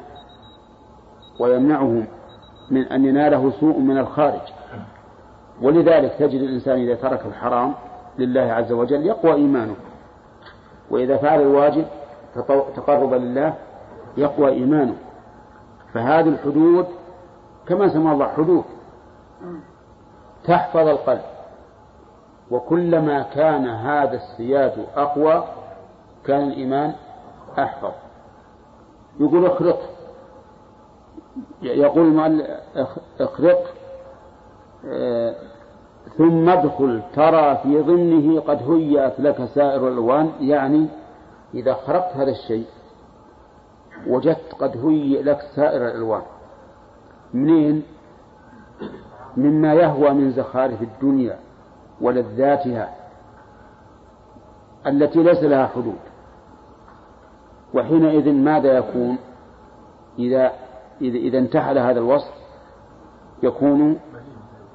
ويمنعه 1.40 2.04
من 2.72 2.82
أن 2.82 3.06
يناله 3.06 3.52
سوء 3.60 3.80
من 3.80 3.98
الخارج. 3.98 4.42
ولذلك 5.62 6.14
تجد 6.20 6.42
الإنسان 6.42 6.80
إذا 6.80 6.96
ترك 6.96 7.26
الحرام 7.26 7.74
لله 8.18 8.42
عز 8.42 8.72
وجل 8.72 9.06
يقوى 9.06 9.34
إيمانه. 9.34 9.76
وإذا 10.92 11.18
فعل 11.18 11.42
الواجب 11.42 11.86
تقربا 12.76 13.16
لله 13.16 13.54
يقوى 14.18 14.50
إيمانه. 14.50 14.96
فهذه 15.94 16.30
الحدود 16.30 16.88
كما 17.68 17.90
سمى 17.90 18.12
الله 18.12 18.28
حدود. 18.28 18.64
تحفظ 20.44 20.88
القلب. 20.88 21.22
وكلما 22.52 23.22
كان 23.22 23.68
هذا 23.68 24.16
السياج 24.16 24.72
أقوى 24.96 25.44
كان 26.26 26.48
الإيمان 26.48 26.94
أحفظ. 27.60 27.92
يقول 29.20 29.46
اخرق. 29.46 29.80
يقول 31.62 32.08
المؤلف 32.08 32.48
اخرق. 33.20 33.74
آه 34.86 35.36
ثم 36.18 36.50
ادخل. 36.50 37.02
ترى 37.16 37.58
في 37.58 37.82
ضمنه 37.82 38.42
قد 38.42 38.72
هيأت 38.72 39.20
لك 39.20 39.46
سائر 39.56 39.88
الألوان. 39.88 40.32
يعني 40.40 40.88
إذا 41.54 41.74
خرقت 41.74 42.16
هذا 42.16 42.32
الشيء 42.32 42.66
وجدت 44.08 44.54
قد 44.60 44.78
هيئ 44.86 45.24
لك 45.24 45.40
سائر 45.56 45.88
الألوان. 45.88 46.22
منين؟ 47.34 47.84
مما 49.38 49.74
يهوى 49.74 50.10
من 50.10 50.32
زخارف 50.32 50.82
الدنيا 50.82 51.40
ولذاتها 52.02 52.96
التي 54.88 55.24
ليس 55.24 55.44
لها 55.44 55.68
حدود. 55.68 56.00
وحينئذ 57.74 58.32
ماذا 58.32 58.78
يكون؟ 58.78 59.18
إذا 60.20 60.52
إذا, 61.02 61.38
انتحل 61.38 61.78
هذا 61.78 62.00
الوصف 62.00 62.34
يكون 63.44 64.00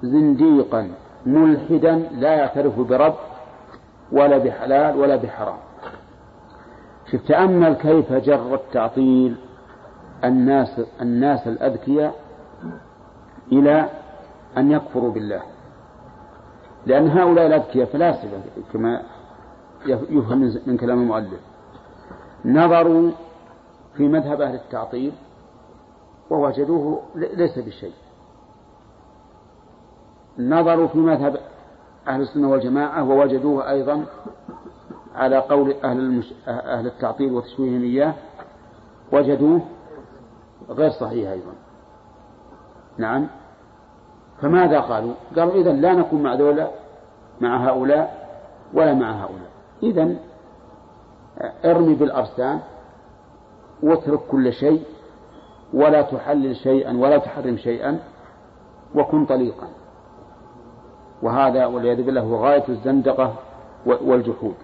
زنديقا 0.03 0.91
ملحدا 1.27 1.95
لا 2.13 2.35
يعترف 2.35 2.81
برب 2.81 3.15
ولا 4.13 4.39
بحلال 4.39 4.97
ولا 4.97 5.17
بحرام. 5.17 5.59
شوف 7.11 7.29
تأمل 7.29 7.75
كيف 7.75 8.13
جر 8.13 8.55
التعطيل 8.55 9.37
الناس 10.25 10.81
الناس 11.01 11.49
الأذكياء 11.49 12.15
إلى 13.53 13.89
أن 14.57 14.71
يكفروا 14.71 15.13
بالله. 15.13 15.43
لأن 16.87 17.09
هؤلاء 17.09 17.47
الأذكياء 17.47 17.87
فلاسفة 17.87 18.41
كما 18.73 19.03
يفهم 19.87 20.55
من 20.67 20.77
كلام 20.77 21.03
المؤلف. 21.03 21.41
نظروا 22.49 23.11
في 23.97 24.09
مذهب 24.09 24.41
أهل 24.41 24.55
التعطيل 24.55 25.13
ووجدوه 26.31 27.03
ليس 27.15 27.59
بشيء. 27.59 27.93
نظروا 30.39 30.87
في 30.87 30.99
مذهب 30.99 31.41
أهل 32.09 32.21
السنة 32.21 32.51
والجماعة 32.51 33.11
ووجدوه 33.11 33.71
أيضا 33.71 34.05
على 35.15 35.39
قول 35.39 35.75
أهل, 35.85 35.99
المش... 35.99 36.35
أهل 36.49 36.87
التعطيل 36.87 37.33
وتشويههم 37.33 37.83
إياه 37.83 38.15
وجدوه 39.13 39.61
غير 40.71 40.91
صحيح 40.91 41.31
أيضا. 41.31 41.53
نعم. 42.99 43.27
فماذا 44.41 44.81
قالوا؟ 44.81 45.15
قالوا 45.37 45.55
إذا 45.55 45.73
لا 45.73 45.95
نكون 45.95 46.23
مع 46.23 46.35
ذولا 46.35 46.71
مع 47.41 47.69
هؤلاء 47.69 48.29
ولا 48.75 48.95
مع 48.95 49.11
هؤلاء. 49.11 49.51
إذا 49.83 50.17
ارمي 51.65 51.95
بالأرسام 51.95 52.61
واترك 53.83 54.21
كل 54.31 54.53
شيء 54.53 54.83
ولا 55.73 56.03
تحلل 56.03 56.57
شيئا 56.57 56.97
ولا 56.97 57.19
تحرم 57.19 57.57
شيئا 57.57 57.99
وكن 58.95 59.27
طليقا. 59.27 59.69
وهذا 61.23 61.67
والعياذ 61.67 62.03
بالله 62.03 62.21
هو 62.21 62.37
غاية 62.37 62.65
الزندقة 62.69 63.35
والجحود. 63.87 64.55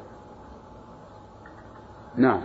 نعم. 2.17 2.41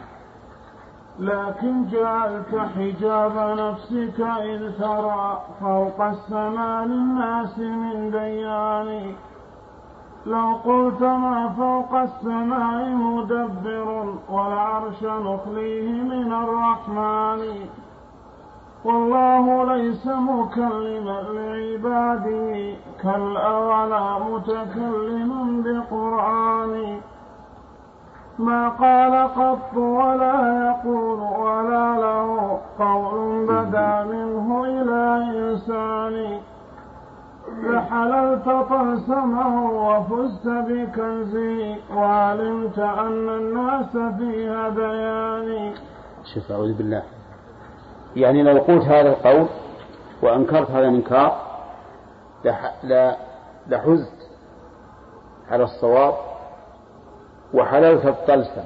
لكن 1.20 1.88
جعلت 1.88 2.56
حجاب 2.76 3.58
نفسك 3.58 4.22
إذ 4.22 4.80
ترى 4.80 5.44
فوق 5.60 6.02
السماء 6.02 6.86
للناس 6.86 7.60
من 7.60 8.12
ديان 8.12 9.14
لو 10.26 10.54
قلت 10.66 11.02
ما 11.02 11.50
فوق 11.58 11.96
السماء 11.96 12.90
مدبر 12.90 14.14
والعرش 14.30 15.04
نخليه 15.04 15.92
من 15.92 16.34
الرحمن. 16.34 17.42
والله 18.86 19.76
ليس 19.76 20.08
مكلما 20.08 21.22
لعباده 21.22 22.76
كالأولى 23.04 24.18
متكلما 24.32 25.64
بقرآن. 25.66 27.00
ما 28.40 28.70
قال 28.70 29.28
قط 29.28 29.78
ولا 29.78 30.38
يقول 30.66 31.20
ولا 31.20 31.98
له 31.98 32.60
قول 32.80 33.46
بدا 33.46 34.04
منه 34.04 34.64
إلى 34.64 35.02
إنسان. 35.40 36.40
لحللت 37.64 38.46
طلسمه 38.46 39.72
وفزت 39.72 40.48
بكنزه 40.48 41.76
وعلمت 41.96 42.80
أن 42.80 43.30
الناس 43.30 43.92
في 43.92 44.50
هذيان 44.50 45.74
شوف 46.34 46.52
أعوذ 46.52 46.74
بالله. 46.74 47.04
يعني 48.16 48.44
لو 48.44 48.58
قلت 48.58 48.84
هذا 48.84 49.10
القول 49.10 49.48
وأنكرت 50.22 50.72
هذا 50.72 50.88
الإنكار 50.88 51.38
لحزت 53.70 54.30
على 55.52 55.64
الصواب 55.64 56.14
وحللت 57.54 58.06
الطلسم 58.06 58.64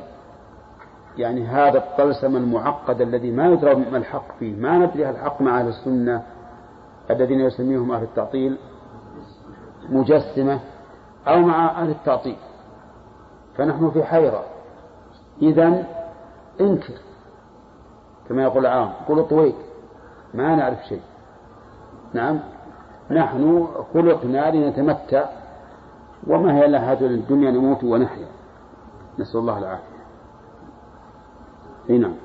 يعني 1.18 1.48
هذا 1.48 1.78
الطلسم 1.78 2.36
المعقد 2.38 3.02
الذي 3.02 3.32
ما 3.32 3.48
يدرى 3.48 3.76
ما 3.76 3.98
الحق 3.98 4.38
فيه. 4.40 4.56
ما 4.56 4.78
ندري 4.78 5.10
الحق 5.10 5.42
مع 5.42 5.60
أهل 5.60 5.68
السنة 5.68 6.24
الذين 7.12 7.40
يسميهم 7.40 7.92
أهل 7.92 8.04
التعطيل. 8.04 8.58
مجسمة 9.90 10.60
أو 11.28 11.40
مع 11.42 11.82
أهل 11.82 11.90
التعطيل. 11.90 12.38
فنحن 13.58 13.92
في 13.92 14.04
حيرة. 14.04 14.44
إذا 15.42 15.86
انكر 16.62 16.94
كما 18.30 18.44
يقول 18.44 18.66
العام 18.66 18.94
قل 19.08 19.28
طويق 19.28 19.56
ما 20.34 20.56
نعرف 20.56 20.86
شيء. 20.90 21.02
نعم؟ 22.14 22.40
نحن 23.12 23.68
خلقنا 23.94 24.52
لنتمتع 24.52 25.26
وما 26.28 26.56
هي 26.56 26.66
إلا 26.66 26.92
هذه 26.92 27.06
الدنيا 27.06 27.52
نموت 27.52 27.84
ونحيا. 27.84 28.28
نسأل 29.20 29.40
الله 29.40 29.58
العافية. 29.58 29.94
نعم. 31.90 32.16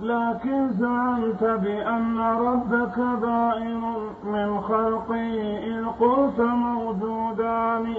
لكن 0.00 0.68
زعمت 0.72 1.44
بأن 1.44 2.18
ربك 2.20 2.98
بائن 2.98 3.82
من 4.24 4.60
خلقه 4.60 5.58
إذ 5.64 5.86
قلت 6.00 6.40
موجودان 6.40 7.94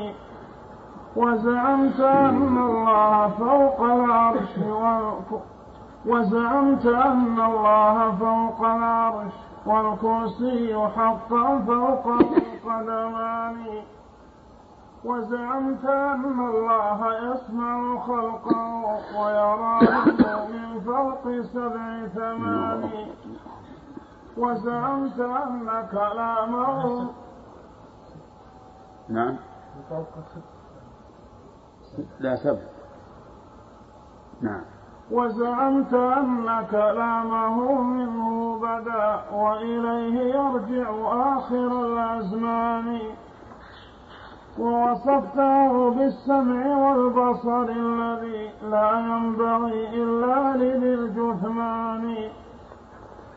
وزعمت 1.16 2.00
أن 2.00 2.58
الله 2.58 3.28
فوق 3.28 3.82
العرش 3.82 4.50
وزعمت 6.06 6.86
أن 6.86 7.40
الله 7.42 8.12
فوق 8.12 8.62
العرش 8.66 9.34
والكرسي 9.66 10.88
حقا 10.96 11.60
فوق 11.68 12.08
القدمان 12.08 13.56
وزعمت 15.08 15.86
أن 15.86 16.40
الله 16.50 17.00
يسمع 17.32 18.00
خلقه 18.00 18.86
ويراه 19.20 20.06
من 20.52 20.80
فوق 20.86 21.42
سبع 21.54 22.08
ثمان. 22.08 22.90
وزعمت 24.38 25.20
أن 25.20 25.88
كلامه 25.92 27.10
نعم. 29.10 29.38
لا 32.20 32.36
سبع. 32.36 32.62
نعم. 34.42 34.62
وزعمت 35.12 35.94
أن 35.94 36.66
كلامه 36.72 37.82
منه 37.82 38.60
بدا 38.60 39.22
وإليه 39.32 40.36
يرجع 40.36 40.90
آخر 41.38 41.86
الأزمان. 41.86 43.00
ووصفته 44.60 45.90
بالسمع 45.90 46.78
والبصر 46.78 47.64
الذي 47.64 48.50
لا 48.72 48.92
ينبغي 49.00 49.90
إلا 49.94 50.58
لذي 50.58 50.94
الجثمان. 50.94 52.16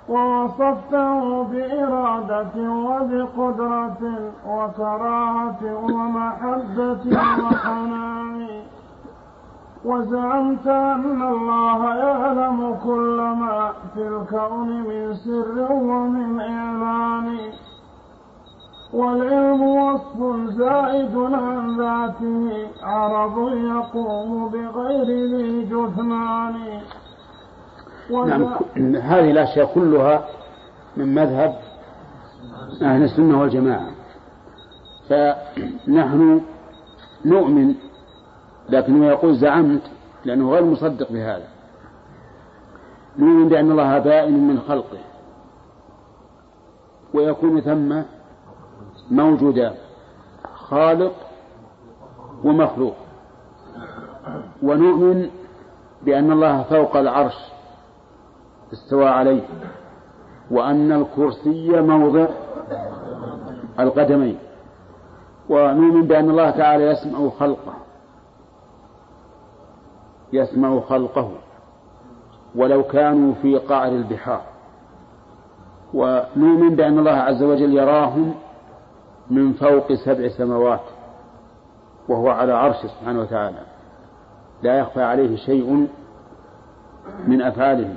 ووصفته 0.09 1.43
بإرادة 1.43 2.55
وبقدرة 2.57 4.03
وكراهة 4.47 5.63
ومحبة 5.85 7.05
وحنان. 7.45 8.49
وزعمت 9.85 10.67
أن 10.67 11.23
الله 11.23 11.95
يعلم 11.95 12.79
كل 12.85 13.17
ما 13.17 13.73
في 13.95 14.03
الكون 14.09 14.69
من 14.83 15.15
سر 15.15 15.73
ومن 15.73 16.41
إعلان. 16.41 17.39
والعلم 18.93 19.63
وصف 19.63 20.51
زائد 20.51 21.17
عن 21.17 21.79
ذاته. 21.79 22.69
عرض 22.83 23.57
يقوم 23.57 24.49
بغير 24.49 25.37
ذي 25.37 25.65
جثمان. 25.65 26.55
نعم 28.11 28.57
هذه 28.97 29.31
الأشياء 29.31 29.75
كلها 29.75 30.25
من 30.97 31.15
مذهب 31.15 31.57
أهل 32.83 33.03
السنة 33.03 33.41
والجماعة. 33.41 33.91
فنحن 35.09 36.41
نؤمن 37.25 37.75
لكنه 38.69 39.07
يقول 39.07 39.37
زعمت 39.37 39.83
لأنه 40.25 40.51
غير 40.51 40.65
مصدق 40.65 41.13
بهذا. 41.13 41.49
نؤمن 43.19 43.49
بأن 43.49 43.71
الله 43.71 43.99
بائن 43.99 44.49
من 44.49 44.61
خلقه. 44.61 44.99
ويكون 47.15 47.61
ثم 47.61 48.03
موجودان 49.11 49.75
خالق 50.55 51.13
ومخلوق. 52.45 52.95
ونؤمن 54.63 55.31
بأن 56.03 56.33
الله 56.33 56.63
فوق 56.63 56.97
العرش 56.97 57.37
استوى 58.73 59.09
عليه 59.09 59.43
وأن 60.51 60.93
الكرسي 60.93 61.81
موضع 61.81 62.27
القدمين. 63.81 64.39
ونؤمن 65.49 66.07
بأن 66.07 66.31
الله 66.31 66.51
تعالى 66.51 66.85
يسمع 66.85 67.29
خلقه 67.29 67.75
يسمع 70.33 70.81
خلقه 70.81 71.31
ولو 72.55 72.83
كانوا 72.83 73.35
في 73.35 73.59
قعر 73.59 73.89
البحار. 73.89 74.43
ونؤمن 75.95 76.77
بأن 76.77 76.99
الله 76.99 77.17
عز 77.17 77.43
وجل 77.43 77.75
يراهم 77.75 78.35
من 79.31 79.53
فوق 79.53 79.93
سبع 79.93 80.29
سماوات 80.29 80.81
وهو 82.09 82.29
على 82.29 82.53
عرشه 82.53 82.89
سبحانه 82.89 83.21
وتعالى. 83.21 83.59
لا 84.63 84.79
يخفى 84.79 85.03
عليه 85.03 85.37
شيء 85.37 85.89
من 87.27 87.43
أفعاله. 87.43 87.97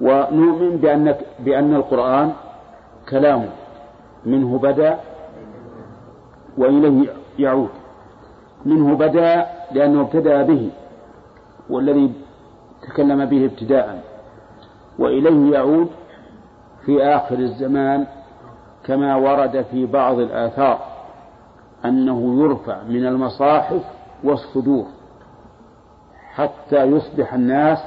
ونؤمن 0.00 0.76
بأن 0.76 1.14
بأن 1.38 1.74
القرآن 1.74 2.32
كلام 3.10 3.48
منه 4.26 4.58
بدأ 4.58 4.98
وإليه 6.58 7.08
يعود. 7.38 7.70
منه 8.64 8.96
بدأ 8.96 9.46
لأنه 9.72 10.00
ابتدأ 10.00 10.42
به 10.42 10.70
والذي 11.70 12.12
تكلم 12.82 13.24
به 13.24 13.44
ابتداء. 13.44 14.02
وإليه 14.98 15.52
يعود 15.52 15.88
في 16.84 17.04
آخر 17.04 17.38
الزمان 17.38 18.06
كما 18.84 19.16
ورد 19.16 19.62
في 19.70 19.86
بعض 19.86 20.18
الآثار 20.18 20.78
أنه 21.84 22.44
يرفع 22.44 22.82
من 22.82 23.06
المصاحف 23.06 23.82
والصدور 24.24 24.86
حتى 26.34 26.84
يصبح 26.84 27.34
الناس 27.34 27.78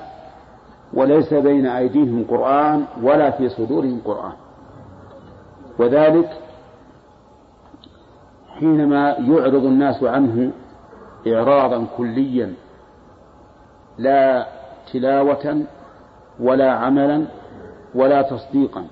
وليس 0.94 1.34
بين 1.34 1.66
أيديهم 1.66 2.26
قرآن 2.30 2.86
ولا 3.02 3.32
في 3.32 3.50
صدورهم 3.50 4.02
قرآن. 4.06 4.34
وذلك 5.80 6.30
حينما 8.60 9.16
يعرض 9.20 9.66
الناس 9.66 10.04
عنه 10.04 10.52
إعراضا 11.28 11.88
كليا 11.98 12.54
لا 13.98 14.48
تلاوة 14.94 15.62
ولا 16.40 16.72
عملا 16.72 17.26
ولا 17.96 18.22
تصديقا. 18.22 18.86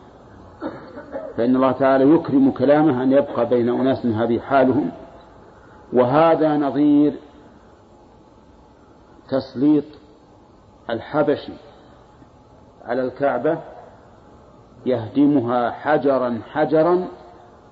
فإن 1.37 1.55
الله 1.55 1.71
تعالى 1.71 2.15
يكرم 2.15 2.51
كلامه 2.51 3.03
أن 3.03 3.11
يبقى 3.11 3.45
بين 3.45 3.69
أناس 3.69 4.05
هذه 4.05 4.39
حالهم. 4.39 4.91
وهذا 5.93 6.57
نظير 6.57 7.13
تسليط 9.29 9.83
الحبشي 10.89 11.53
على 12.85 13.01
الكعبة 13.01 13.59
يهدمها 14.85 15.71
حجرا 15.71 16.41
حجرا 16.51 17.07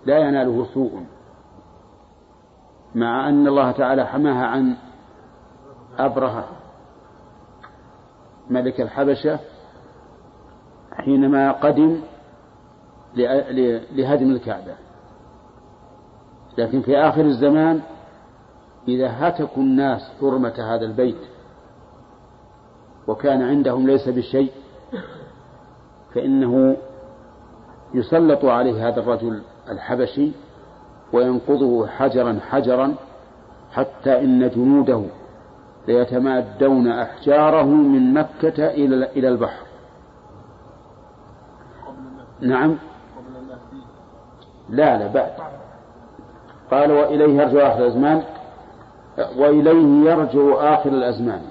لا 0.06 0.18
يناله 0.18 0.66
سوء. 0.74 1.04
مع 2.96 3.30
أن 3.30 3.48
الله 3.48 3.72
تعالى 3.72 4.06
حماها 4.06 4.46
عن 4.46 4.76
أبرهة 6.00 6.46
ملك 8.50 8.82
الحبشة 8.82 9.40
حينما 10.94 11.52
قدم 11.52 12.02
لهدم 13.16 14.32
الكعبة. 14.32 14.76
لكن 16.58 16.82
في 16.82 16.98
آخر 16.98 17.22
الزمان 17.22 17.82
إذا 18.88 19.12
هتكوا 19.20 19.64
الناس 19.64 20.02
حرمة 20.22 20.54
هذا 20.58 20.86
البيت 20.86 21.18
وكان 23.08 23.42
عندهم 23.42 23.88
ليس 23.88 24.10
بشيء 24.10 24.52
فإنه 26.14 26.78
يسلط 27.94 28.46
عليه 28.46 28.88
هذا 28.88 29.00
الرجل 29.00 29.42
الحبشي 29.70 30.32
وينقضه 31.14 31.88
حجرا 31.88 32.40
حجرا 32.50 32.96
حتى 33.72 34.20
إن 34.20 34.50
جنوده 34.50 35.04
ليتمادون 35.88 36.88
أحجاره 36.88 37.66
من 37.66 38.14
مكة 38.14 38.68
إلى 39.16 39.28
البحر. 39.28 39.66
نعم. 42.42 42.78
لا 44.72 44.98
لا 44.98 45.08
بعد 45.08 45.32
قال 46.72 46.92
وإليه 46.92 47.42
يرجع 47.42 47.68
آخر 47.74 47.80
الأزمان. 47.80 48.24
وإليه 49.38 50.12
يرجع 50.12 50.74
آخر 50.74 50.90
الأزمان. 50.90 51.42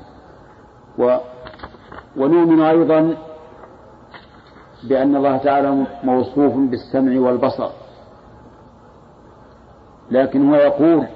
و 0.99 1.17
ونؤمن 2.17 2.61
أيضا 2.63 3.17
بأن 4.89 5.17
الله 5.17 5.37
تعالى 5.37 5.87
موصوف 6.05 6.55
بالسمع 6.57 7.21
والبصر. 7.21 7.71
لكن 10.11 10.49
هو 10.49 10.55
يقول 10.55 11.07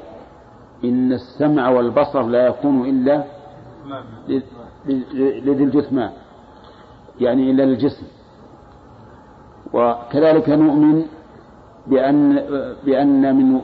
إن 0.84 1.12
السمع 1.12 1.68
والبصر 1.68 2.22
لا 2.22 2.46
يكون 2.46 2.88
إلا 2.88 3.24
لذي 5.44 5.64
الجثمان 5.64 6.10
يعني 7.20 7.50
إلا 7.50 7.62
للجسم. 7.62 8.06
وكذلك 9.72 10.48
نؤمن 10.48 11.04
بأن 11.86 12.34
بأن 12.84 13.36
من 13.36 13.60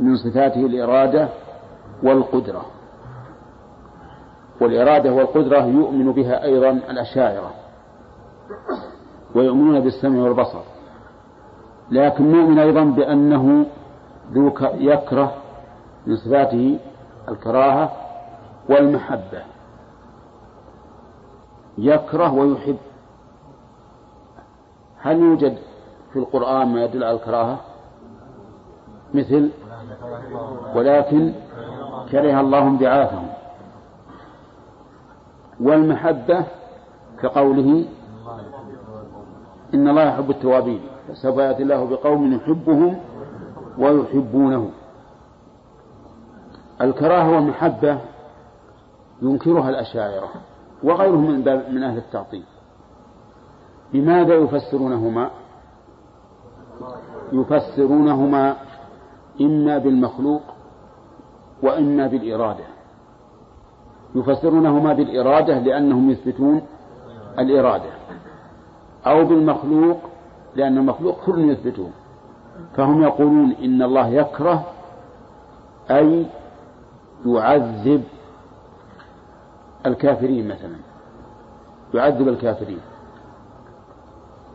من 0.00 0.16
صفاته 0.16 0.66
الإرادة 0.66 1.28
والقدرة. 2.02 2.66
والإرادة 4.60 5.12
والقدرة 5.12 5.64
يؤمن 5.64 6.12
بها 6.12 6.44
أيضا 6.44 6.70
الأشاعرة. 6.70 7.54
ويؤمنون 9.34 9.80
بالسمع 9.80 10.22
والبصر. 10.22 10.60
لكن 11.90 12.32
نؤمن 12.32 12.58
أيضا 12.58 12.84
بأنه 12.84 13.66
ذو 14.32 14.52
يكره 14.74 15.34
من 16.06 16.16
صفاته 16.16 16.78
الكراهة 17.28 17.92
والمحبة. 18.68 19.42
يكره 21.78 22.32
ويحب. 22.32 22.76
هل 24.98 25.20
يوجد 25.20 25.58
في 26.14 26.20
القرآن 26.20 26.68
ما 26.68 26.84
يدل 26.84 27.04
على 27.04 27.16
الكراهة؟ 27.16 27.60
مثل 29.14 29.50
ولكن 30.74 31.32
كره 32.10 32.40
الله 32.40 32.62
انبعاثهم 32.62 33.28
والمحبة 35.60 36.44
كقوله 37.22 37.84
إن 39.74 39.88
الله 39.88 40.02
يحب 40.02 40.30
التوابين 40.30 40.80
فسوف 41.08 41.38
يأتي 41.38 41.62
الله 41.62 41.84
بقوم 41.84 42.32
يحبهم 42.32 43.00
ويحبونه. 43.78 44.70
الكراهة 46.80 47.30
والمحبة 47.30 47.98
ينكرها 49.22 49.70
الأشاعرة 49.70 50.28
وغيرهم 50.82 51.30
من, 51.30 51.82
أهل 51.82 51.98
التعطيل. 51.98 52.44
بماذا 53.92 54.34
يفسرونهما؟ 54.34 55.30
يفسرونهما 57.32 58.56
إما 59.40 59.78
بالمخلوق 59.78 60.42
وإما 61.62 62.06
بالإرادة. 62.06 62.64
يفسرونهما 64.14 64.92
بالإرادة 64.92 65.58
لأنهم 65.58 66.10
يثبتون 66.10 66.62
الإرادة 67.38 67.90
أو 69.06 69.24
بالمخلوق 69.24 69.98
لأن 70.56 70.78
المخلوق 70.78 71.24
كل 71.26 71.50
يثبتون. 71.50 71.92
فهم 72.76 73.02
يقولون 73.02 73.52
إن 73.52 73.82
الله 73.82 74.08
يكره 74.08 74.64
أي 75.90 76.26
يعذب 77.26 78.04
الكافرين 79.86 80.48
مثلا. 80.48 80.76
يعذب 81.94 82.28
الكافرين. 82.28 82.80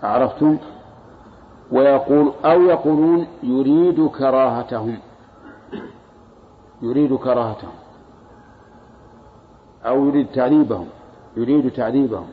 عرفتم؟ 0.04 0.58
ويقول 1.72 2.34
أو 2.46 2.62
يقولون 2.62 3.28
يريد 3.44 4.08
كراهتهم. 4.08 4.98
يريد 6.82 7.16
كراهتهم. 7.16 7.72
أو 9.86 10.06
يريد 10.06 10.28
تعذيبهم. 10.28 10.88
يريد 11.38 11.72
تعذيبهم. 11.72 12.28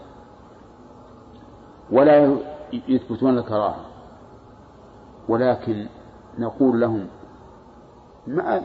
ولا 1.90 2.36
يثبتون 2.88 3.38
الكراهة. 3.38 3.84
ولكن 5.28 5.86
نقول 6.38 6.80
لهم 6.80 7.06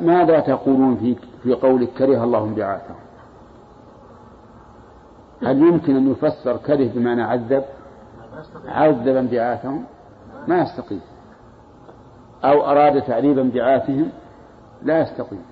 ماذا 0.02 0.40
تقولون 0.40 0.96
في 0.96 1.16
في 1.44 1.54
قولك 1.54 1.90
كره 1.90 2.24
الله 2.24 2.44
انبعاثهم؟ 2.44 2.96
هل 5.44 5.58
يمكن 5.62 5.96
أن 5.96 6.12
يفسر 6.12 6.58
كره 6.58 6.88
بمعنى 6.96 7.24
عذب؟ 7.24 7.64
عذب 8.66 9.08
انبعاثهم؟ 9.08 9.84
ما 10.48 10.62
يستقيم. 10.62 11.02
أو 12.44 12.66
أراد 12.66 13.02
تعذيب 13.02 13.40
انبعاثهم 13.40 14.12
لا 14.82 15.02
يستقيم. 15.02 15.46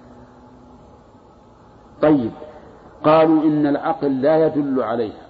طيب 2.01 2.31
قالوا 3.03 3.43
إن 3.43 3.67
العقل 3.67 4.21
لا 4.21 4.45
يدل 4.45 4.83
عليها. 4.83 5.21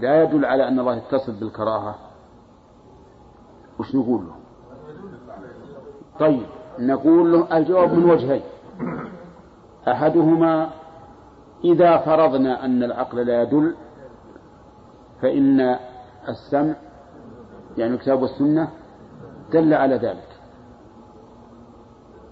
لا 0.00 0.22
يدل 0.22 0.44
على 0.44 0.68
أن 0.68 0.78
الله 0.80 0.96
يتصل 0.96 1.32
بالكراهة. 1.32 1.94
وش 3.78 3.94
نقول 3.94 4.20
له 4.26 4.34
طيب 6.18 6.46
نقول 6.78 7.32
له 7.32 7.56
الجواب 7.58 7.92
من 7.92 8.10
وجهين. 8.10 8.42
أحدهما 9.88 10.70
إذا 11.64 11.96
فرضنا 11.98 12.64
أن 12.64 12.82
العقل 12.82 13.26
لا 13.26 13.42
يدل 13.42 13.74
فإن 15.22 15.60
السمع 16.28 16.74
يعني 17.76 17.94
الكتاب 17.94 18.22
والسنة 18.22 18.68
دل 19.52 19.74
على 19.74 19.94
ذلك. 19.94 20.28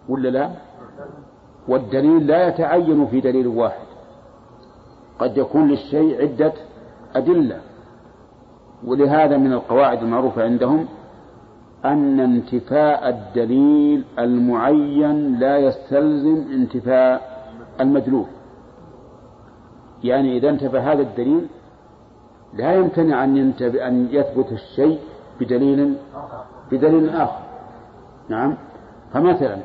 ولا 0.08 0.28
لا؟ 0.28 0.50
والدليل 1.68 2.26
لا 2.26 2.48
يتعين 2.48 3.06
في 3.06 3.20
دليل 3.20 3.46
واحد. 3.46 3.86
قد 5.18 5.36
يكون 5.36 5.68
للشيء 5.68 6.20
عدة 6.20 6.52
أدلة. 7.14 7.60
ولهذا 8.84 9.36
من 9.36 9.52
القواعد 9.52 10.02
المعروفة 10.02 10.44
عندهم 10.44 10.86
أن 11.84 12.20
انتفاء 12.20 13.08
الدليل 13.08 14.04
المعين 14.18 15.38
لا 15.38 15.58
يستلزم 15.58 16.44
انتفاء 16.52 17.38
المدلول. 17.80 18.26
يعني 20.04 20.36
إذا 20.36 20.50
انتفى 20.50 20.78
هذا 20.78 21.02
الدليل 21.02 21.46
لا 22.54 22.74
يمتنع 22.74 23.24
أن 23.24 23.52
أن 23.60 24.08
يثبت 24.10 24.52
الشيء 24.52 24.98
بدليل 25.40 25.96
بدليل 26.70 27.10
آخر. 27.10 27.42
نعم. 28.28 28.56
فمثلا 29.12 29.58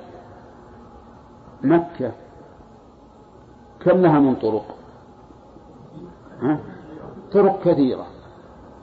مكة 1.64 2.12
كم 3.80 4.02
لها 4.02 4.20
من 4.20 4.36
طرق؟ 4.36 4.66
ها؟ 6.42 6.60
طرق 7.32 7.60
كثيرة. 7.64 8.06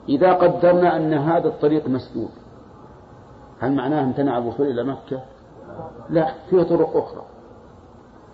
إذا 0.09 0.33
قدرنا 0.33 0.95
أن 0.95 1.13
هذا 1.13 1.47
الطريق 1.47 1.87
مسدود 1.87 2.29
هل 3.59 3.75
معناه 3.75 4.03
امتنع 4.03 4.37
الوصول 4.37 4.67
إلى 4.67 4.83
مكة؟ 4.83 5.21
لا 6.09 6.33
فيه 6.49 6.63
طرق 6.63 6.97
أخرى. 6.97 7.23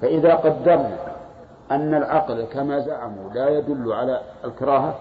فإذا 0.02 0.36
قدرنا 0.36 0.98
أن 1.72 1.94
العقل 1.94 2.44
كما 2.44 2.80
زعموا 2.80 3.34
لا 3.34 3.50
يدل 3.50 3.94
على 3.94 4.22
الكراهة 4.46 4.96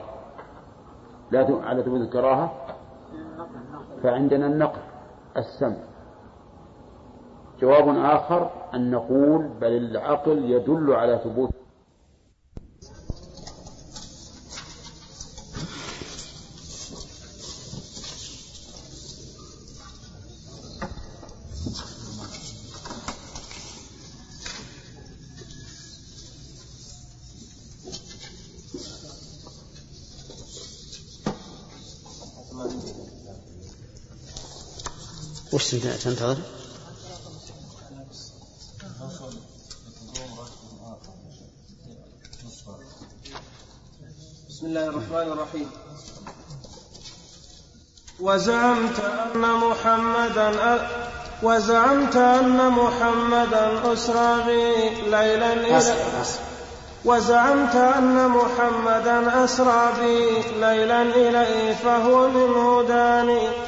لا 1.30 1.46
على 1.64 1.82
ثبوت 1.82 2.00
الكراهة 2.00 2.52
فعندنا 4.02 4.46
النقل 4.46 4.80
السمع 5.36 5.76
جواب 7.60 7.88
آخر 7.88 8.50
أن 8.74 8.90
نقول 8.90 9.48
بل 9.60 9.72
العقل 9.76 10.50
يدل 10.50 10.92
على 10.92 11.18
ثبوت 11.24 11.50
وش 35.66 35.74
تنتظر؟ 35.74 36.36
بسم 44.48 44.66
الله 44.66 44.86
الرحمن 44.86 45.32
الرحيم. 45.32 45.70
وزعمت 48.20 49.00
أن 49.00 49.40
محمدا 49.40 50.88
وزعمت 51.42 52.16
أن 52.16 52.70
محمدا 52.70 53.92
أسرى 53.92 54.42
به 54.46 54.90
ليلا 55.04 55.52
إلى 55.52 55.94
وزعمت 57.04 57.74
أن 57.74 58.28
محمدا 58.28 59.44
أسرى 59.44 59.92
به 60.00 60.44
ليلا 60.66 61.02
إليه 61.02 61.74
فهو 61.74 62.28
منه 62.28 62.88
داني 62.88 63.65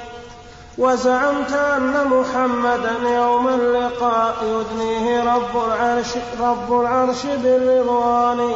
وزعمت 0.79 1.53
أن 1.53 2.07
محمدا 2.11 3.09
يوم 3.09 3.49
اللقاء 3.49 4.35
يدنيه 4.43 5.35
رب 5.35 5.65
العرش 5.67 6.07
رب 6.41 6.81
العرش 6.81 7.27
بالرضوان. 7.27 8.53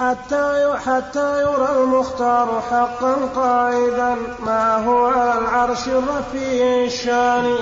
حتى 0.00 0.74
حتى 0.86 1.42
يرى 1.42 1.68
المختار 1.76 2.62
حقا 2.70 3.16
قاعدا. 3.36 4.16
معه 4.46 5.08
على 5.08 5.38
العرش 5.38 5.88
الرفيع 5.88 6.84
الشان. 6.84 7.56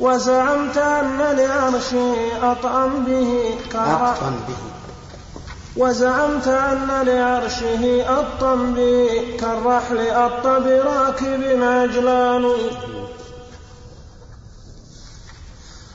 وزعمت 0.00 0.76
أن 0.76 1.18
لعرشه 1.18 2.16
أطعم 2.42 3.04
به. 3.04 3.58
أطعم 3.74 4.36
به. 4.48 4.81
وزعمت 5.76 6.48
أن 6.48 6.88
لعرشه 7.06 8.02
به 8.74 9.08
كالرحل 9.40 9.98
أط 9.98 10.46
براكب 10.46 11.62
عجلان. 11.62 12.52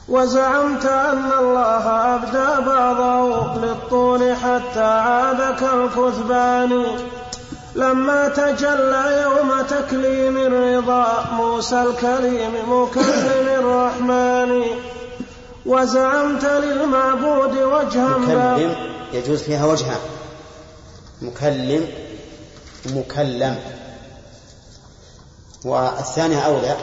وزعمت 0.10 0.86
أن 0.86 1.32
الله 1.40 2.16
أبدى 2.16 2.66
بعضه 2.68 3.56
للطول 3.56 4.36
حتى 4.36 4.84
عاد 4.84 5.56
كالكثبان. 5.60 6.84
لما 7.76 8.28
تجلى 8.28 9.24
يوم 9.24 9.52
تكليم 9.70 10.38
الرضا 10.38 11.26
موسى 11.32 11.84
الكريم 11.84 12.52
مكلم 12.68 13.48
الرحمن. 13.60 14.64
وزعمت 15.66 16.46
للمعبود 16.46 17.58
وجها 17.58 18.18
مكلم. 18.18 18.97
يجوز 19.14 19.42
فيها 19.42 19.66
وجهان 19.66 20.00
مكلم 21.22 21.88
ومكلم 22.86 23.60
والثانية 25.66 26.40
أولى 26.40 26.78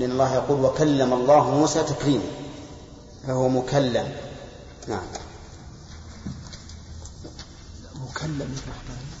لأن 0.00 0.10
الله 0.10 0.34
يقول 0.34 0.64
وكلم 0.64 1.12
الله 1.12 1.50
موسى 1.50 1.82
تكريما 1.82 2.24
فهو 3.26 3.48
مكلم. 3.48 4.08
نعم. 4.88 5.02
مكلم. 7.94 8.56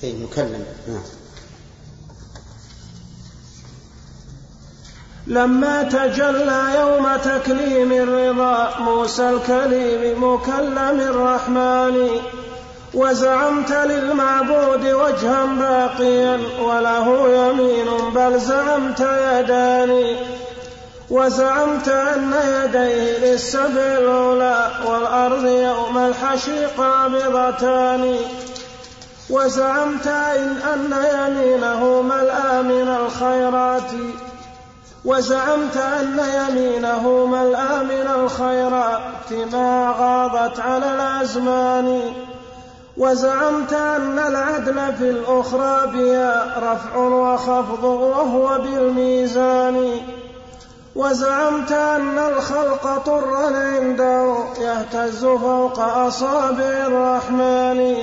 اي 0.04 0.12
مكلم. 0.12 0.64
نعم. 0.88 1.02
لما 5.30 5.82
تجلى 5.82 6.62
يوم 6.80 7.08
تكليم 7.24 7.92
الرضا 7.92 8.70
موسى 8.80 9.30
الكليم 9.30 10.24
مكلم 10.24 11.00
الرحمن. 11.00 12.08
وزعمت 12.94 13.72
للمعبود 13.72 14.84
وجها 14.84 15.44
باقيا 15.44 16.40
وله 16.62 17.28
يمين 17.28 18.10
بل 18.14 18.38
زعمت 18.40 19.00
يدان. 19.00 20.16
وزعمت 21.10 21.88
أن 21.88 22.34
يديه 22.64 23.32
للسبع 23.32 23.98
الأولى 23.98 24.70
والأرض 24.86 25.46
يوم 25.46 25.98
الحشر 25.98 26.66
قابضتان. 26.78 28.16
وزعمت 29.30 30.06
إن 30.06 30.56
أن 30.74 30.92
يمينه 31.14 32.02
ملأى 32.02 32.62
من 32.62 32.88
الخيرات. 32.88 33.90
وزعمت 35.04 35.76
أن 35.76 36.20
يمينه 36.34 37.26
ملأى 37.26 37.84
من 37.84 38.10
الخيرات 38.14 39.52
ما 39.52 39.94
غاضت 39.98 40.60
على 40.60 40.94
الأزمان. 40.94 42.00
وزعمت 42.96 43.72
أن 43.72 44.18
العدل 44.18 44.94
في 44.98 45.10
الأخرى 45.10 45.86
بها 45.86 46.54
رفع 46.58 46.96
وخفض 46.96 47.84
وهو 47.84 48.58
بالميزان. 48.58 49.90
وزعمت 50.96 51.72
أن 51.72 52.18
الخلق 52.18 53.02
طرا 53.06 53.56
عنده 53.56 54.36
يهتز 54.60 55.24
فوق 55.24 55.80
أصابع 55.80 56.86
الرحمن. 56.86 57.96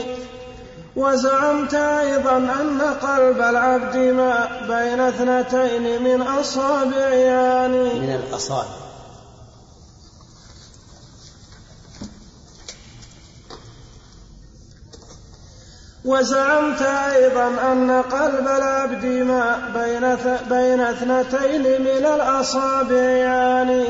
وزعمت 0.97 1.73
أيضا 1.73 2.37
أن 2.37 2.81
قلب 2.81 3.41
العبد 3.41 3.97
ما 3.97 4.47
بين 4.67 4.99
اثنتين 4.99 6.03
من 6.03 6.21
أصابع 6.21 7.09
يعني. 7.09 7.83
من 7.99 8.09
الأصابع. 8.09 8.87
وزعمت 16.05 16.81
أيضا 16.81 17.47
أن 17.71 18.01
قلب 18.01 18.47
العبد 18.47 19.05
ما 19.05 19.69
بين 19.73 20.15
بين 20.49 20.81
اثنتين 20.81 21.81
من 21.81 22.05
الأصابع 22.05 22.95
يعني. 22.95 23.85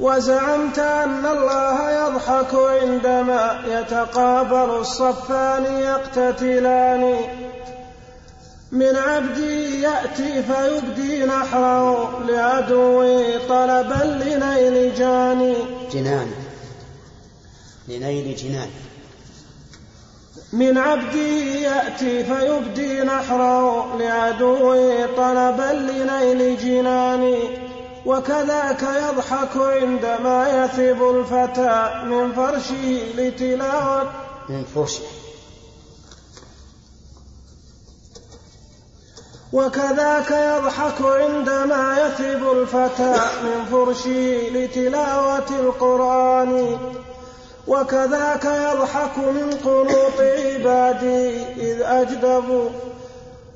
وزعمت 0.00 0.78
أن 0.78 1.26
الله 1.26 1.90
يضحك 1.90 2.54
عندما 2.54 3.60
يتقابل 3.66 4.80
الصفان 4.80 5.64
يقتتلان. 5.64 7.16
من 8.72 8.96
عبدي 8.96 9.82
يأتي 9.82 10.42
فيبدي 10.42 11.24
نحره 11.24 12.22
لعدوه 12.28 13.38
طلبا 13.48 14.04
لنيل 14.04 14.94
جاني 14.94 15.54
جنان. 15.92 16.30
لنيل 17.88 18.36
جنان. 18.36 18.68
من 20.52 20.78
عبدي 20.78 21.62
يأتي 21.62 22.24
فيبدي 22.24 23.00
نحره 23.00 23.98
لعدوه 23.98 25.06
طلبا 25.16 25.72
لنيل 25.72 26.56
جناني 26.56 27.67
وكذاك 28.08 28.82
يضحك 28.82 29.56
عندما 29.56 30.64
يثب 30.64 31.02
الفتى 31.02 32.02
من 32.04 32.32
فرشه 32.32 33.12
لتلاوة. 33.16 34.10
من 34.48 34.64
فرشه. 34.74 35.02
وكذاك 39.52 40.30
يضحك 40.30 41.02
عندما 41.02 41.96
يثب 42.00 42.52
الفتى 42.52 43.14
من 43.44 43.64
فرشه 43.70 44.50
لتلاوة 44.54 45.50
القرآن. 45.60 46.78
وكذاك 47.66 48.44
يضحك 48.44 49.18
من 49.18 49.50
قنوط 49.64 50.18
عبادي 50.20 51.42
إذ 51.56 51.82
أجدبوا 51.82 52.68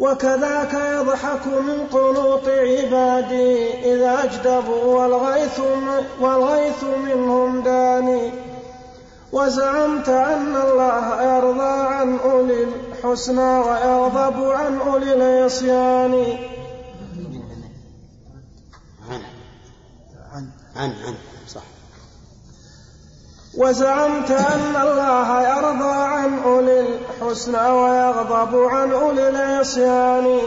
وكذاك 0.02 0.74
يضحك 0.74 1.46
من 1.46 1.86
قنوط 1.86 2.48
عبادي 2.48 3.74
إذا 3.94 4.24
أجدبوا 4.24 4.84
والغيث, 4.84 5.60
والغيث 6.20 6.84
منهم 6.84 7.62
داني. 7.62 8.32
وزعمت 9.32 10.08
أن 10.08 10.56
الله 10.56 11.22
يرضى 11.22 11.94
عن 11.94 12.18
أولي 12.18 12.64
الحسنى 12.64 13.58
ويغضب 13.58 14.50
عن 14.50 14.80
أولي 14.80 15.14
العصيان. 15.14 16.12
عن 20.32 20.50
عن 20.76 20.92
عن 21.06 21.14
صح. 21.46 21.71
وزعمت 23.56 24.30
أن 24.30 24.76
الله 24.82 25.42
يرضى 25.42 25.94
عن 25.94 26.38
أولي 26.44 26.80
الحسنى 26.80 27.70
ويغضب 27.70 28.64
عن 28.64 28.92
أولي 28.92 29.28
العصيان. 29.28 30.38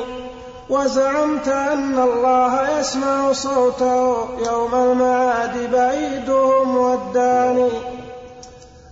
وزعمت 0.69 1.47
أن 1.47 1.99
الله 1.99 2.79
يسمع 2.79 3.31
صوته 3.31 4.27
يوم 4.45 4.75
المعاد 4.75 5.71
بعيدهم 5.71 6.77
والداني 6.77 7.69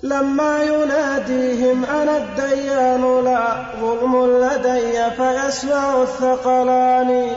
لما 0.03 0.63
يناديهم 0.63 1.85
أنا 1.85 2.17
الديان 2.17 3.23
لا 3.23 3.65
ظلم 3.81 4.43
لدي 4.43 5.11
فيسمع 5.17 6.01
الثقلان. 6.01 7.27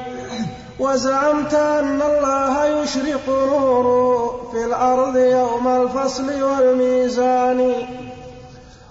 وزعمت 0.79 1.55
أن 1.55 2.03
الله 2.03 2.67
يشرق 2.67 3.29
نوره 3.29 4.51
في 4.53 4.65
الأرض 4.65 5.17
يوم 5.17 5.69
الفصل 5.69 6.43
والميزان. 6.43 7.73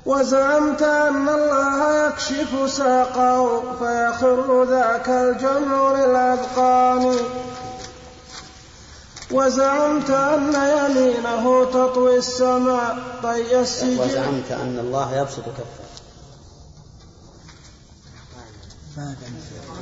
وزعمت 0.05 0.81
أن 0.81 1.29
الله 1.29 2.07
يكشف 2.07 2.71
ساقه 2.71 3.61
فيخر 3.79 4.63
ذاك 4.63 5.09
الجمع 5.09 5.93
للأذقان. 5.93 7.15
وزعمت 9.31 10.09
أن 10.09 10.53
يمينه 10.53 11.65
تطوي 11.65 12.17
السماء 12.17 12.97
طي 13.23 13.59
السجن. 13.59 13.99
وزعمت 13.99 14.51
أن 14.51 14.79
الله 14.79 15.17
يبسط 15.17 15.39
كفه. 15.39 15.86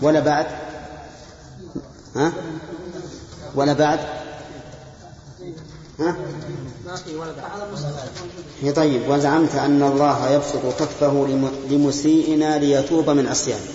ولا 0.01 0.19
بعد؟ 0.19 0.72
ها؟ 2.15 2.33
ولا 3.55 3.73
بعد؟ 3.73 3.99
ها؟ 5.99 6.15
طيب 8.75 9.09
وزعمت 9.09 9.55
أن 9.55 9.83
الله 9.83 10.29
يبسط 10.29 10.79
كفه 10.79 11.27
لمسيئنا 11.69 12.57
ليتوب 12.57 13.09
من 13.09 13.27
عصيانه. 13.27 13.65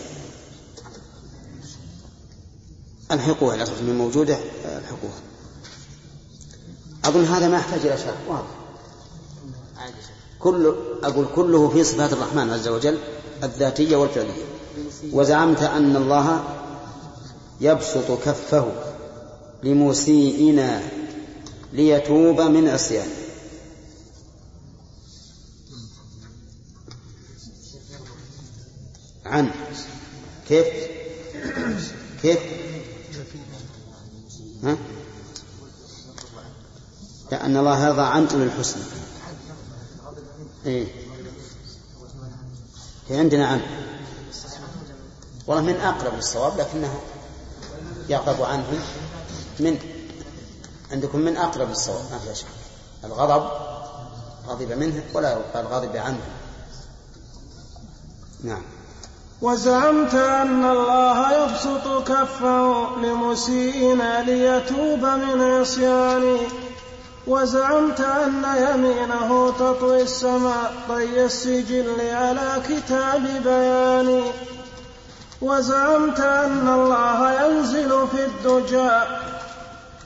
الحقوها 3.12 3.54
الأصل 3.54 3.84
من 3.84 3.98
موجودة 3.98 4.38
الحقوها 4.64 5.20
أظن 7.04 7.24
هذا 7.24 7.48
ما 7.48 7.56
يحتاج 7.56 7.80
إلى 7.80 7.98
شرح 7.98 8.16
واضح. 8.28 8.58
كل 10.38 10.74
أقول 11.02 11.26
كله 11.34 11.68
في 11.68 11.84
صفات 11.84 12.12
الرحمن 12.12 12.50
عز 12.50 12.68
وجل 12.68 12.98
الذاتية 13.42 13.96
والفعلية. 13.96 14.44
وزعمت 15.12 15.62
أن 15.62 15.96
الله 15.96 16.57
يبسط 17.60 18.10
كفه 18.24 18.72
لمسيئنا 19.62 20.82
ليتوب 21.72 22.40
من 22.40 22.68
عصيانه 22.68 23.12
عن 29.26 29.50
كيف؟ 30.48 30.66
كيف؟ 32.22 32.38
ها؟ 34.64 34.76
لأن 37.32 37.56
الله 37.56 37.86
يرضى 37.86 38.02
عن 38.02 38.26
أولي 38.26 38.44
الحسنى. 38.44 38.82
إيه. 40.66 40.86
عندنا 43.10 43.46
عن. 43.46 43.60
والله 45.46 45.62
من 45.62 45.80
أقرب 45.80 46.14
للصواب 46.14 46.60
لكنه 46.60 47.00
يغضب 48.08 48.42
عنه 48.42 48.64
من 49.60 49.78
عندكم 50.92 51.18
من 51.18 51.36
أقرب 51.36 51.68
للصواب 51.68 52.04
ما 52.12 52.18
فيها 52.18 52.34
شك. 52.34 52.46
الغضب 53.04 53.50
غضب 54.48 54.72
منه 54.72 55.02
ولا 55.14 55.30
يقال 55.30 55.66
غضب 55.66 55.96
عنه. 55.96 56.20
نعم. 58.44 58.62
وزعمت 59.42 60.14
أن 60.14 60.64
الله 60.64 61.32
يبسط 61.32 62.08
كفه 62.08 62.96
لمسيئنا 63.02 64.22
ليتوب 64.22 65.04
من 65.04 65.42
عصياني 65.42 66.38
وزعمت 67.26 68.00
أن 68.00 68.44
يمينه 68.56 69.52
تطوي 69.58 70.02
السماء 70.02 70.72
طي 70.88 71.24
السجل 71.24 72.00
على 72.00 72.62
كتاب 72.68 73.22
بياني 73.44 74.22
وزعمت 75.42 76.20
أن 76.20 76.68
الله 76.68 77.42
ينزل 77.42 78.06
في 78.08 78.24
الدجى 78.24 78.90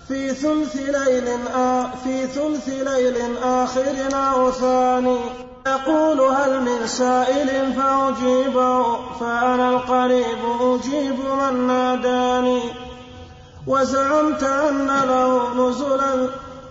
في 0.09 0.35
ثلث 0.35 0.77
ليل 0.77 1.29
آ 1.55 1.87
في 2.05 2.27
ثلث 2.27 2.69
ليل 2.69 3.37
آخر 3.43 3.97
أو 4.15 4.51
ثاني 4.51 5.19
يقول 5.67 6.21
هل 6.21 6.61
من 6.61 6.87
سائل 6.87 7.73
فأجيبه 7.73 8.97
فأنا 9.21 9.71
القريب 9.71 10.39
أجيب 10.61 11.19
من 11.21 11.67
ناداني. 11.67 12.63
وزعمت 13.67 14.43
أن 14.43 14.87
له 14.87 15.55
نزلا 15.55 16.29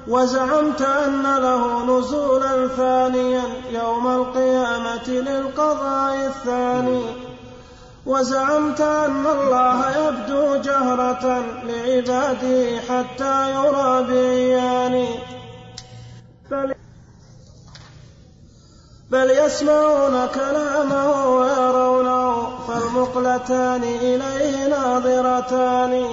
وزعمت 0.07 0.82
أن 0.82 1.24
له 1.24 1.86
نزولا 1.86 2.68
ثانيا 2.68 3.43
يوم 3.72 4.07
القيامة 4.07 5.07
للقضاء 5.07 6.16
الثاني. 6.26 7.31
وزعمت 8.06 8.82
أن 8.82 9.26
الله 9.28 10.08
يبدو 10.08 10.56
جهرة 10.56 11.43
لعباده 11.64 12.80
حتى 12.89 13.52
يرى 13.52 14.04
بعيان 14.04 15.08
بل, 16.52 16.76
بل 19.12 19.30
يسمعون 19.30 20.28
كلامه 20.28 21.28
ويرونه 21.38 22.58
فالمقلتان 22.68 23.84
إليه 23.84 24.68
ناظرتان. 24.68 26.08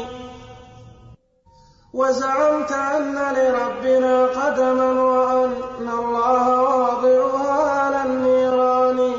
وزعمت 1.95 2.73
أن 2.73 3.15
لربنا 3.15 4.27
قدما 4.27 4.93
وأن 5.03 5.89
الله 5.89 6.63
واضعها 6.63 7.71
على 7.71 8.03
النيران. 8.03 9.13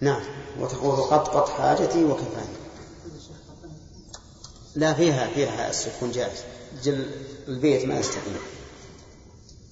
نعم. 0.00 0.35
وتقول 0.66 0.96
قط 0.96 1.28
قط 1.28 1.48
حاجتي 1.48 2.04
وكفاني. 2.04 2.56
لا 4.74 4.92
فيها 4.92 5.26
فيها 5.34 5.70
السكون 5.70 6.10
جائز. 6.10 6.38
جل 6.82 7.06
البيت 7.48 7.84
ما 7.84 7.98
يستقيم. 7.98 8.36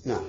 نعم. 0.04 0.24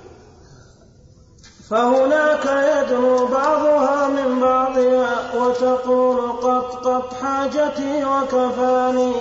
فهناك 1.69 2.45
يدنو 2.45 3.27
بعضها 3.27 4.07
من 4.07 4.39
بعضها 4.39 5.35
وتقول 5.35 6.31
قط 6.31 6.87
قط 6.87 7.13
حاجتي 7.13 8.05
وكفاني. 8.05 9.13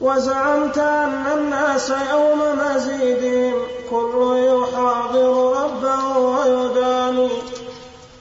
وزعمت 0.00 0.78
أن 0.78 1.26
الناس 1.38 1.90
يوم 1.90 2.40
مزيدهم 2.58 3.62
كل 3.90 4.46
يحاضر 4.46 5.62
ربه 5.62 6.18
ويداني. 6.18 7.28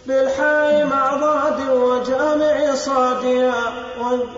بالحاء 0.08 0.86
مع 0.86 1.16
ضاد 1.16 1.70
وجامع 1.70 2.76
صادها 2.76 3.74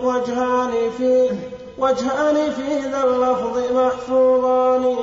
وجهان 0.02 0.90
في 0.98 1.30
وجهان 1.78 2.50
في 2.50 2.88
ذا 2.92 3.04
اللفظ 3.04 3.72
محفوظان. 3.72 4.96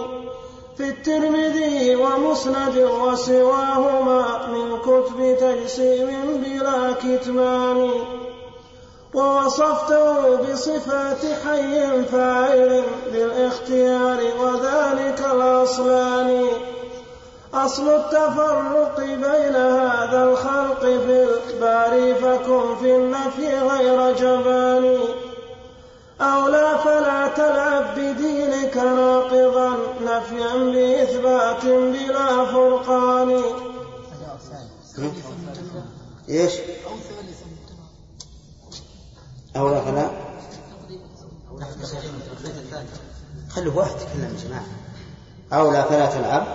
في 0.78 0.84
الترمذي 0.89 1.95
ومسند 1.95 2.78
وسواهما 2.78 4.47
من 4.47 4.78
كتب 4.78 5.38
تجسيم 5.39 6.43
بلا 6.45 6.91
كتمان. 6.91 7.91
ووصفته 9.13 10.36
بصفات 10.36 11.26
حي 11.45 12.03
فاعل 12.03 12.84
بالاختيار 13.13 14.20
وذلك 14.39 15.26
الأصلان. 15.34 16.47
أصل 17.54 17.89
التفرق 17.89 19.00
بين 19.00 19.56
هذا 19.56 20.24
الخلق 20.24 20.80
في 20.80 21.28
الباري 21.50 22.16
فكن 22.16 22.76
في 22.76 22.96
النفي 22.96 23.60
غير 23.60 24.16
جبان. 24.16 25.00
أو 26.22 26.48
لا 26.48 26.78
فلا 26.78 27.28
تلعب 27.28 28.00
بدينك 28.00 28.78
ناقضا 28.78 29.78
نفيا 30.02 30.56
بإثبات 30.56 31.66
بلا 31.66 32.46
فرقان. 32.46 33.41
إيش؟ 36.30 36.54
أو 39.56 39.70
لا 39.70 39.82
فلا 39.82 40.10
خلوا 43.50 43.74
واحد 43.74 43.91
يتكلم 43.91 44.36
يا 44.36 44.48
جماعة. 44.48 44.66
أو 45.54 45.72
لا 45.72 45.82
فلا 45.82 46.06
تلعب 46.06 46.48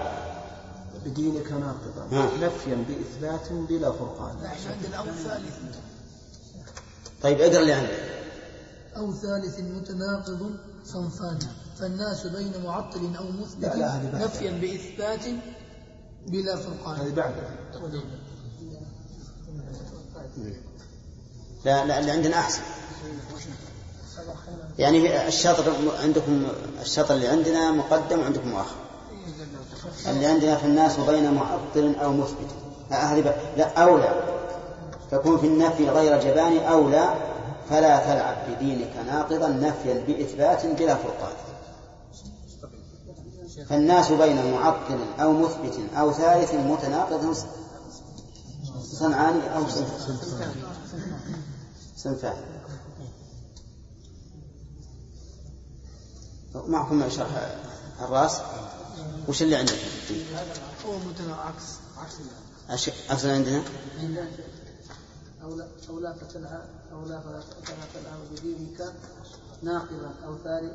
بدينك 1.05 1.53
ناقضا. 1.53 2.09
ها. 2.13 2.31
نفيا 2.47 2.85
بإثبات 2.89 3.53
بلا 3.53 3.93
فرقان. 3.93 4.37
عندنا 4.71 4.97
أو 4.97 5.05
ثالث 5.05 5.57
طيب 7.23 7.41
اقرا 7.41 7.61
اللي 7.61 7.73
عندك 7.73 8.11
أو 8.97 9.13
ثالث 9.13 9.61
متناقض 9.61 10.51
صنفان. 10.85 11.39
فالناس 11.79 12.27
بين 12.27 12.53
معطل 12.65 13.17
أو 13.17 13.25
مثبت. 13.25 13.65
نفيا 14.15 14.51
بإثبات 14.51 15.25
بلا 16.27 16.57
فرقان. 16.57 17.01
هذه 17.01 17.15
بعد 17.15 17.35
لا 21.65 21.85
لا 21.85 21.99
اللي 21.99 22.11
عندنا 22.11 22.37
أحسن. 22.37 22.63
يعني 24.79 25.29
الشطر 25.29 25.73
عندكم 26.03 26.47
الشطر 26.81 27.15
اللي 27.15 27.29
عندنا 27.29 27.71
مقدم 27.71 28.21
وعندكم 28.21 28.49
مؤخر 28.49 28.77
اللي 30.07 30.27
عندنا 30.27 30.57
في 30.57 30.67
الناس 30.67 31.01
بين 31.01 31.35
معطل 31.35 31.95
أو 32.03 32.13
مثبت. 32.13 32.51
لا 32.91 33.15
هذه 33.15 33.35
لا 33.57 33.83
أولى. 33.83 34.15
تكون 35.11 35.39
في 35.39 35.47
النفي 35.47 35.89
غير 35.89 36.21
جبان 36.21 36.59
أولى 36.59 37.15
فلا 37.71 37.99
تلعب 37.99 38.37
بدينك 38.49 38.93
ناقضا 39.07 39.49
نفيا 39.49 40.05
بإثبات 40.07 40.67
بلا 40.67 40.95
فرقان. 40.95 41.33
فالناس 43.69 44.13
بين 44.13 44.53
معطل 44.53 44.99
أو 45.21 45.33
مثبت 45.33 45.79
أو 45.97 46.13
ثالث 46.13 46.55
متناقض 46.55 47.37
صنعان 48.83 49.41
أو 49.41 49.63
صنفان. 51.97 52.35
معكم 56.55 57.09
شرح 57.09 57.57
الرأس؟ 58.01 58.41
وش 59.29 59.43
اللي 59.43 59.57
عندك؟ 59.57 59.75
هو 60.87 60.99
متناقض 60.99 61.55
عكس 61.99 62.85
أش- 62.87 63.13
أصلا 63.13 63.33
عندنا 63.35 63.63
أو 65.43 65.55
لا 65.57 65.67
أو 65.91 66.01
لا 66.01 66.13
فتلها 66.13 66.65
أو 66.93 67.01
لا 67.09 67.21
فلا 67.21 67.41
تلها 67.95 68.19
بدينك 68.33 68.93
ناقضا 69.63 70.15
أو 70.27 70.37
ثالث 70.45 70.73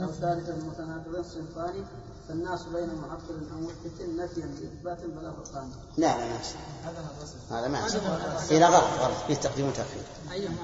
أو 0.00 0.06
ثالثا 0.12 0.54
متناقضا 0.66 1.22
صنفان 1.22 1.84
فالناس 2.28 2.62
بين 2.62 2.88
معطل 2.94 3.48
أو 3.52 3.60
مثبت 3.60 4.00
نفيا 4.18 4.46
بإثبات 4.60 5.04
بلا 5.04 5.32
فرقان. 5.32 5.70
لا 5.98 6.06
لا 6.06 6.16
ما 6.18 6.40
يصح. 6.40 7.52
هذا 7.52 7.68
ما 7.68 7.86
يصح. 7.86 8.50
إيه 8.50 8.66
غلط 8.66 8.84
غلط 9.00 9.16
فيه 9.26 9.34
تقديم 9.34 9.68
وتأخير 9.68 10.02
أيهما 10.32 10.56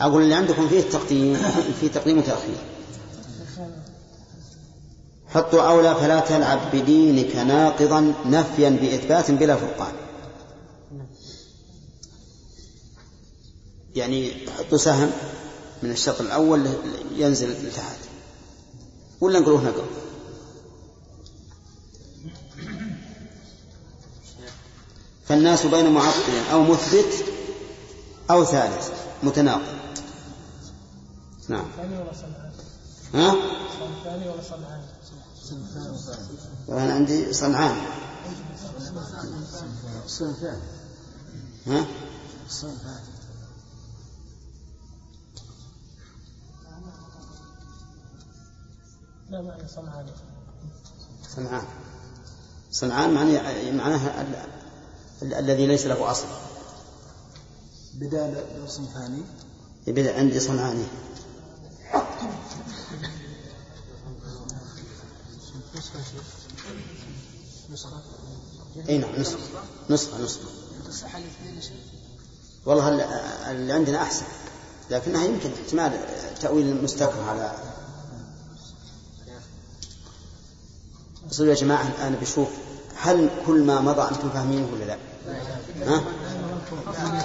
أقول 0.00 0.22
اللي 0.22 0.34
عندكم 0.34 0.68
فيه 0.68 0.80
تقديم 0.90 1.36
فيه 1.80 1.88
تقديم 1.90 2.18
وتأخير 2.18 2.56
حطوا 5.34 5.62
أولى 5.62 5.94
فلا 5.94 6.20
تلعب 6.20 6.60
بدينك 6.72 7.36
ناقضا 7.36 8.14
نفيا 8.26 8.70
بإثبات 8.70 9.30
بلا 9.30 9.56
فرقان. 9.56 9.94
يعني 13.94 14.32
حطوا 14.58 14.78
سهم 14.78 15.10
من 15.82 15.90
الشطر 15.90 16.24
الأول 16.24 16.66
ينزل 17.16 17.66
لتحت 17.66 17.96
ولا 19.20 19.40
نقولوه 19.40 19.64
نقل 19.64 19.84
فالناس 25.28 25.66
بين 25.66 25.90
معطل 25.90 26.32
أو 26.52 26.62
مثبت 26.62 27.24
أو 28.30 28.44
ثالث 28.44 28.88
متناقض. 29.22 29.62
نعم. 31.48 31.64
ها؟ 33.14 33.36
صنفاني 33.80 34.28
ولا 34.28 34.42
صنعاني؟ 34.42 34.84
أنا 36.68 36.94
عندي 36.94 37.32
صنعان. 37.32 37.76
ها؟ 41.66 41.86
صنعان. 51.36 51.64
صنعان. 52.70 53.14
معناه 53.14 53.72
معناها 53.72 54.20
ال- 54.22 54.46
ال- 55.22 55.34
الذي 55.34 55.66
ليس 55.66 55.86
له 55.86 56.10
أصل. 56.10 56.26
بدال 57.94 58.44
صنفاني 58.68 59.22
يبدأ 59.86 60.18
عندي 60.18 60.40
صنعاني. 60.40 60.84
نسخة 67.72 67.90
اي 68.88 68.98
نعم 68.98 69.10
نسخة. 69.16 69.38
نسخة 69.90 70.18
نسخة. 70.24 70.40
تصح 70.88 71.16
الاثنين 71.16 71.60
والله 72.66 72.88
ال- 72.88 73.00
اللي 73.50 73.72
عندنا 73.72 74.02
أحسن. 74.02 74.24
لكنها 74.90 75.24
يمكن 75.24 75.50
احتمال 75.62 76.00
تأويل 76.40 76.82
مستكره 76.84 77.24
على 77.30 77.54
أصل 81.30 81.48
يا 81.48 81.54
جماعة 81.54 81.92
أنا 82.06 82.16
بشوف 82.16 82.48
هل 82.96 83.30
كل 83.46 83.62
ما 83.62 83.80
مضى 83.80 84.02
أنتم 84.02 84.30
فاهمينه 84.30 84.68
ولا 84.72 84.84
لا؟ 84.84 84.96
ها؟ 85.86 86.02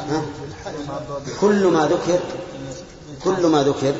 ها؟ 0.09 0.25
كل 1.41 1.67
ما 1.67 1.85
ذكر 1.87 2.19
كل 3.23 3.45
ما 3.47 3.63
ذكر 3.63 3.95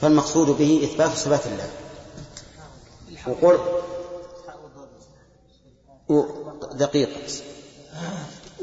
فالمقصود 0.00 0.46
به 0.46 0.80
إثبات 0.92 1.16
صفات 1.16 1.46
الله. 1.46 1.70
وقول 3.26 3.58
و- 6.08 6.24
دقيقة 6.72 7.32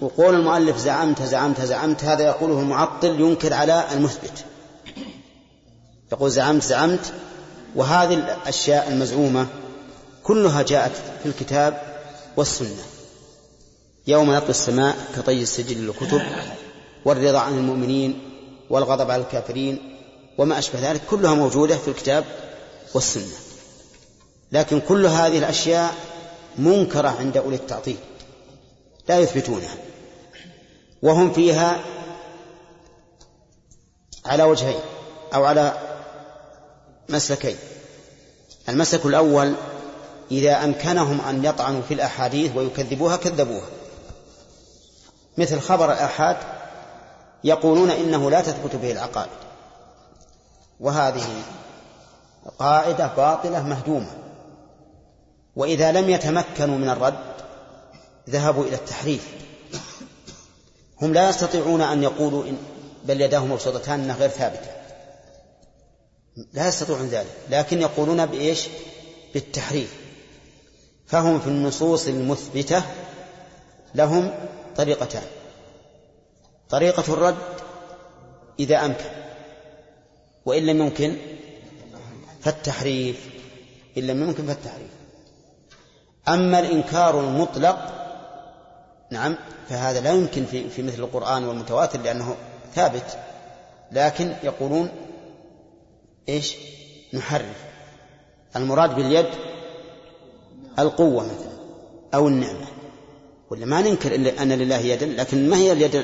وقول 0.01 0.35
المؤلف 0.35 0.77
زعمت 0.77 1.21
زعمت 1.21 1.61
زعمت 1.61 2.03
هذا 2.03 2.25
يقوله 2.25 2.59
المعطل 2.59 3.19
ينكر 3.21 3.53
على 3.53 3.83
المثبت. 3.93 4.45
يقول 6.11 6.31
زعمت 6.31 6.63
زعمت 6.63 7.13
وهذه 7.75 8.13
الأشياء 8.13 8.89
المزعومة 8.89 9.47
كلها 10.23 10.61
جاءت 10.61 10.91
في 11.23 11.29
الكتاب 11.29 11.81
والسنة. 12.37 12.83
يوم 14.07 14.31
نطوي 14.35 14.49
السماء 14.49 14.95
كطي 15.15 15.41
السجل 15.41 15.77
للكتب 15.85 16.21
والرضا 17.05 17.39
عن 17.39 17.57
المؤمنين 17.57 18.19
والغضب 18.69 19.11
على 19.11 19.21
الكافرين 19.21 19.97
وما 20.37 20.59
أشبه 20.59 20.91
ذلك 20.91 21.01
كلها 21.09 21.33
موجودة 21.33 21.77
في 21.77 21.87
الكتاب 21.87 22.25
والسنة. 22.93 23.33
لكن 24.51 24.79
كل 24.79 25.05
هذه 25.05 25.37
الأشياء 25.37 25.95
منكرة 26.57 27.09
عند 27.09 27.37
أولي 27.37 27.55
التعطيل. 27.55 27.97
لا 29.09 29.19
يثبتونها. 29.19 29.75
وهم 31.01 31.33
فيها 31.33 31.79
على 34.25 34.43
وجهين 34.43 34.79
أو 35.35 35.45
على 35.45 35.73
مسلكين. 37.09 37.57
المسلك 38.69 39.05
الأول 39.05 39.53
إذا 40.31 40.63
أمكنهم 40.63 41.21
أن 41.21 41.45
يطعنوا 41.45 41.81
في 41.81 41.93
الأحاديث 41.93 42.55
ويكذبوها 42.55 43.15
كذبوها. 43.15 43.67
مثل 45.37 45.59
خبر 45.59 45.93
الآحاد 45.93 46.37
يقولون 47.43 47.89
إنه 47.89 48.29
لا 48.29 48.41
تثبت 48.41 48.75
به 48.75 48.91
العقائد. 48.91 49.29
وهذه 50.79 51.27
قاعدة 52.59 53.07
باطلة 53.07 53.63
مهدومة. 53.63 54.26
وإذا 55.57 55.91
لم 55.91 56.09
يتمكنوا 56.09 56.77
من 56.77 56.89
الرد 56.89 57.33
ذهبوا 58.29 58.63
إلى 58.63 58.75
التحريف. 58.75 59.27
هم 61.01 61.13
لا 61.13 61.29
يستطيعون 61.29 61.81
أن 61.81 62.03
يقولوا 62.03 62.43
إن 62.43 62.57
بل 63.05 63.21
يداه 63.21 63.45
مبسوطتان 63.45 63.99
أنها 63.99 64.15
غير 64.15 64.29
ثابتة. 64.29 64.71
لا 66.53 66.67
يستطيعون 66.67 67.07
ذلك 67.07 67.37
لكن 67.49 67.81
يقولون 67.81 68.25
بإيش؟ 68.25 68.67
بالتحريف. 69.33 69.93
فهم 71.07 71.39
في 71.39 71.47
النصوص 71.47 72.07
المثبتة 72.07 72.83
لهم 73.95 74.31
طريقتان. 74.75 75.23
طريقة 76.69 77.13
الرد 77.13 77.37
إذا 78.59 78.85
أمكن 78.85 79.09
وإن 80.45 80.65
لم 80.65 80.81
يمكن 80.81 81.17
فالتحريف. 82.41 83.29
إن 83.97 84.07
لم 84.07 84.23
يمكن 84.23 84.47
فالتحريف. 84.47 84.96
أما 86.27 86.59
الإنكار 86.59 87.19
المطلق 87.19 87.93
نعم 89.11 89.35
فهذا 89.69 90.01
لا 90.01 90.11
يمكن 90.11 90.45
في, 90.45 90.69
في 90.69 90.83
مثل 90.83 90.99
القرآن 90.99 91.43
والمتواتر 91.43 92.01
لأنه 92.01 92.35
ثابت 92.75 93.17
لكن 93.91 94.33
يقولون 94.43 94.89
إيش؟ 96.29 96.55
نحرف. 97.13 97.63
المراد 98.55 98.95
باليد 98.95 99.25
القوة 100.79 101.23
مثلا 101.23 101.57
أو 102.13 102.27
النعمة. 102.27 102.67
ولا 103.49 103.65
ما 103.65 103.81
ننكر 103.81 104.15
إلا 104.15 104.41
أن 104.41 104.53
لله 104.53 104.77
يدا 104.77 105.05
لكن 105.05 105.49
ما 105.49 105.57
هي 105.57 105.71
اليد 105.71 106.03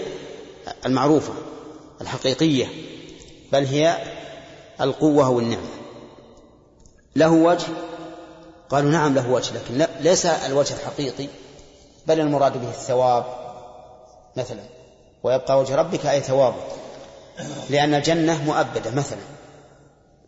المعروفة 0.85 1.33
الحقيقية؟ 2.01 2.67
بل 3.51 3.65
هي 3.65 3.97
القوة 4.81 5.29
والنعمة. 5.29 5.69
له 7.15 7.31
وجه 7.31 7.67
قالوا 8.73 8.91
نعم 8.91 9.15
له 9.15 9.29
وجه 9.29 9.53
لكن 9.53 9.87
ليس 9.99 10.25
الوجه 10.25 10.73
الحقيقي 10.73 11.27
بل 12.07 12.19
المراد 12.19 12.61
به 12.61 12.69
الثواب 12.69 13.25
مثلا. 14.37 14.61
ويبقى 15.23 15.59
وجه 15.59 15.75
ربك 15.75 16.05
أي 16.05 16.21
ثوابه. 16.21 16.61
لأن 17.69 17.93
الجنة 17.93 18.43
مؤبدة 18.43 18.91
مثلا. 18.91 19.19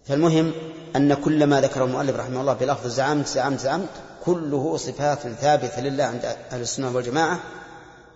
فالمهم 0.06 0.54
أن 0.96 1.14
كل 1.14 1.44
ما 1.44 1.62
ذكره 1.62 1.84
المؤلف 1.84 2.16
رحمه 2.16 2.42
الله 2.42 2.54
بلفظ 2.54 2.88
زعمت 2.88 3.28
زعمت 3.28 3.60
زعمت 3.60 3.90
كله 4.26 4.78
صفات 4.78 5.20
ثابتة 5.20 5.82
لله 5.82 6.04
عند 6.04 6.26
أهل 6.52 6.62
السنة 6.62 6.96
والجماعة. 6.96 7.40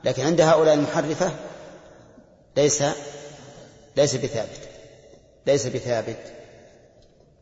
لكن 0.04 0.26
عند 0.26 0.42
هؤلاء 0.42 0.74
المحرفة 0.74 1.32
ليس 2.58 2.84
ليس 3.98 4.16
بثابت 4.16 4.60
ليس 5.48 5.68
بثابت. 5.68 6.20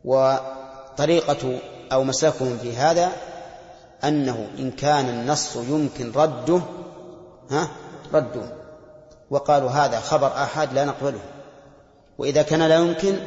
وطريقة 0.05 1.59
أو 1.91 2.03
مسلكهم 2.03 2.57
في 2.57 2.75
هذا 2.75 3.11
أنه 4.03 4.47
إن 4.59 4.71
كان 4.71 5.09
النص 5.09 5.55
يمكن 5.55 6.11
رده 6.11 6.61
ها 7.51 7.69
ردوه 8.13 8.51
وقالوا 9.29 9.69
هذا 9.69 9.99
خبر 9.99 10.27
آحاد 10.27 10.73
لا 10.73 10.85
نقبله. 10.85 11.19
وإذا 12.17 12.41
كان 12.41 12.63
لا 12.63 12.75
يمكن 12.75 13.19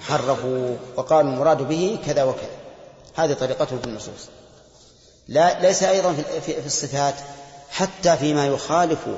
حرفوا 0.00 0.76
وقالوا 0.96 1.32
المراد 1.32 1.68
به 1.68 1.98
كذا 2.06 2.24
وكذا. 2.24 2.56
هذه 3.14 3.32
طريقتهم 3.32 3.78
في 3.78 3.86
النصوص. 3.86 4.28
لا 5.28 5.60
ليس 5.60 5.82
أيضا 5.82 6.12
في, 6.46 6.66
الصفات 6.66 7.14
حتى 7.70 8.16
فيما 8.16 8.46
يخالف 8.46 9.08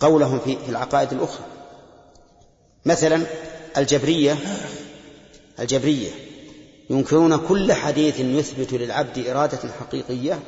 قولهم 0.00 0.38
في, 0.38 0.56
في 0.56 0.68
العقائد 0.68 1.12
الأخرى. 1.12 1.44
مثلا 2.84 3.22
الجبرية 3.76 4.36
الجبرية 5.60 6.25
ينكرون 6.90 7.36
كل 7.36 7.72
حديث 7.72 8.20
يثبت 8.20 8.72
للعبد 8.72 9.26
إرادة 9.26 9.72
حقيقية 9.80 10.40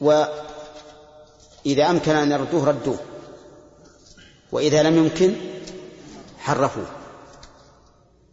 وإذا 0.00 1.90
أمكن 1.90 2.12
أن 2.12 2.32
يردوه 2.32 2.64
ردوه 2.64 2.98
وإذا 4.52 4.82
لم 4.82 4.96
يمكن 4.96 5.34
حرفوه. 6.38 6.86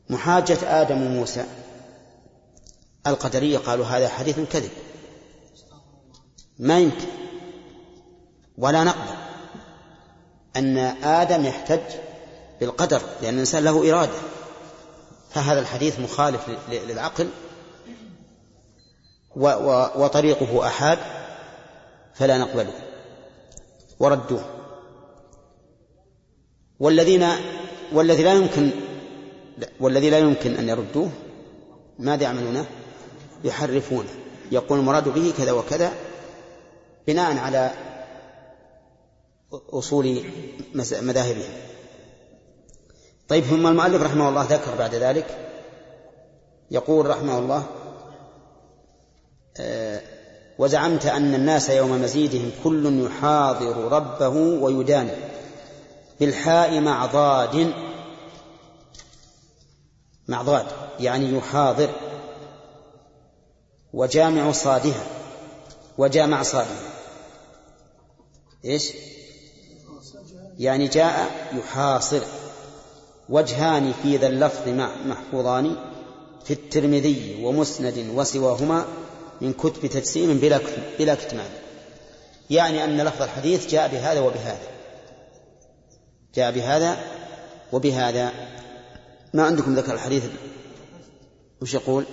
محاجة 0.09 0.81
آدم 0.81 1.03
وموسى 1.03 1.45
القدرية 3.07 3.57
قالوا 3.57 3.85
هذا 3.85 4.09
حديث 4.09 4.39
كذب. 4.39 4.71
ما 6.59 6.79
يمكن. 6.79 7.07
ولا 8.57 8.83
نقبل 8.83 9.15
أن 10.55 10.77
آدم 11.03 11.45
يحتج 11.45 11.81
بالقدر 12.59 13.01
لأن 13.21 13.33
الإنسان 13.33 13.63
له 13.63 13.91
إرادة. 13.91 14.34
فهذا 15.35 15.59
الحديث 15.59 15.99
مخالف 15.99 16.41
للعقل 16.71 17.29
وطريقه 19.95 20.67
أحاد 20.67 20.99
فلا 22.13 22.37
نقبله. 22.37 22.73
وردوه. 23.99 24.43
والذين 26.79 27.27
والذي 27.93 28.23
لا 28.23 28.33
يمكن 28.33 28.69
والذي 29.79 30.09
لا 30.09 30.19
يمكن 30.19 30.55
أن 30.55 30.69
يردوه 30.69 31.09
ماذا 31.99 32.23
يعملونه؟ 32.23 32.65
يحرفونه. 33.43 34.09
يقول 34.51 34.79
المراد 34.79 35.09
به 35.09 35.33
كذا 35.37 35.51
وكذا 35.51 35.93
بناء 37.07 37.37
على 37.37 37.71
أصول 39.51 40.23
مذاهبهم. 41.01 41.74
طيب 43.29 43.43
ثم 43.43 43.67
المؤلف 43.67 44.01
رحمه 44.01 44.29
الله 44.29 44.43
ذكر 44.43 44.75
بعد 44.75 44.95
ذلك. 44.95 45.45
يقول 46.71 47.05
رحمه 47.05 47.39
الله 47.39 47.65
آه، 49.57 50.01
وزعمت 50.57 51.05
أن 51.05 51.35
الناس 51.35 51.69
يوم 51.69 52.01
مزيدهم 52.01 52.51
كل 52.63 53.05
يحاضر 53.05 53.77
ربه 53.77 54.27
ويدان 54.63 55.09
بالحاء 56.19 56.79
مع 56.79 57.05
ضاد 57.05 57.73
مع 60.27 60.41
ضاد 60.41 60.65
يعني 60.99 61.37
يحاضر 61.37 61.89
وجامع 63.93 64.51
صادها 64.51 65.05
وجامع 65.97 66.43
صادها. 66.43 66.89
إيش؟ 68.65 68.93
يعني 70.57 70.87
جاء 70.87 71.31
يحاصر. 71.53 72.21
وجهان 73.29 73.93
في 74.03 74.17
ذا 74.17 74.27
اللفظ 74.27 74.67
محفوظان 75.05 75.75
في 76.43 76.53
الترمذي 76.53 77.43
ومسند 77.43 78.11
وسواهما 78.15 78.85
من 79.41 79.53
كتب 79.53 79.85
تجسيم 79.85 80.37
بلا 80.37 80.59
بلا 80.99 81.15
كتمان. 81.15 81.49
يعني 82.49 82.83
أن 82.83 83.01
لفظ 83.01 83.21
الحديث 83.21 83.71
جاء 83.71 83.87
بهذا 83.87 84.19
وبهذا. 84.19 84.67
جاء 86.35 86.51
بهذا 86.51 86.97
وبهذا. 87.73 88.31
ما 89.33 89.43
عندكم 89.43 89.75
ذكر 89.75 89.93
الحديث؟ 89.93 90.23
وش 91.61 91.73
يقول؟ 91.73 92.05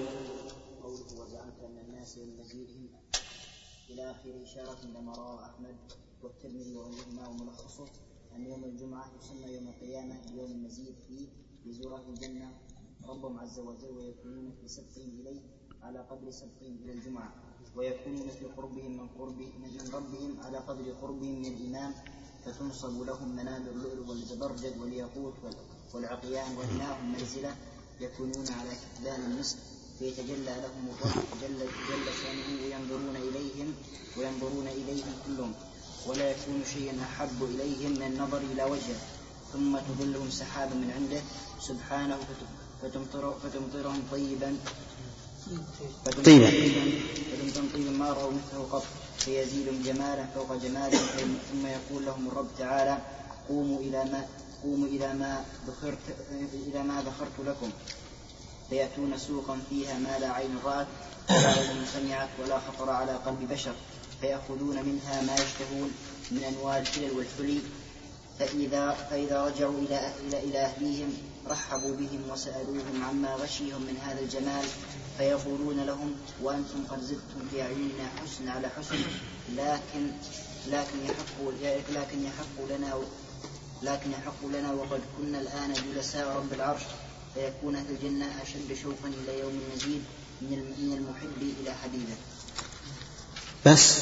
قوله 0.82 0.94
وزعمت 0.94 1.58
ان 1.60 1.78
الناس 1.88 2.16
يمزيدهم 2.16 2.88
إلى 3.90 4.10
اخر 4.10 4.42
اشاره 4.44 4.78
لما 4.84 5.12
رواه 5.12 5.40
احمد 5.44 5.76
والترمذي 6.22 6.76
وغيرهما 6.76 7.28
وملخصه 7.28 7.86
ان 8.36 8.41
يوم 8.52 8.64
الجمعة 8.64 9.06
يسمى 9.18 9.48
يوم 9.56 9.68
القيامة 9.68 10.14
بيوم 10.32 10.50
المزيد 10.50 10.94
فيه 11.08 11.26
لزوره 11.66 12.04
الجنة. 12.08 12.48
ربهم 13.08 13.38
عز 13.38 13.58
وجل 13.58 13.90
ويكونون 13.96 14.52
في 14.60 14.68
سبقهم 14.68 15.10
إليه 15.20 15.40
على 15.82 15.98
قدر 16.10 16.30
سبقهم 16.30 16.74
إلى 16.84 16.92
الجمعة. 16.92 17.32
ويكونون 17.76 18.28
في 18.28 18.44
قربهم 18.44 18.92
من 18.96 19.08
قرب 19.18 19.38
من 19.38 19.90
ربهم 19.94 20.40
على 20.44 20.58
قدر 20.58 20.92
قربهم 21.02 21.34
من 21.40 21.46
الامام 21.46 21.92
فتنصب 22.44 23.02
لهم 23.02 23.28
منابر 23.36 23.70
اللؤلؤ 23.70 24.08
والزبرجد 24.10 24.74
والياقوت 24.80 25.34
والعقيان 25.94 26.56
وإناهم 26.56 27.12
منزلة 27.12 27.56
يكونون 28.00 28.46
على 28.48 28.70
كتبان 28.82 29.20
المسك 29.32 29.58
فيتجلى 29.98 30.54
لهم 30.64 30.84
الرب 30.92 31.24
جل 31.42 31.58
جل 31.88 32.06
شأنه 32.22 32.48
وينظرون 32.64 33.16
إليهم 33.16 33.68
وينظرون 34.18 34.66
إليهم 34.66 35.12
كلهم. 35.26 35.52
ولا 36.06 36.30
يكون 36.30 36.62
شيء 36.74 36.98
أحب 37.02 37.42
إليهم 37.42 37.90
من 37.90 38.02
النظر 38.02 38.40
إلى 38.52 38.64
وجهه 38.64 39.00
ثم 39.52 39.78
تظلهم 39.78 40.30
سحاب 40.30 40.68
من 40.68 40.90
عنده. 40.96 41.20
سبحانه 41.60 42.18
فتمطر 42.82 43.34
فتمطرهم 43.42 44.02
طيبا. 44.12 44.56
طيبا. 46.24 46.50
فتمطرهم 47.30 47.68
طيبا. 47.74 47.90
ما 47.90 48.08
رأوا 48.10 48.32
مثله 48.32 48.68
قط 48.72 48.84
فيزيدهم 49.18 49.82
جمالا 49.82 50.26
فوق 50.34 50.56
جمالهم. 50.56 51.38
ثم 51.52 51.66
يقول 51.66 52.06
لهم 52.06 52.28
الرب 52.28 52.48
تعالى 52.58 52.98
قوموا 53.48 53.78
إلى 53.80 54.04
ما 54.04 54.24
قوموا 54.62 54.88
إلى 54.88 55.14
ما 55.14 55.44
ذكرت 55.66 56.04
إلى 56.68 56.82
ما 56.82 57.02
ذكرت 57.02 57.36
لكم. 57.48 57.70
فيأتون 58.70 59.18
سوقا 59.18 59.58
فيها 59.70 59.98
ما 59.98 60.18
لا 60.18 60.32
عين 60.32 60.58
رأت 60.64 60.86
ولا 61.30 61.50
أذن 61.60 61.86
سمعت 61.94 62.28
ولا 62.42 62.58
خطر 62.58 62.90
على 62.90 63.12
قلب 63.12 63.48
بشر. 63.52 63.74
فيأخذون 64.22 64.76
منها 64.82 65.22
ما 65.22 65.34
يشتهون 65.34 65.90
من 66.30 66.44
أنواع 66.44 66.78
الحلل 66.78 67.10
والحلي 67.10 67.60
فإذا 68.38 68.90
فإذا 69.10 69.44
رجعوا 69.44 69.78
إلى 69.78 70.12
إلى 70.26 70.38
إلى 70.38 70.58
أهليهم 70.58 71.12
رحبوا 71.48 71.96
بهم 71.96 72.30
وسألوهم 72.30 73.04
عما 73.08 73.34
غشيهم 73.34 73.82
من 73.82 73.96
هذا 73.96 74.20
الجمال 74.20 74.64
فيقولون 75.18 75.80
لهم 75.80 76.14
وأنتم 76.42 76.84
قد 76.90 77.00
زدتم 77.00 77.48
في 77.50 77.62
أعيننا 77.62 78.08
حسن 78.22 78.48
على 78.48 78.68
حسن 78.68 78.96
لكن 79.56 80.10
لكن 80.68 80.98
يحق 81.04 81.50
لكن 81.94 82.24
يحق 82.24 82.76
لنا 82.76 82.94
لكن 83.82 84.10
يحق 84.10 84.46
لنا 84.46 84.72
وقد 84.72 85.00
كنا 85.18 85.40
الآن 85.40 85.74
جلساء 85.94 86.36
رب 86.36 86.52
العرش 86.52 86.82
فيكون 87.34 87.76
أهل 87.76 87.86
الجنة 87.90 88.42
أشد 88.42 88.74
شوقا 88.82 89.08
إلى 89.08 89.38
يوم 89.40 89.60
المزيد 89.68 90.02
من 90.42 90.92
المحب 90.98 91.54
إلى 91.60 91.74
حبيبه. 91.74 92.16
بس 93.66 93.98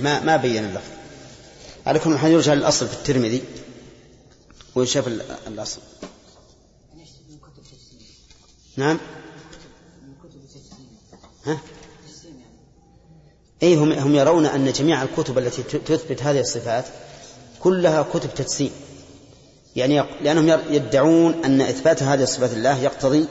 ما 0.00 0.20
ما 0.20 0.36
بين 0.36 0.64
اللفظ. 0.64 0.90
على 1.86 1.98
كل 1.98 2.18
حال 2.18 2.30
يرجع 2.32 2.54
للأصل 2.54 2.88
في 2.88 2.94
الترمذي. 2.94 3.42
ويشاف 4.74 5.08
الأصل. 5.46 5.80
نعم. 8.76 8.98
ها؟ 11.46 11.58
أي 13.62 13.74
هم 13.74 13.92
هم 13.92 14.14
يرون 14.14 14.46
أن 14.46 14.72
جميع 14.72 15.02
الكتب 15.02 15.38
التي 15.38 15.62
تثبت 15.62 16.22
هذه 16.22 16.40
الصفات 16.40 16.84
كلها 17.60 18.02
كتب 18.02 18.34
تجسيم 18.34 18.70
يعني 19.76 20.02
لأنهم 20.22 20.60
يدعون 20.70 21.44
أن 21.44 21.60
إثبات 21.60 22.02
هذه 22.02 22.22
الصفات 22.22 22.52
الله 22.52 22.78
يقتضي 22.78 23.28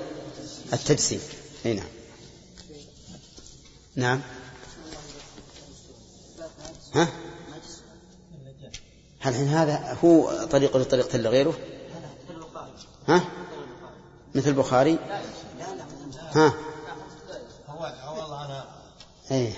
التجسيم. 0.73 1.19
أي 1.65 1.73
نعم. 1.73 1.87
نعم. 3.95 4.21
ها؟ 6.95 7.07
هل 9.19 9.33
الحين 9.33 9.47
هذا 9.47 9.97
هو 10.03 10.45
طريقة 10.45 10.79
لطريقة 10.79 11.17
لغيره 11.17 11.53
ها؟ 13.07 13.21
مثل 14.35 14.49
البخاري؟ 14.49 14.97
ها؟ 16.35 16.53
إيه. 19.31 19.53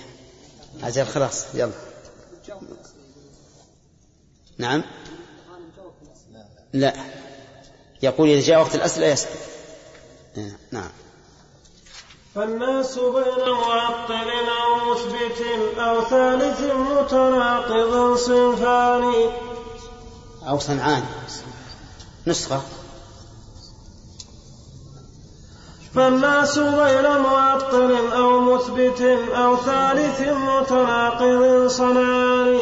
أجل 0.82 1.06
خلاص 1.06 1.54
يلا. 1.54 1.72
نعم. 4.58 4.84
لا. 6.72 6.94
يقول 8.02 8.28
إذا 8.28 8.40
جاء 8.40 8.60
وقت 8.60 8.74
الأسئلة 8.74 9.06
يسأل. 9.06 9.30
نعم. 10.70 10.90
فالناس 12.38 12.98
بين 12.98 13.50
معطل 13.50 14.30
أو 14.62 14.92
مثبت 14.92 15.40
أو 15.78 16.00
ثالث 16.00 16.60
متناقض 16.60 18.16
صنفان. 18.16 19.12
أو 20.48 20.58
صنعان. 20.58 21.02
نسخة. 22.26 22.60
فالناس 25.94 26.58
بين 26.58 27.18
معطل 27.18 27.96
أو 28.12 28.40
مثبت 28.40 29.00
أو 29.36 29.56
ثالث 29.56 30.20
متناقض 30.20 31.66
صنعان. 31.66 32.58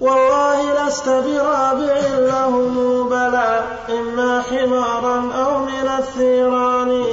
والله 0.00 0.86
لست 0.86 1.08
برابع 1.08 1.98
لهم 2.18 3.08
بلى 3.08 3.64
إما 3.88 4.42
حمارا 4.42 5.32
أو 5.32 5.58
من 5.58 5.88
الثيران. 5.98 7.04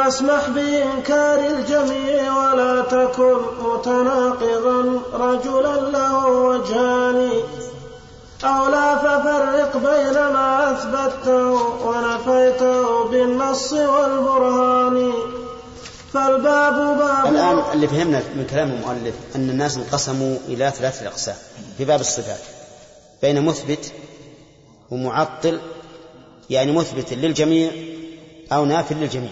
فاسمح 0.00 0.48
بإنكار 0.48 1.46
الجميع 1.46 2.36
ولا 2.36 2.82
تكن 2.82 3.36
متناقضا 3.62 5.00
رجلا 5.12 5.90
له 5.90 6.26
وجهان. 6.26 7.30
أو 8.44 8.68
لا 8.68 8.98
ففرق 8.98 9.76
بين 9.76 10.14
ما 10.14 10.72
أثبته 10.72 11.52
ونفيته 11.86 13.04
بالنص 13.04 13.72
والبرهان. 13.72 15.12
فالباب 16.12 16.98
باب 16.98 17.26
الآن 17.26 17.62
اللي 17.72 17.88
فهمنا 17.88 18.22
من 18.36 18.46
كلام 18.50 18.70
المؤلف 18.70 19.14
أن 19.36 19.50
الناس 19.50 19.76
انقسموا 19.76 20.36
إلى 20.48 20.70
ثلاثة 20.70 21.06
أقسام. 21.06 21.36
في 21.78 21.84
باب 21.84 22.00
الصفات. 22.00 22.40
بين 23.22 23.44
مثبت 23.44 23.92
ومعطل 24.90 25.60
يعني 26.50 26.72
مثبت 26.72 27.12
للجميع 27.12 27.70
أو 28.52 28.64
ناف 28.64 28.92
للجميع. 28.92 29.30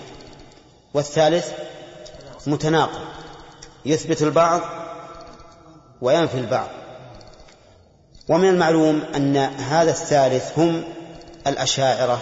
والثالث 0.95 1.49
متناقض 2.47 3.01
يثبت 3.87 4.23
البعض 4.23 4.61
وينفي 6.01 6.39
البعض. 6.39 6.69
ومن 8.29 8.49
المعلوم 8.49 9.03
أن 9.17 9.37
هذا 9.37 9.91
الثالث 9.91 10.59
هم 10.59 10.85
الأشاعرة 11.47 12.21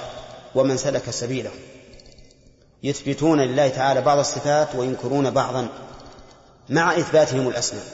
ومن 0.54 0.76
سلك 0.76 1.10
سبيلهم. 1.10 1.58
يثبتون 2.82 3.40
لله 3.40 3.68
تعالى 3.68 4.00
بعض 4.00 4.18
الصفات 4.18 4.74
وينكرون 4.74 5.30
بعضا 5.30 5.68
مع 6.68 6.98
إثباتهم 6.98 7.48
الأسماء. 7.48 7.84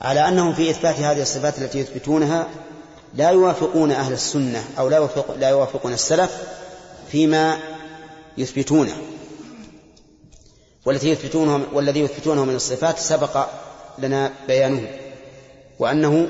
على 0.00 0.28
أنهم 0.28 0.54
في 0.54 0.70
إثبات 0.70 0.96
هذه 0.96 1.22
الصفات 1.22 1.58
التي 1.58 1.78
يثبتونها 1.78 2.46
لا 3.14 3.30
يوافقون 3.30 3.90
أهل 3.90 4.12
السنة 4.12 4.64
أو 4.78 4.88
لا, 4.88 4.96
يوافق 4.96 5.36
لا 5.38 5.48
يوافقون 5.48 5.92
السلف 5.92 6.30
فيما 7.10 7.58
يثبتونه. 8.38 8.94
والتي 10.86 11.10
يثبتونه 11.10 11.66
والذي 11.72 12.00
يثبتونه 12.00 12.44
من 12.44 12.54
الصفات 12.54 12.98
سبق 12.98 13.46
لنا 13.98 14.32
بيانه 14.46 14.88
وأنه 15.78 16.28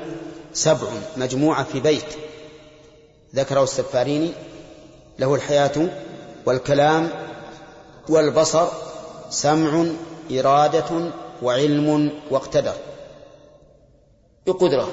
سبع 0.53 0.87
مجموعة 1.17 1.63
في 1.63 1.79
بيت. 1.79 2.05
ذكره 3.35 3.63
السفاريني 3.63 4.31
له 5.19 5.35
الحياة 5.35 5.89
والكلام 6.45 7.09
والبصر 8.09 8.67
سمع 9.29 9.85
إرادة 10.31 11.11
وعلم 11.41 12.11
واقتدر. 12.31 12.73
بقدرة. 14.47 14.91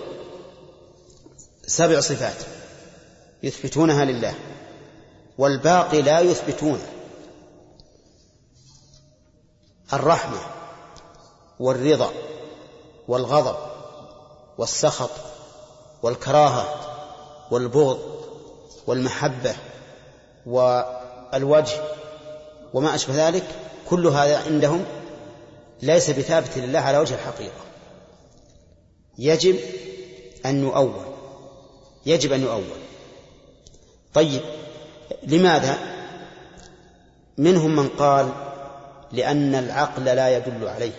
سبع 1.67 2.01
صفات 2.01 2.37
يثبتونها 3.43 4.05
لله 4.05 4.35
والباقي 5.39 6.03
لا 6.03 6.21
يثبتونه. 6.21 6.87
الرحمة 9.93 10.39
والرضا 11.61 12.11
والغضب 13.09 13.57
والسخط 14.59 15.11
والكراهة 16.03 16.65
والبغض 17.51 17.99
والمحبة 18.87 19.55
والوجه 20.47 21.83
وما 22.75 22.95
أشبه 22.95 23.29
ذلك 23.29 23.45
كل 23.91 24.07
هذا 24.07 24.45
عندهم 24.45 24.85
ليس 25.83 26.11
بثابت 26.11 26.59
لله 26.59 26.79
على 26.79 26.99
وجه 26.99 27.15
الحقيقة. 27.15 27.63
يجب 29.19 29.59
أن 30.47 30.63
يؤول 30.63 31.05
يجب 32.07 32.33
أن 32.33 32.43
يؤول 32.43 32.65
طيب 34.15 34.41
لماذا؟ 35.23 35.79
منهم 37.39 37.77
من 37.77 37.89
قال 37.89 38.52
لأن 39.13 39.55
العقل 39.55 40.05
لا 40.05 40.37
يدل 40.37 40.69
عليه. 40.69 40.93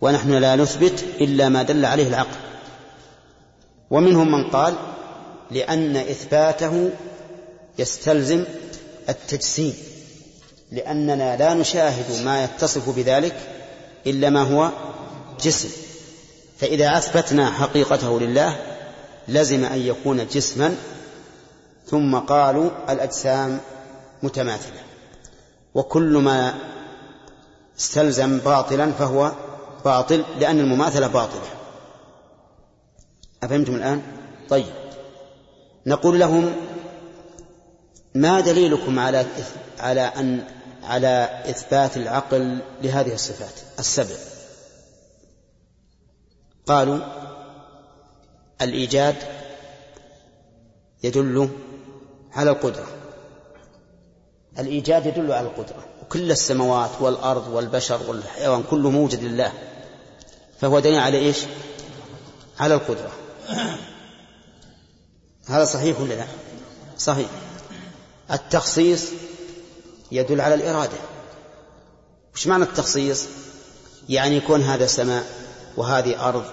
ونحن 0.00 0.32
لا 0.32 0.56
نثبت 0.56 1.04
إلا 1.20 1.48
ما 1.48 1.62
دل 1.62 1.84
عليه 1.84 2.08
العقل. 2.08 2.36
ومنهم 3.90 4.32
من 4.32 4.50
قال 4.50 4.74
لأن 5.50 5.96
إثباته 5.96 6.90
يستلزم 7.78 8.44
التجسيم 9.08 9.74
لأننا 10.72 11.36
لا 11.36 11.54
نشاهد 11.54 12.24
ما 12.24 12.44
يتصف 12.44 12.96
بذلك 12.96 13.36
إلا 14.06 14.30
ما 14.30 14.42
هو 14.42 14.70
جسم. 15.42 15.68
فإذا 16.58 16.98
أثبتنا 16.98 17.50
حقيقته 17.50 18.20
لله 18.20 18.56
لزم 19.28 19.64
أن 19.64 19.78
يكون 19.78 20.26
جسما 20.26 20.74
ثم 21.86 22.18
قالوا 22.18 22.70
الأجسام 22.88 23.60
متماثلة. 24.22 24.80
وكل 25.74 26.16
ما 26.16 26.54
استلزم 27.80 28.38
باطلا 28.38 28.92
فهو 28.92 29.32
باطل 29.84 30.24
لأن 30.38 30.60
المماثلة 30.60 31.06
باطلة. 31.06 31.48
أفهمتم 33.42 33.74
الآن؟ 33.74 34.02
طيب. 34.48 34.72
نقول 35.86 36.20
لهم 36.20 36.52
ما 38.14 38.40
دليلكم 38.40 38.98
على 38.98 39.26
على 39.78 40.00
أن 40.00 40.44
على 40.82 41.42
إثبات 41.50 41.96
العقل 41.96 42.62
لهذه 42.82 43.14
الصفات؟ 43.14 43.78
السبع 43.78 44.16
قالوا 46.66 46.98
الإيجاد 48.62 49.16
يدل 51.02 51.48
على 52.32 52.50
القدرة. 52.50 52.86
الإيجاد 54.58 55.06
يدل 55.06 55.32
على 55.32 55.46
القدرة. 55.46 55.89
وكل 56.10 56.30
السماوات 56.30 56.90
والأرض 57.00 57.48
والبشر 57.48 58.00
والحيوان 58.08 58.62
كله 58.70 58.90
موجد 58.90 59.24
لله. 59.24 59.52
فهو 60.60 60.78
دليل 60.78 60.98
على 60.98 61.18
إيش؟ 61.18 61.36
على 62.60 62.74
القدرة. 62.74 63.10
هذا 65.46 65.64
صحيح 65.64 66.00
ولا 66.00 66.14
لا؟ 66.14 66.24
صحيح. 66.98 67.28
التخصيص 68.32 69.04
يدل 70.12 70.40
على 70.40 70.54
الإرادة. 70.54 70.98
وش 72.34 72.46
معنى 72.46 72.64
التخصيص؟ 72.64 73.26
يعني 74.08 74.36
يكون 74.36 74.62
هذا 74.62 74.86
سماء 74.86 75.24
وهذه 75.76 76.28
أرض 76.28 76.44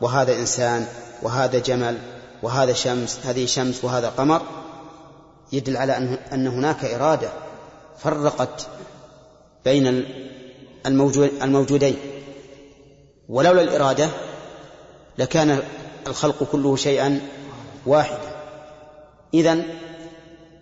وهذا 0.00 0.36
إنسان 0.36 0.86
وهذا 1.22 1.58
جمل 1.58 1.98
وهذا 2.42 2.72
شمس 2.72 3.18
هذه 3.24 3.46
شمس 3.46 3.84
وهذا 3.84 4.08
قمر. 4.08 4.42
يدل 5.52 5.76
على 5.76 5.96
أن 6.32 6.46
هناك 6.46 6.84
إرادة 6.84 7.28
فرقت 7.98 8.66
بين 9.64 10.04
الموجودين. 11.42 11.96
ولولا 13.28 13.62
الإرادة 13.62 14.08
لكان 15.18 15.62
الخلق 16.06 16.42
كله 16.52 16.76
شيئا 16.76 17.20
واحدا. 17.86 18.32
إذن 19.34 19.64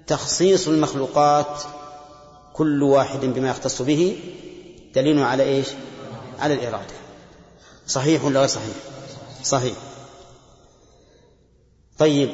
تخصيص 0.07 0.69
المخلوقات 0.69 1.63
كل 2.53 2.83
واحد 2.83 3.21
بما 3.21 3.51
يختص 3.51 3.83
به 3.83 4.19
دليل 4.95 5.19
على 5.23 5.43
إيش؟ 5.43 5.67
على 6.39 6.55
الإرادة. 6.55 6.95
صحيح 7.87 8.25
ولا 8.25 8.41
غير 8.41 8.49
صحيح؟ 8.49 8.75
صحيح. 9.45 9.75
طيب 11.99 12.31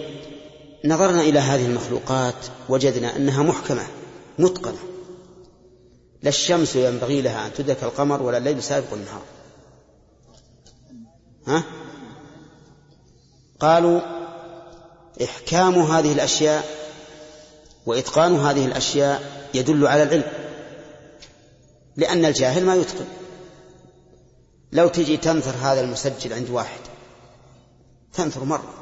نظرنا 0.84 1.20
إلى 1.20 1.38
هذه 1.38 1.66
المخلوقات 1.66 2.34
وجدنا 2.68 3.16
أنها 3.16 3.42
محكمة 3.42 3.86
متقنة. 4.38 4.78
لا 6.26 6.30
الشمس 6.30 6.76
ينبغي 6.76 7.22
لها 7.22 7.46
أن 7.46 7.52
تدرك 7.52 7.84
القمر 7.84 8.22
ولا 8.22 8.38
الليل 8.38 8.62
سابق 8.62 8.92
النهار. 8.92 9.22
ها؟ 11.46 11.62
قالوا 13.60 14.00
إحكام 15.24 15.74
هذه 15.74 16.12
الأشياء 16.12 16.64
وإتقان 17.86 18.36
هذه 18.36 18.64
الأشياء 18.66 19.48
يدل 19.54 19.86
على 19.86 20.02
العلم 20.02 20.32
لأن 21.96 22.24
الجاهل 22.24 22.64
ما 22.64 22.74
يتقن. 22.74 23.06
لو 24.72 24.88
تجي 24.88 25.16
تنثر 25.16 25.54
هذا 25.62 25.80
المسجل 25.80 26.32
عند 26.32 26.50
واحد 26.50 26.80
تنثر 28.12 28.44
مرة 28.44 28.74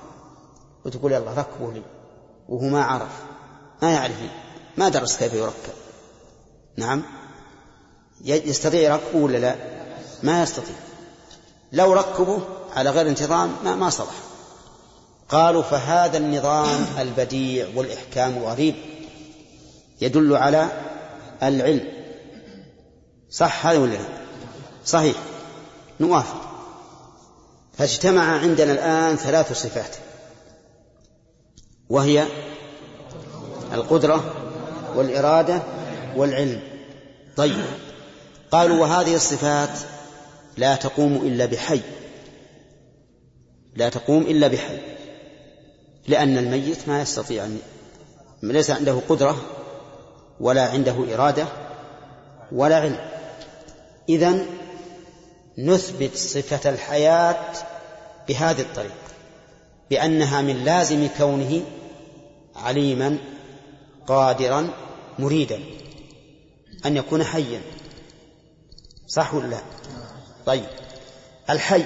وتقول 0.85 1.13
يلا 1.13 1.35
ركبه 1.35 1.73
لي 1.73 1.83
وهو 2.49 2.69
ما 2.69 2.85
عرف 2.85 3.23
ما 3.83 3.93
يعرف 3.93 4.17
ما 4.77 4.89
درس 4.89 5.17
كيف 5.17 5.35
يركب. 5.35 5.75
نعم؟ 6.77 7.24
يستطيع 8.25 8.81
يركبه 8.81 9.19
ولا 9.19 9.39
لا؟ 9.39 9.55
ما 10.23 10.43
يستطيع. 10.43 10.75
لو 11.73 11.93
ركبه 11.93 12.43
على 12.77 12.91
غير 12.91 13.09
انتظام 13.09 13.57
ما, 13.65 13.77
ما 13.77 13.91
صلح. 13.91 14.15
قالوا 15.29 15.63
فهذا 15.63 16.19
النظام 16.19 16.87
البديع 17.01 17.67
والإحكام 17.75 18.37
الغريب 18.37 18.75
يدل 20.01 20.37
على 20.37 20.69
العلم. 21.43 21.89
صح 23.31 23.67
هذا 23.67 23.79
ولا 23.79 23.93
لا؟ 23.93 24.05
صحيح. 24.87 25.17
نوافق. 26.01 26.41
فاجتمع 27.79 28.39
عندنا 28.39 28.73
الآن 28.73 29.17
ثلاث 29.17 29.53
صفات. 29.53 29.97
وهي 31.89 32.27
القدرة 33.73 34.35
والإرادة 34.97 35.63
والعلم. 36.17 36.61
طيب. 37.37 37.65
قالوا 38.51 38.77
وهذه 38.77 39.15
الصفات 39.15 39.79
لا 40.57 40.77
تقوم 40.77 41.17
إلا 41.17 41.47
بحي. 41.47 41.81
لا 43.77 43.89
تقوم 43.89 44.23
إلا 44.23 44.49
بحي. 44.49 44.79
لأن 46.09 46.39
الميت 46.39 46.89
ما 46.89 47.03
يستطيع 47.03 47.45
أن 47.45 47.59
ليس 48.43 48.71
عنده 48.71 49.01
قدرة 49.09 49.37
ولا 50.41 50.71
عنده 50.71 51.15
إرادة 51.15 51.47
ولا 52.53 52.77
علم. 52.77 52.99
إذن 54.09 54.47
نثبت 55.59 56.17
صفة 56.17 56.71
الحياة 56.71 57.53
بهذه 58.29 58.61
الطريقة 58.61 58.95
بأنها 59.91 60.43
من 60.43 60.65
لازم 60.65 61.09
كونه 61.19 61.63
عليما 62.57 63.19
قادرا 64.07 64.69
مريدا 65.19 65.61
أن 66.87 66.97
يكون 66.97 67.25
حيا. 67.25 67.61
صح 69.09 69.35
ولا 69.35 69.47
لا؟ 69.47 69.61
طيب. 70.47 70.65
الحي 71.51 71.85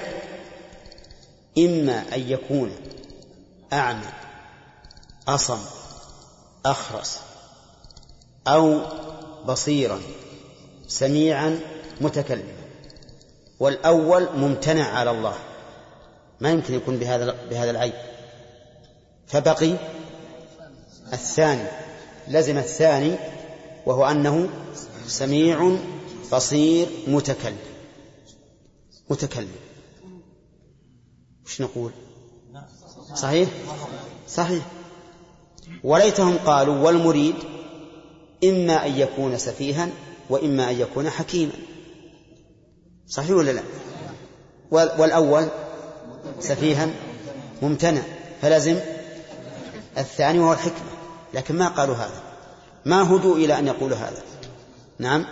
إما 1.57 2.03
أن 2.15 2.29
يكون 2.29 2.71
أعمى 3.73 4.11
أصم 5.27 5.59
أخرس 6.65 7.19
أو 8.47 8.81
بصيرا 9.45 10.01
سميعا 10.87 11.59
متكلما. 12.01 12.53
والأول 13.59 14.29
ممتنع 14.35 14.87
على 14.87 15.11
الله. 15.11 15.35
ما 16.39 16.49
يمكن 16.49 16.73
يكون 16.73 16.97
بهذا 16.97 17.35
بهذا 17.49 17.71
العيب. 17.71 17.93
فبقي 19.27 19.73
الثاني. 21.13 21.67
لزم 22.27 22.57
الثاني 22.57 23.15
وهو 23.85 24.05
أنه 24.05 24.49
سميع 25.07 25.77
بصير 26.33 26.87
متكلم. 27.07 27.57
متكلم. 29.09 29.55
وش 31.45 31.61
نقول؟ 31.61 31.91
صحيح؟ 33.15 33.49
صحيح. 34.27 34.63
وليتهم 35.83 36.37
قالوا 36.37 36.85
والمريد 36.85 37.35
إما 38.43 38.85
أن 38.85 38.99
يكون 38.99 39.37
سفيها 39.37 39.89
وإما 40.29 40.69
أن 40.69 40.79
يكون 40.79 41.09
حكيما. 41.09 41.53
صحيح 43.07 43.31
ولا 43.31 43.51
لا؟ 43.51 43.63
والأول 44.71 45.47
سفيها 46.39 46.89
ممتنع 47.61 48.01
فلازم 48.41 48.79
الثاني 49.97 50.39
وهو 50.39 50.53
الحكمة. 50.53 50.89
لكن 51.33 51.55
ما 51.57 51.67
قالوا 51.67 51.95
هذا. 51.95 52.23
ما 52.85 53.15
هدوا 53.15 53.35
إلى 53.35 53.59
أن 53.59 53.67
يقولوا 53.67 53.97
هذا؟ 53.97 54.23
نعم. 54.99 55.25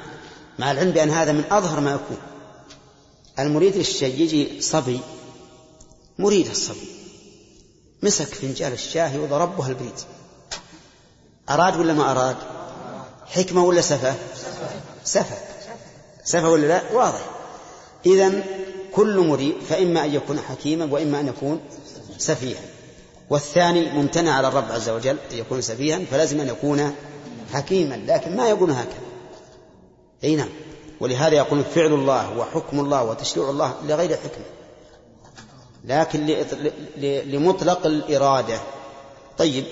مع 0.59 0.71
العلم 0.71 0.91
بأن 0.91 1.09
هذا 1.09 1.31
من 1.31 1.43
أظهر 1.51 1.79
ما 1.79 1.91
يكون. 1.91 2.17
المريد 3.39 3.77
للشيء 3.77 4.21
يجي 4.21 4.61
صبي 4.61 4.99
مريد 6.19 6.47
الصبي. 6.47 6.88
مسك 8.03 8.25
فنجان 8.25 8.71
الشاهي 8.71 9.19
وضربها 9.19 9.69
البريد. 9.69 9.93
أراد 11.49 11.79
ولا 11.79 11.93
ما 11.93 12.11
أراد؟ 12.11 12.35
حكمة 13.25 13.63
ولا 13.63 13.81
سفة؟ 13.81 14.15
سفة. 15.03 15.35
سفة 16.25 16.49
ولا 16.49 16.67
لا؟ 16.67 16.91
واضح. 16.93 17.29
إذا 18.05 18.43
كل 18.93 19.19
مريد 19.19 19.55
فإما 19.69 20.05
أن 20.05 20.13
يكون 20.13 20.39
حكيما 20.39 20.85
وإما 20.85 21.19
أن 21.19 21.27
يكون 21.27 21.59
سفيها. 22.17 22.61
والثاني 23.29 23.91
ممتنع 23.91 24.34
على 24.34 24.47
الرب 24.47 24.71
عز 24.71 24.89
وجل 24.89 25.17
أن 25.31 25.38
يكون 25.38 25.61
سفيها 25.61 25.99
فلازم 26.11 26.39
أن 26.41 26.47
يكون 26.47 26.95
حكيما 27.53 27.95
لكن 27.95 28.38
ما 28.38 28.49
يقول 28.49 28.71
هكذا. 28.71 29.06
أي 30.23 30.35
نعم. 30.35 30.49
ولهذا 30.99 31.35
يقول 31.35 31.64
فعل 31.64 31.94
الله 31.94 32.38
وحكم 32.38 32.80
الله 32.80 33.03
وتشريع 33.03 33.49
الله 33.49 33.76
لغير 33.84 34.18
حكمة 34.18 34.45
لكن 35.85 36.26
لمطلق 37.31 37.85
الإرادة. 37.85 38.60
طيب. 39.38 39.65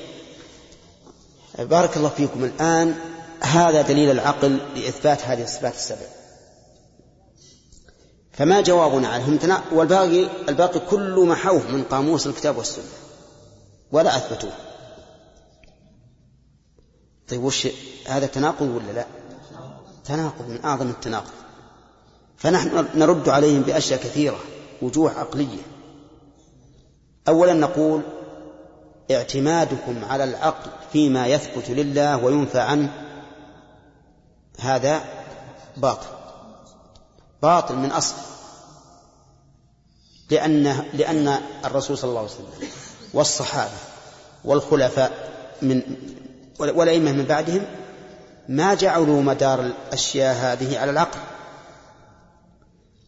بارك 1.59 1.97
الله 1.97 2.09
فيكم. 2.09 2.43
الآن 2.43 2.95
هذا 3.41 3.81
دليل 3.81 4.11
العقل 4.11 4.59
لإثبات 4.76 5.22
هذه 5.22 5.43
الصفات 5.43 5.73
السبع. 5.76 6.07
فما 8.34 8.61
جوابنا 8.61 9.07
عنهم 9.07 9.39
والباقي 9.72 10.30
الباقي 10.49 10.80
كله 10.80 11.26
محوه 11.26 11.67
من 11.67 11.84
قاموس 11.84 12.27
الكتاب 12.27 12.57
والسنة. 12.57 12.85
ولا 13.91 14.17
أثبتوه. 14.17 14.51
طيب 17.30 17.43
وش 17.43 17.67
هذا 18.05 18.26
تناقض 18.26 18.69
ولا 18.69 18.91
لا؟ 18.91 19.05
تناقض 20.06 20.49
من 20.49 20.65
أعظم 20.65 20.90
التناقض. 20.90 21.32
فنحن 22.38 22.88
نرد 22.95 23.30
عليهم 23.30 23.61
بأشياء 23.61 23.99
كثيرة 23.99 24.40
وجوه 24.82 25.19
عقلية. 25.19 25.61
أولا 27.27 27.53
نقول 27.53 28.02
اعتمادكم 29.11 30.06
على 30.06 30.23
العقل 30.23 30.72
فيما 30.94 31.27
يثبت 31.27 31.69
لله 31.69 32.23
وينفى 32.23 32.60
عنه. 32.60 32.94
هذا 34.60 35.02
باطل. 35.77 36.07
باطل 37.41 37.76
من 37.76 37.91
أصل. 37.91 38.15
لأن 40.30 40.86
لأن 40.94 41.38
الرسول 41.65 41.98
صلى 41.98 42.10
الله 42.10 42.19
عليه 42.19 42.32
وسلم 42.32 42.69
والصحابة 43.14 43.77
والخلفاء 44.45 45.11
من 45.61 45.82
والأئمة 46.60 47.11
من 47.11 47.26
بعدهم 47.26 47.65
ما 48.49 48.73
جعلوا 48.73 49.22
مدار 49.22 49.59
الأشياء 49.59 50.35
هذه 50.35 50.80
على 50.80 50.91
العقل. 50.91 51.19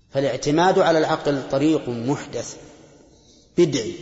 فالاعتماد 0.10 0.80
على 0.80 1.00
العقل 1.00 1.42
طريق 1.52 1.90
محدث 1.90 2.58
بدعي 3.58 3.96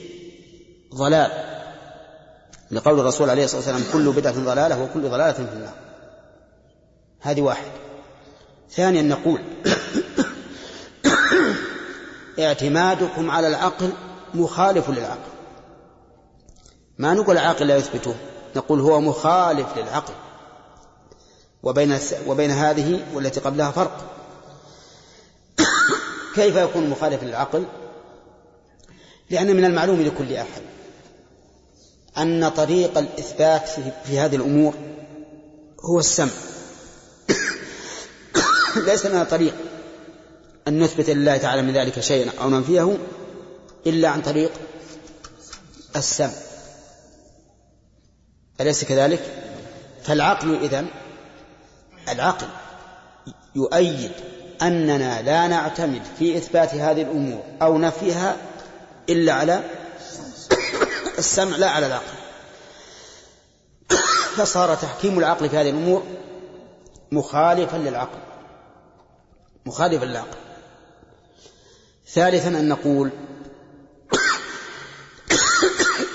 ضلال. 0.96 1.32
لقول 2.72 3.00
الرسول 3.00 3.30
عليه 3.30 3.44
الصلاة 3.44 3.62
والسلام 3.62 3.84
كل 3.94 4.12
بدعة 4.12 4.34
ضلالة 4.34 4.84
وكل 4.84 5.02
ضلالة 5.02 5.32
في 5.32 5.54
النار. 5.54 5.74
هذه 7.20 7.42
واحد. 7.42 7.72
ثانيا 8.72 9.02
نقول 9.02 9.42
اعتمادكم 12.40 13.32
على 13.32 13.48
العقل 13.48 13.90
مخالف 14.34 14.90
للعقل. 14.90 15.32
ما 16.98 17.14
نقول 17.14 17.38
العقل 17.38 17.68
لا 17.68 17.78
يثبته 17.78 18.16
نقول 18.56 18.80
هو 18.80 19.02
مخالف 19.02 19.78
للعقل. 19.78 20.14
وبين 21.66 22.00
وبين 22.28 22.52
هذه 22.52 23.06
والتي 23.14 23.40
قبلها 23.40 23.72
فرق. 23.72 24.12
كيف 26.36 26.56
يكون 26.56 26.90
مخالف 26.90 27.24
للعقل؟ 27.24 27.66
لأن 29.30 29.56
من 29.56 29.66
المعلوم 29.66 30.02
لكل 30.02 30.34
أحد 30.34 30.62
أن 32.18 32.50
طريق 32.50 32.98
الإثبات 32.98 33.70
في 34.06 34.20
هذه 34.20 34.36
الأمور 34.36 34.74
هو 35.82 36.00
السمع. 36.00 36.32
ليس 38.88 39.06
لنا 39.06 39.24
طريق 39.24 39.54
أن 40.68 40.84
نثبت 40.84 41.10
لله 41.10 41.38
تعالى 41.38 41.62
من 41.62 41.74
ذلك 41.74 42.00
شيئا 42.00 42.32
أو 42.42 42.50
ننفيه 42.50 42.98
إلا 43.88 44.10
عن 44.10 44.22
طريق 44.22 44.52
السمع. 45.96 46.34
أليس 48.62 48.84
كذلك؟ 48.84 49.22
فالعقل 50.04 50.56
إذن 50.56 50.88
العقل 52.10 52.48
يؤيد 53.56 54.12
أننا 54.62 55.22
لا 55.22 55.48
نعتمد 55.48 56.02
في 56.20 56.38
إثبات 56.38 56.76
هذه 56.76 57.02
الأمور 57.02 57.44
أو 57.62 57.78
نفيها 57.78 58.38
إلا 59.10 59.34
على 59.34 59.64
السمع 61.18 61.58
لا 61.58 61.70
على 61.70 61.86
العقل. 61.86 62.16
فصار 64.36 64.76
تحكيم 64.76 65.20
العقل 65.20 65.50
في 65.50 65.58
هذه 65.58 65.70
الأمور 65.70 66.04
مخالفا 67.12 67.78
للعقل 67.78 68.20
مخالفا 69.66 70.06
للعقل. 70.06 70.38
ثالثا 72.08 72.50
أن 72.50 72.70
نقول 72.70 73.12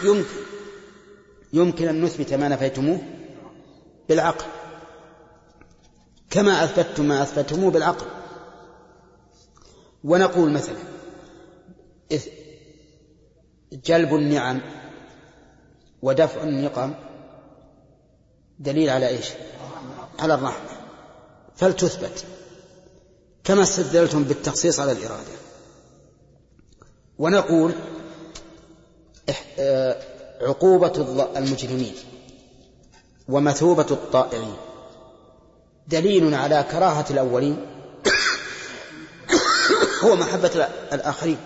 يمكن 0.04 0.24
يمكن 1.52 1.88
أن 1.88 2.02
نثبت 2.04 2.34
ما 2.34 2.48
نفيتموه 2.48 3.00
بالعقل. 4.08 4.44
كما 6.31 6.65
أثبتتم 6.65 7.05
ما 7.05 7.23
أثبتموه 7.23 7.70
بالعقل. 7.70 8.07
ونقول 10.05 10.51
مثلا 10.51 10.77
جلب 13.73 14.15
النعم 14.15 14.61
ودفع 16.02 16.43
النقم 16.43 16.94
دليل 18.59 18.90
على 18.90 19.09
إيش؟ 19.09 19.28
على 20.19 20.35
الرحمة. 20.35 20.70
فلتثبت. 21.57 22.24
كما 23.44 23.62
استدلتم 23.62 24.24
بالتخصيص 24.24 24.81
على 24.81 24.93
الإرادة. 24.93 25.32
ونقول 27.19 27.74
آه، 29.59 30.02
عقوبة 30.40 30.93
المجرمين 31.36 31.94
ومثوبة 33.28 33.86
الطائعين. 33.90 34.57
دليل 35.90 36.34
على 36.34 36.64
كراهة 36.70 37.06
الأولين. 37.10 37.66
هو 40.04 40.16
محبة 40.16 40.68
الآخرين. 40.92 41.36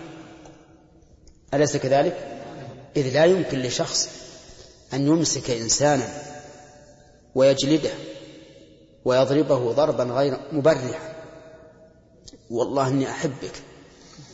أليس 1.53 1.77
كذلك؟ 1.77 2.41
إذ 2.97 3.13
لا 3.13 3.25
يمكن 3.25 3.59
لشخص 3.59 4.09
أن 4.93 5.07
يمسك 5.07 5.49
إنسانا 5.49 6.07
ويجلده 7.35 7.91
ويضربه 9.05 9.71
ضربا 9.71 10.03
غير 10.03 10.37
مبرحا. 10.51 11.15
والله 12.49 12.87
إني 12.87 13.09
أحبك. 13.09 13.53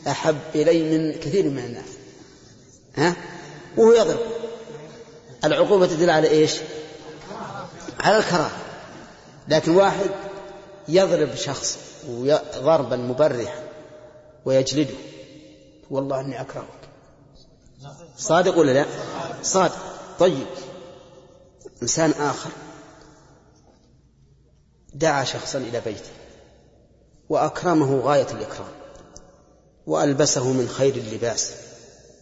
أحب 0.08 0.38
إلي 0.54 0.98
من 0.98 1.12
كثير 1.12 1.44
من 1.44 1.58
الناس. 1.58 1.88
ها؟ 2.96 3.16
وهو 3.76 3.92
يضرب. 3.92 4.20
العقوبة 5.44 5.86
تدل 5.86 6.10
على 6.10 6.28
إيش؟ 6.28 6.56
على 8.00 8.18
الكراهة. 8.18 8.71
لكن 9.48 9.76
واحد 9.76 10.10
يضرب 10.88 11.34
شخص 11.34 11.78
ضربا 12.58 12.96
مبرحا 12.96 13.62
ويجلده. 14.44 14.94
والله 15.90 16.20
إني 16.20 16.40
أكرهك. 16.40 16.88
صادق 18.16 18.58
ولا 18.58 18.72
لا؟ 18.72 18.86
صادق. 19.42 19.78
طيب. 20.18 20.46
إنسان 21.82 22.10
آخر 22.10 22.50
دعا 24.94 25.24
شخصا 25.24 25.58
إلى 25.58 25.80
بيته 25.80 26.10
وأكرمه 27.28 28.00
غاية 28.00 28.26
الإكرام 28.30 28.72
وألبسه 29.86 30.52
من 30.52 30.68
خير 30.68 30.94
اللباس 30.94 31.54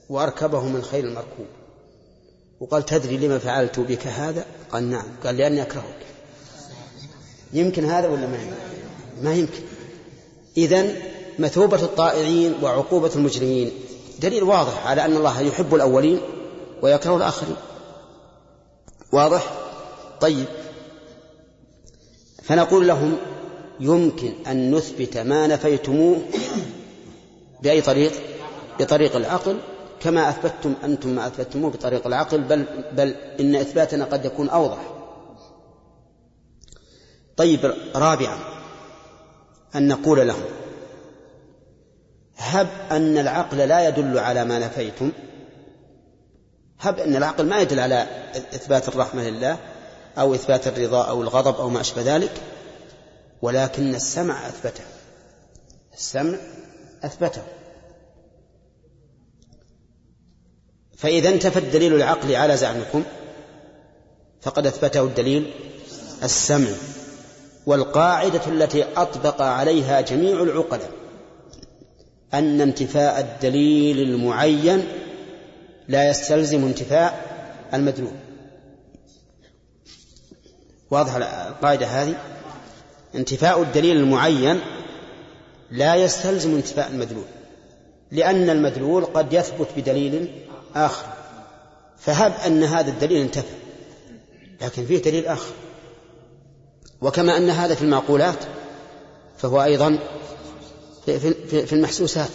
وأركبه 0.08 0.64
من 0.64 0.82
خير 0.82 1.04
المركوب. 1.04 1.46
وقال 2.60 2.86
تدري 2.86 3.16
لما 3.16 3.38
فعلت 3.38 3.80
بك 3.80 4.06
هذا؟ 4.06 4.46
قال 4.72 4.90
نعم. 4.90 5.06
قال 5.24 5.36
لأني 5.36 5.62
أكرهك. 5.62 6.06
يمكن 7.52 7.84
هذا 7.84 8.08
ولا 8.08 8.26
ما 8.26 8.36
يمكن؟ 8.36 8.56
ما 9.22 9.34
يمكن. 9.34 9.62
إذن 10.56 10.96
مثوبة 11.38 11.82
الطائعين 11.82 12.54
وعقوبة 12.62 13.10
المجرمين. 13.14 13.70
دليل 14.20 14.42
واضح 14.42 14.86
على 14.86 15.04
أن 15.04 15.16
الله 15.16 15.40
يحب 15.40 15.74
الأولين 15.74 16.20
ويكره 16.82 17.16
الآخرين. 17.16 17.56
واضح؟ 19.12 19.52
طيب. 20.20 20.46
فنقول 22.42 22.88
لهم 22.88 23.16
يمكن 23.80 24.32
أن 24.46 24.74
نثبت 24.74 25.18
ما 25.18 25.46
نفيتموه 25.46 26.22
بأي 27.62 27.80
طريق؟ 27.80 28.12
بطريق 28.80 29.16
العقل 29.16 29.56
كما 30.00 30.28
أثبتتم 30.28 30.74
أنتم 30.84 31.08
ما 31.08 31.26
أثبتموه 31.26 31.70
بطريق 31.70 32.06
العقل 32.06 32.40
بل, 32.40 32.64
بل 32.92 33.14
إن 33.40 33.56
إثباتنا 33.56 34.04
قد 34.04 34.24
يكون 34.24 34.48
أوضح. 34.48 34.99
طيب 37.40 37.74
رابعا 37.94 38.38
أن 39.74 39.88
نقول 39.88 40.28
لهم 40.28 40.44
هب 42.36 42.68
أن 42.90 43.18
العقل 43.18 43.58
لا 43.58 43.88
يدل 43.88 44.18
على 44.18 44.44
ما 44.44 44.58
نفيتم 44.58 45.12
هب 46.80 46.98
أن 46.98 47.16
العقل 47.16 47.46
ما 47.46 47.60
يدل 47.60 47.80
على 47.80 48.06
إثبات 48.36 48.88
الرحمة 48.88 49.22
لله 49.22 49.58
أو 50.18 50.34
إثبات 50.34 50.66
الرضا 50.66 51.04
أو 51.04 51.22
الغضب 51.22 51.60
أو 51.60 51.68
ما 51.68 51.80
أشبه 51.80 52.16
ذلك 52.16 52.32
ولكن 53.42 53.94
السمع 53.94 54.48
أثبته 54.48 54.84
السمع 55.94 56.38
أثبته. 57.04 57.42
فإذا 60.96 61.28
انتفى 61.28 61.58
الدليل 61.58 61.94
العقلي 61.94 62.36
على 62.36 62.56
زعمكم 62.56 63.04
فقد 64.40 64.66
أثبته 64.66 65.00
الدليل 65.00 65.54
السمع. 66.22 66.68
والقاعدة 67.66 68.40
التي 68.46 68.84
أطبق 68.96 69.42
عليها 69.42 70.00
جميع 70.00 70.42
العقلاء 70.42 70.90
أن 72.34 72.60
انتفاء 72.60 73.20
الدليل 73.20 73.98
المعين 73.98 74.84
لا 75.88 76.10
يستلزم 76.10 76.64
انتفاء 76.64 77.30
المدلول. 77.74 78.12
واضح 80.90 81.14
القاعدة 81.14 81.86
هذه؟ 81.86 82.14
انتفاء 83.14 83.62
الدليل 83.62 83.96
المعين 83.96 84.60
لا 85.70 85.94
يستلزم 85.94 86.54
انتفاء 86.54 86.88
المدلول 86.90 87.24
لأن 88.10 88.50
المدلول 88.50 89.04
قد 89.04 89.32
يثبت 89.32 89.68
بدليل 89.76 90.30
آخر 90.74 91.06
فهب 91.98 92.32
أن 92.46 92.64
هذا 92.64 92.90
الدليل 92.90 93.20
انتفى 93.20 93.54
لكن 94.62 94.86
فيه 94.86 95.02
دليل 95.02 95.26
آخر. 95.26 95.52
وكما 97.02 97.36
أن 97.36 97.50
هذا 97.50 97.74
في 97.74 97.82
المعقولات 97.82 98.38
فهو 99.36 99.62
أيضا 99.62 99.98
في 101.06 101.72
المحسوسات. 101.72 102.30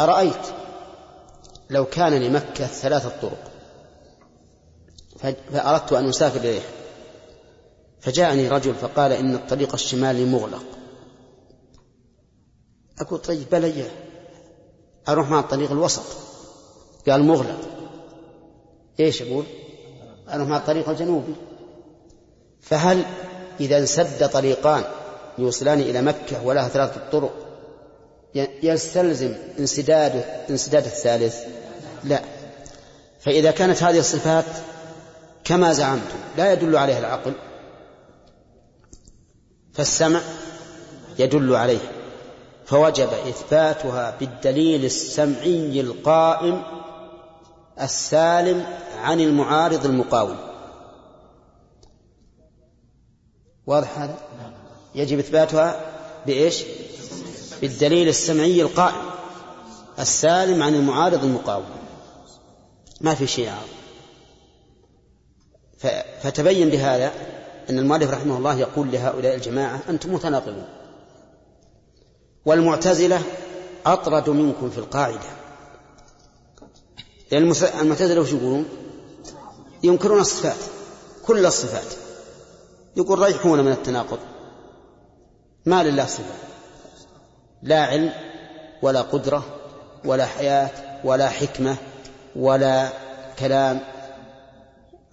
أرأيت 0.00 0.46
لو 1.70 1.84
كان 1.84 2.14
لمكة 2.14 2.66
ثلاثة 2.66 3.12
طرق 3.22 3.52
فأردت 5.52 5.92
أن 5.92 6.08
أسافر 6.08 6.40
إليه 6.40 6.60
فجاءني 8.00 8.48
رجل 8.48 8.74
فقال 8.74 9.12
إن 9.12 9.34
الطريق 9.34 9.74
الشمالي 9.74 10.24
مغلق. 10.24 10.64
أقول 13.00 13.18
طيب 13.18 13.50
بلى 13.52 13.90
أروح 15.08 15.30
مع 15.30 15.40
الطريق 15.40 15.70
الوسط. 15.70 16.02
قال 17.08 17.22
مغلق. 17.22 17.60
إيش 19.00 19.22
أقول؟ 19.22 19.44
مع 20.28 20.56
الطريق 20.56 20.88
الجنوبي. 20.88 21.34
فهل 22.60 23.04
إذا 23.60 23.78
انسد 23.78 24.28
طريقان 24.28 24.84
يوصلان 25.38 25.80
إلى 25.80 26.02
مكة 26.02 26.44
ولها 26.44 26.68
ثلاثة 26.68 27.00
طرق 27.12 27.32
يستلزم 28.62 29.34
انسداد 29.58 30.24
انسداد 30.50 30.84
الثالث؟ 30.84 31.36
لا. 32.04 32.20
فإذا 33.20 33.50
كانت 33.50 33.82
هذه 33.82 33.98
الصفات 33.98 34.44
كما 35.44 35.72
زعمتم 35.72 36.18
لا 36.36 36.52
يدل 36.52 36.76
عليها 36.76 36.98
العقل. 36.98 37.32
فالسمع 39.72 40.20
يدل 41.18 41.54
عليه. 41.54 41.78
فوجب 42.66 43.08
إثباتها 43.28 44.16
بالدليل 44.20 44.84
السمعي 44.84 45.80
القائم 45.80 46.62
السالم 47.80 48.66
عن 48.98 49.20
المعارض 49.20 49.86
المقاوم. 49.86 50.36
واضح 53.66 53.98
هذا؟ 53.98 54.18
يجب 54.94 55.18
إثباتها 55.18 55.80
بإيش؟ 56.26 56.64
بالدليل 57.60 58.08
السمعي 58.08 58.62
القائم. 58.62 59.10
السالم 59.98 60.62
عن 60.62 60.74
المعارض 60.74 61.24
المقاوم. 61.24 61.64
ما 63.00 63.14
في 63.14 63.26
شيء 63.26 63.48
عارض 63.48 63.68
فتبين 66.22 66.68
بهذا 66.68 67.12
أن 67.70 67.78
المؤلف 67.78 68.10
رحمه 68.10 68.36
الله 68.36 68.58
يقول 68.58 68.92
لهؤلاء 68.92 69.34
الجماعة 69.34 69.80
أنتم 69.88 70.14
متناقضون. 70.14 70.68
والمعتزلة 72.46 73.22
أطرد 73.86 74.30
منكم 74.30 74.70
في 74.70 74.78
القاعدة. 74.78 75.35
لأن 77.32 77.52
المعتزلة 77.80 78.20
وش 78.20 78.32
يقولون؟ 78.32 78.64
ينكرون 79.82 80.20
الصفات 80.20 80.58
كل 81.24 81.46
الصفات. 81.46 81.94
يقول 82.96 83.18
ريحون 83.18 83.60
من 83.60 83.72
التناقض؟ 83.72 84.18
ما 85.66 85.84
لله 85.84 86.06
صفة. 86.06 86.34
لا 87.62 87.84
علم 87.84 88.12
ولا 88.82 89.02
قدرة 89.02 89.44
ولا 90.04 90.26
حياة 90.26 91.00
ولا 91.04 91.28
حكمة 91.28 91.76
ولا 92.36 92.92
كلام. 93.38 93.80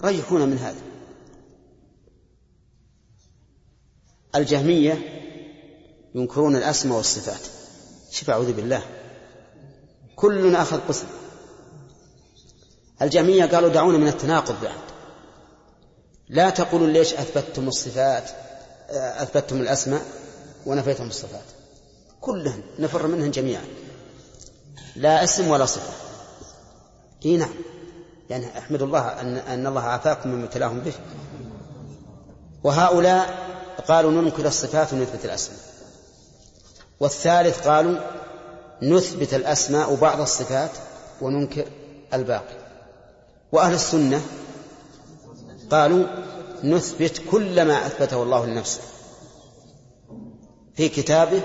ريحون 0.03 0.41
من 0.41 0.57
هذا. 0.57 0.81
الجهمية 4.35 4.99
ينكرون 6.15 6.55
الأسماء 6.55 6.97
والصفات. 6.97 7.41
شوف 8.11 8.29
أعوذ 8.29 8.53
بالله. 8.53 8.83
كل 10.15 10.55
أخذ 10.55 10.79
قسم. 10.87 11.07
الجهمية 13.03 13.45
قالوا 13.45 13.69
دعونا 13.69 13.97
من 13.97 14.07
التناقض 14.07 14.55
بعد. 14.61 14.79
لا 16.29 16.49
تقولوا 16.49 16.87
ليش 16.87 17.13
أثبتتم 17.13 17.67
الصفات 17.67 18.29
أثبتتم 18.89 19.57
الأسماء 19.57 20.01
ونفيتم 20.65 21.07
الصفات. 21.07 21.45
كلهن 22.21 22.63
نفر 22.79 23.07
منهن 23.07 23.31
جميعا. 23.31 23.63
لا 24.95 25.23
اسم 25.23 25.47
ولا 25.47 25.65
صفة. 25.65 25.93
إي 27.25 27.37
نعم. 27.37 27.53
يعني 28.29 28.57
أحمد 28.57 28.81
الله 28.81 29.21
أن 29.21 29.37
أن 29.37 29.67
الله 29.67 29.81
عافاكم 29.81 30.29
مما 30.29 30.45
ابتلاهم 30.45 30.79
به. 30.79 30.93
وهؤلاء 32.63 33.37
قالوا 33.87 34.11
ننكر 34.11 34.45
الصفات 34.45 34.93
ونثبت 34.93 35.25
الأسماء. 35.25 35.59
والثالث 36.99 37.67
قالوا 37.67 37.99
نثبت 38.81 39.33
الأسماء 39.33 39.93
وبعض 39.93 40.21
الصفات 40.21 40.71
وننكر 41.21 41.65
الباقي. 42.13 42.62
وأهل 43.53 43.73
السنة 43.73 44.21
قالوا 45.71 46.05
نثبت 46.63 47.21
كل 47.31 47.65
ما 47.65 47.87
أثبته 47.87 48.23
الله 48.23 48.45
لنفسه 48.45 48.81
في 50.75 50.89
كتابه 50.89 51.41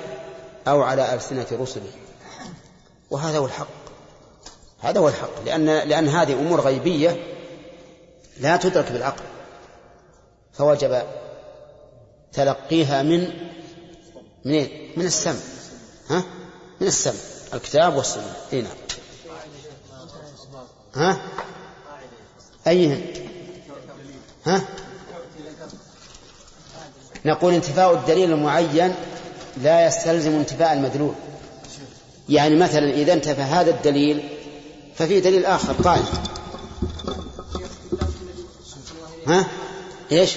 أو 0.68 0.82
على 0.82 1.14
ألسنة 1.14 1.46
رسله. 1.52 1.90
وهذا 3.10 3.38
هو 3.38 3.46
الحق. 3.46 3.68
هذا 4.80 5.00
هو 5.00 5.08
الحق. 5.08 5.44
لأن 5.44 5.66
لأن 5.66 6.08
هذه 6.08 6.32
أمور 6.32 6.60
غيبية 6.60 7.16
لا 8.40 8.56
تدرك 8.56 8.92
بالعقل. 8.92 9.24
فوجب 10.52 11.02
تلقيها 12.32 13.02
من 13.02 13.32
منين؟ 14.44 14.92
من 14.96 15.06
السمع. 15.06 15.40
ها؟ 16.10 16.22
من 16.80 16.86
السمع. 16.86 17.20
الكتاب 17.54 17.96
والسنة. 17.96 18.36
اي 18.52 18.62
نعم. 18.62 18.76
ها؟ 20.94 21.20
أيهن؟ 22.68 23.02
ها؟ 24.46 24.64
نقول 27.24 27.54
انتفاء 27.54 27.94
الدليل 27.94 28.32
المعين 28.32 28.94
لا 29.62 29.86
يستلزم 29.86 30.32
انتفاء 30.32 30.72
المدلول. 30.72 31.14
يعني 32.28 32.56
مثلا 32.56 32.90
إذا 32.90 33.12
انتفى 33.12 33.42
هذا 33.42 33.70
الدليل 33.70 34.28
ففي 34.94 35.20
دليل 35.20 35.44
آخر 35.44 35.72
قائم 35.72 36.04
ها؟ 39.26 39.46
إيش؟ 40.12 40.36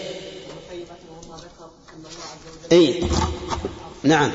إي. 2.72 3.04
نعم. 4.04 4.32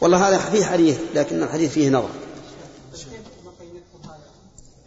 والله 0.00 0.28
هذا 0.28 0.38
فيه 0.38 0.64
حديث 0.64 0.98
لكن 1.14 1.42
الحديث 1.42 1.72
فيه 1.72 1.90
نظر. 1.90 2.10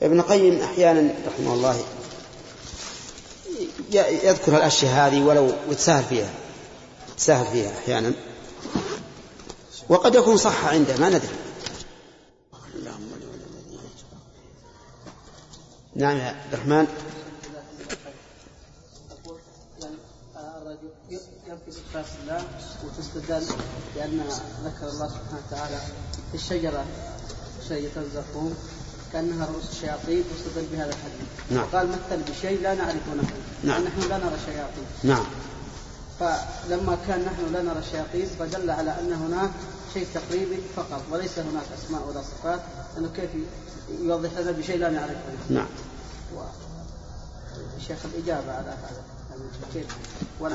ابن 0.01 0.21
قيم 0.21 0.61
أحيانا 0.61 1.13
رحمه 1.27 1.53
الله 1.53 1.83
يذكر 4.23 4.57
الاشياء 4.57 5.07
هذه 5.07 5.23
ولو 5.23 5.53
يتساهل 5.69 6.03
فيها. 6.03 6.29
يتساهل 7.13 7.47
فيها 7.47 7.77
أحيانا. 7.79 8.13
وقد 9.89 10.15
يكون 10.15 10.37
صح 10.37 10.65
عنده 10.65 10.97
ما 10.97 11.09
ندري. 11.09 11.35
نعم 15.95 16.17
يا 16.17 16.25
عبد 16.25 16.53
الرحمن. 16.53 16.87
ينفي 21.47 21.69
إثبات 21.69 22.05
الله 22.23 22.43
وتستدل 22.85 23.45
بأن 23.95 24.23
ذكر 24.63 24.87
الله 24.89 25.07
سبحانه 25.07 25.41
وتعالى 25.47 25.79
في 26.31 26.35
الشجرة 26.35 26.85
شجرة 27.69 28.01
الزقوم 28.01 28.55
كأنها 29.13 29.45
رؤوس 29.45 29.63
الشياطين 29.71 30.23
واستدل 30.31 30.65
بهذا 30.71 30.89
الحديث 30.89 31.27
نعم. 31.51 31.63
وقال 31.63 31.87
مثل 31.87 32.21
بشيء 32.31 32.61
لا 32.61 32.73
نعرفه 32.75 33.13
نحن. 33.21 33.33
نعم. 33.63 33.83
نحن 33.83 33.99
لا 34.09 34.17
نرى 34.17 34.35
الشياطين. 34.35 34.85
نعم. 35.03 35.23
فلما 36.19 36.97
كان 37.07 37.25
نحن 37.25 37.53
لا 37.53 37.61
نرى 37.61 37.79
الشياطين 37.79 38.25
فدل 38.39 38.69
على 38.69 38.99
أن 38.99 39.13
هناك 39.13 39.49
شيء 39.93 40.07
تقريبي 40.13 40.59
فقط 40.75 41.01
وليس 41.11 41.39
هناك 41.39 41.63
أسماء 41.79 42.01
ولا 42.07 42.21
صفات. 42.21 42.59
أنه 42.97 43.09
كيف 43.15 43.29
يوضح 44.01 44.29
لنا 44.37 44.51
بشيء 44.51 44.77
لا 44.77 44.89
نعرفه. 44.89 45.15
نعم. 45.49 45.67
و... 46.35 46.39
شيخ 47.87 47.97
الإجابة 48.05 48.51
على 48.53 48.67
هذا. 48.67 49.01
أي- 49.73 50.45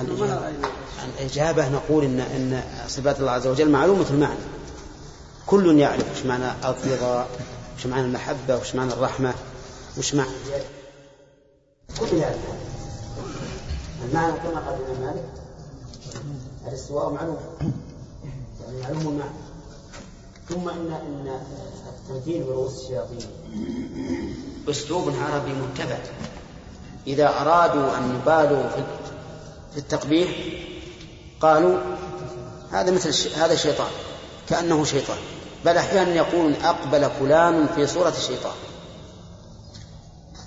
الإجابة. 1.21 1.69
نقول 1.69 2.05
إن 2.05 2.21
إن 2.21 2.63
صفات 2.89 3.21
الله 3.21 3.33
عز 3.33 3.47
وجل 3.47 3.71
معلومة 3.71 4.07
المعنى. 4.11 4.39
كل 5.47 5.79
يعرف 5.79 6.05
وش 6.19 6.27
معنى 6.27 6.51
الرضا. 6.65 7.27
وش 7.77 7.87
معنى 7.87 8.07
المحبة؟ 8.07 8.57
وش 8.57 8.75
معنى 8.75 8.93
الرحمة؟ 8.93 9.35
وش 9.99 10.15
معنى 10.15 10.31
كل 12.01 12.17
يعرف 12.17 12.37
المعنى 14.05 14.33
كما 14.33 14.61
قال 14.61 14.81
الإمام 14.81 15.01
مالك 15.01 15.25
الاستواء 16.69 17.11
معلوم 17.11 17.39
يعني 18.63 18.83
معلوم 18.83 19.09
المعنى 19.09 19.47
ثم 20.49 20.69
إن 20.69 20.93
إن 20.93 21.41
التمثيل 21.89 22.43
برؤوس 22.45 22.83
الشياطين. 22.83 23.19
أسلوب 24.69 25.13
عربي 25.23 25.53
متبع. 25.53 25.99
إذا 27.07 27.29
أرادوا 27.29 27.99
أن 27.99 28.15
يبالوا 28.15 28.69
في 28.69 28.85
في 29.73 29.79
التقبيح 29.79 30.31
قالوا 31.41 31.79
هذا 32.73 32.91
مثل. 32.91 33.35
هذا 33.35 33.55
شيطان 33.55 33.91
كأنه 34.49 34.85
شيطان. 34.85 35.19
بل 35.67 35.77
أحيانا 35.77 36.15
يقولون 36.15 36.55
أقبل 36.55 37.11
فلان 37.11 37.67
في 37.75 37.87
صورة 37.87 38.09
الشيطان. 38.19 38.53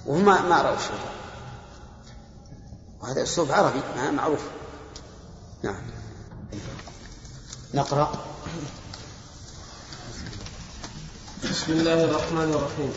وهم 0.05 0.25
ما 0.25 0.61
رأوا 0.61 0.75
الشيطان. 0.75 1.13
وهذا 3.01 3.23
أسلوب 3.23 3.51
عربي 3.51 3.79
ما- 3.97 4.11
معروف. 4.11 4.39
نعم. 5.63 5.81
نقرأ. 7.73 8.11
بسم 11.43 11.71
الله 11.71 12.03
الرحمن 12.03 12.53
الرحيم. 12.53 12.93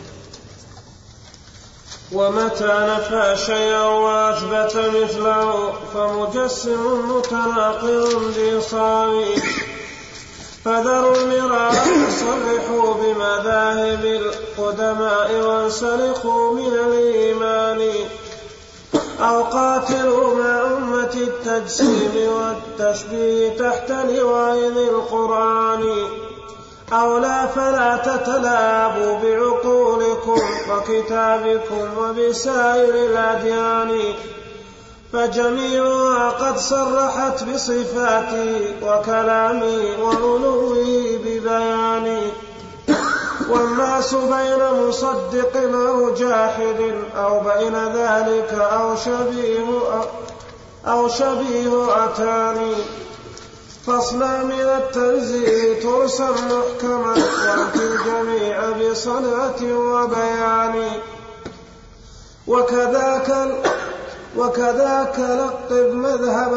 ومتى 2.11 2.63
نفى 2.65 3.35
شيئا 3.45 3.83
واثبت 3.83 4.75
مثله 4.77 5.73
فمجسم 5.93 7.09
متناقض 7.17 8.33
بصامي 8.57 9.35
فذروا 10.65 11.15
المراء 11.15 11.73
صرحوا 12.09 12.93
بمذاهب 12.93 14.05
القدماء 14.05 15.33
وانسلخوا 15.47 16.53
من 16.53 16.73
الإيمان. 16.73 17.89
أو 19.21 19.43
قاتلوا 19.43 20.35
مع 20.35 20.61
أمة 20.77 21.13
التجسيم 21.15 22.11
والتشبيه 22.15 23.49
تحت 23.49 23.91
لواء 23.91 24.57
القرآن. 24.67 26.07
أو 26.93 27.17
لا 27.17 27.47
فلا 27.47 27.97
تتلاعبوا 27.97 29.17
بعقولكم 29.23 30.41
وكتابكم 30.71 31.97
وبسائر 31.97 32.95
الأديان. 32.95 34.13
فجميعها 35.13 36.29
قد 36.29 36.57
صرحت 36.57 37.43
بصفاته 37.43 38.75
وكلامه 38.81 40.03
وعلوه 40.03 40.85
ببيانه 41.23 42.21
والناس 43.49 44.13
بين 44.13 44.87
مصدق 44.87 45.57
أو 45.57 46.13
جاحد 46.13 46.93
أو 47.17 47.39
بين 47.39 47.75
ذلك 47.75 48.53
أو 48.53 48.95
شبيه 48.95 49.65
أو 50.87 51.09
شبيه 51.09 52.05
أتاني. 52.05 52.75
فاصنع 53.87 54.43
من 54.43 54.59
التنزيل 54.59 55.83
ترسا 55.83 56.29
محكما 56.29 57.13
وأت 57.13 57.75
الجميع 57.75 58.69
بصنعة 58.69 59.61
وبيان 59.63 60.91
وكذاك 62.47 63.47
وكذاك 64.37 65.19
لقب 65.19 65.93
مذهب 65.93 66.51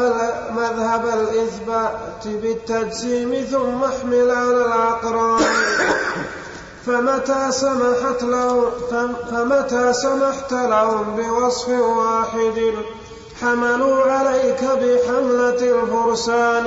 مذهب 0.55 1.05
الإثبات 1.05 2.23
بالتجسيم 2.27 3.45
ثم 3.51 3.83
احمل 3.83 4.31
على 4.31 4.65
الأقران 4.65 5.41
فمتى 6.85 7.51
سمحت 7.51 8.23
له 8.23 8.71
فم- 8.91 9.15
فمتى 9.31 9.93
سمحت 9.93 10.51
لهم 10.51 11.15
بوصف 11.15 11.69
واحد 11.69 12.73
حملوا 13.41 14.03
عليك 14.11 14.61
بحملة 14.63 15.61
الفرسان. 15.81 16.65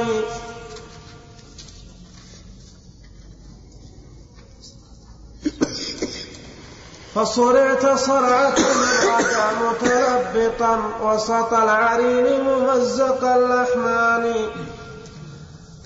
فصرعت 7.15 7.99
صرعة 7.99 8.55
من 8.59 9.11
أتى 9.19 9.47
متلبطا 9.63 10.83
وسط 11.03 11.53
العرين 11.53 12.41
ممزق 12.41 13.25
الأحمان 13.25 14.35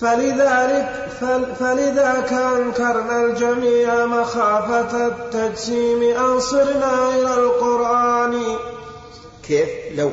فلذلك 0.01 1.09
فل 1.21 1.55
فلذاك 1.59 2.33
أنكرنا 2.33 3.25
الجميع 3.25 4.05
مخافة 4.05 5.07
التجسيم. 5.07 6.03
أن 6.03 6.39
صرنا 6.39 7.09
إلى 7.09 7.33
القرآن. 7.33 8.57
كيف؟ 9.43 9.69
لو 9.91 10.11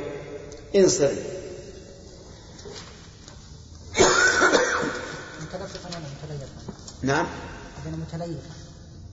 انصر 0.76 1.10
متلفقا 5.40 5.88
ولا 5.88 5.98
متليفا؟ 5.98 6.46
نعم. 7.02 7.26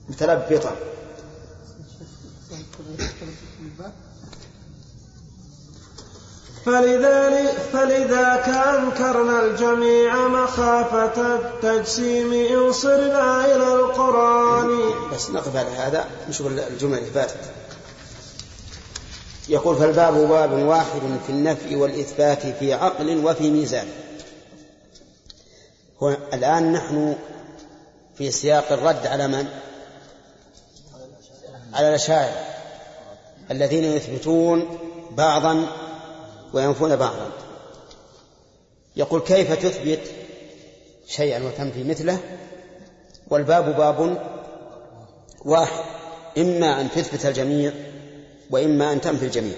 متلبطا. 0.08 0.76
فلذلك 6.66 7.58
فلذاك 7.72 8.48
أنكرنا 8.48 9.44
الجميع 9.44 10.28
مخافة 10.28 11.36
التجسيم 11.36 12.32
إن 12.32 12.72
صرنا 12.72 13.44
إلى 13.44 13.74
القرآن. 13.74 14.78
بس 15.12 15.30
نقف 15.30 15.56
على 15.56 15.70
هذا 15.70 16.04
نشوف 16.28 16.46
الجمل 16.46 16.98
اللي 16.98 17.10
فاتت. 17.10 17.36
يقول 19.48 19.76
فالباب 19.76 20.14
باب 20.14 20.52
واحد 20.52 21.00
في 21.26 21.32
النفي 21.32 21.76
والإثبات 21.76 22.46
في 22.46 22.74
عقل 22.74 23.24
وفي 23.24 23.50
ميزان. 23.50 23.88
هو 26.02 26.16
الآن 26.32 26.72
نحن 26.72 27.16
في 28.18 28.30
سياق 28.30 28.72
الرد 28.72 29.06
على 29.06 29.28
من؟ 29.28 29.48
على 31.74 31.88
الأشاعرة. 31.88 32.59
الذين 33.50 33.84
يثبتون 33.84 34.78
بعضا 35.10 35.66
وينفون 36.52 36.96
بعضا. 36.96 37.30
يقول 38.96 39.20
كيف 39.20 39.52
تثبت 39.52 40.00
شيئا 41.06 41.46
وتنفي 41.46 41.84
مثله؟ 41.84 42.18
والباب 43.28 43.76
باب 43.76 44.28
واحد 45.44 45.84
إما 46.38 46.80
أن 46.80 46.90
تثبت 46.90 47.26
الجميع 47.26 47.72
وإما 48.50 48.92
أن 48.92 49.00
تنفي 49.00 49.24
الجميع. 49.24 49.56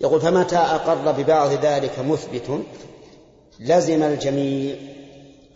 يقول 0.00 0.20
فمتى 0.20 0.56
أقر 0.56 1.12
ببعض 1.12 1.52
ذلك 1.52 1.98
مثبت؟ 1.98 2.62
لزم 3.60 4.02
الجميع 4.02 4.76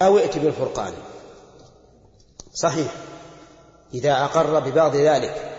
أو 0.02 0.18
ائت 0.18 0.38
بالفرقان. 0.38 0.92
صحيح. 2.54 2.94
إذا 3.94 4.24
أقر 4.24 4.60
ببعض 4.60 4.96
ذلك 4.96 5.49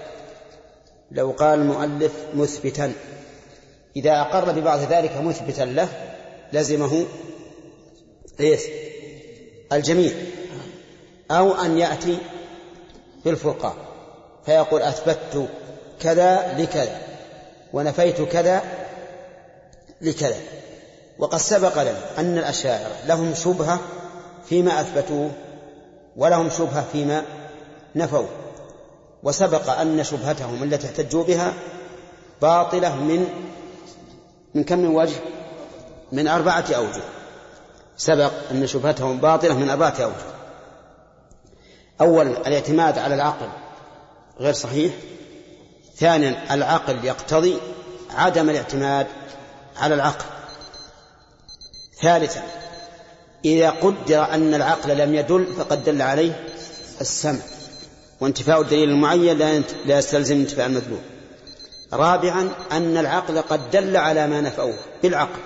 لو 1.11 1.31
قال 1.31 1.59
المؤلف 1.59 2.11
مثبتا. 2.35 2.93
إذا 3.95 4.21
أقر 4.21 4.51
ببعض 4.51 4.79
ذلك 4.79 5.17
مثبتا 5.17 5.61
له 5.61 5.89
لزمه 6.53 7.05
إيش؟ 8.39 8.61
الجميع. 9.73 10.13
أو 11.31 11.51
أن 11.51 11.77
يأتي 11.77 12.17
بالفرقان. 13.25 13.73
فيقول 14.45 14.81
أثبت 14.81 15.49
كذا 15.99 16.55
لكذا 16.57 17.01
ونفيت 17.73 18.21
كذا 18.21 18.61
لكذا. 20.01 20.37
وقد 21.19 21.37
سبق 21.37 21.81
لنا 21.81 21.99
أن 22.17 22.37
الأشاعرة 22.37 22.95
لهم 23.07 23.33
شبهة 23.35 23.79
فيما 24.45 24.81
أثبتوه 24.81 25.31
ولهم 26.17 26.49
شبهة 26.49 26.85
فيما 26.91 27.23
نفوا 27.95 28.27
وسبق 29.23 29.69
أن 29.69 30.03
شبهتهم 30.03 30.63
التي 30.63 30.87
احتجوا 30.87 31.23
بها 31.23 31.53
باطلة 32.41 32.95
من 32.95 33.27
من 34.55 34.63
كم 34.63 34.79
من 34.79 34.95
وجه؟ 34.95 35.15
من 36.11 36.27
أربعة 36.27 36.65
أوجه. 36.75 37.03
سبق 37.97 38.31
أن 38.51 38.67
شبهتهم 38.67 39.17
باطلة 39.17 39.53
من 39.53 39.69
أربعة 39.69 39.95
أوجه. 39.99 40.31
أولا 42.01 42.47
الاعتماد 42.47 42.97
على 42.97 43.15
العقل 43.15 43.47
غير 44.39 44.53
صحيح. 44.53 44.93
ثانيا 45.95 46.53
العقل 46.53 47.05
يقتضي 47.05 47.57
عدم 48.15 48.49
الاعتماد 48.49 49.07
على 49.77 49.95
العقل. 49.95 50.25
ثالثا 52.01 52.43
إذا 53.45 53.69
قدر 53.69 54.33
أن 54.33 54.53
العقل 54.53 54.97
لم 54.97 55.15
يدل 55.15 55.53
فقد 55.57 55.83
دل 55.83 56.01
عليه 56.01 56.47
السمع. 57.01 57.39
وانتفاء 58.21 58.61
الدليل 58.61 58.89
المعين 58.89 59.37
لا 59.85 59.97
يستلزم 59.97 60.35
انتفاء 60.35 60.65
المدلول 60.65 60.99
رابعا 61.93 62.49
أن 62.71 62.97
العقل 62.97 63.41
قد 63.41 63.71
دل 63.71 63.97
على 63.97 64.27
ما 64.27 64.41
نفوه 64.41 64.75
بالعقل. 65.03 65.39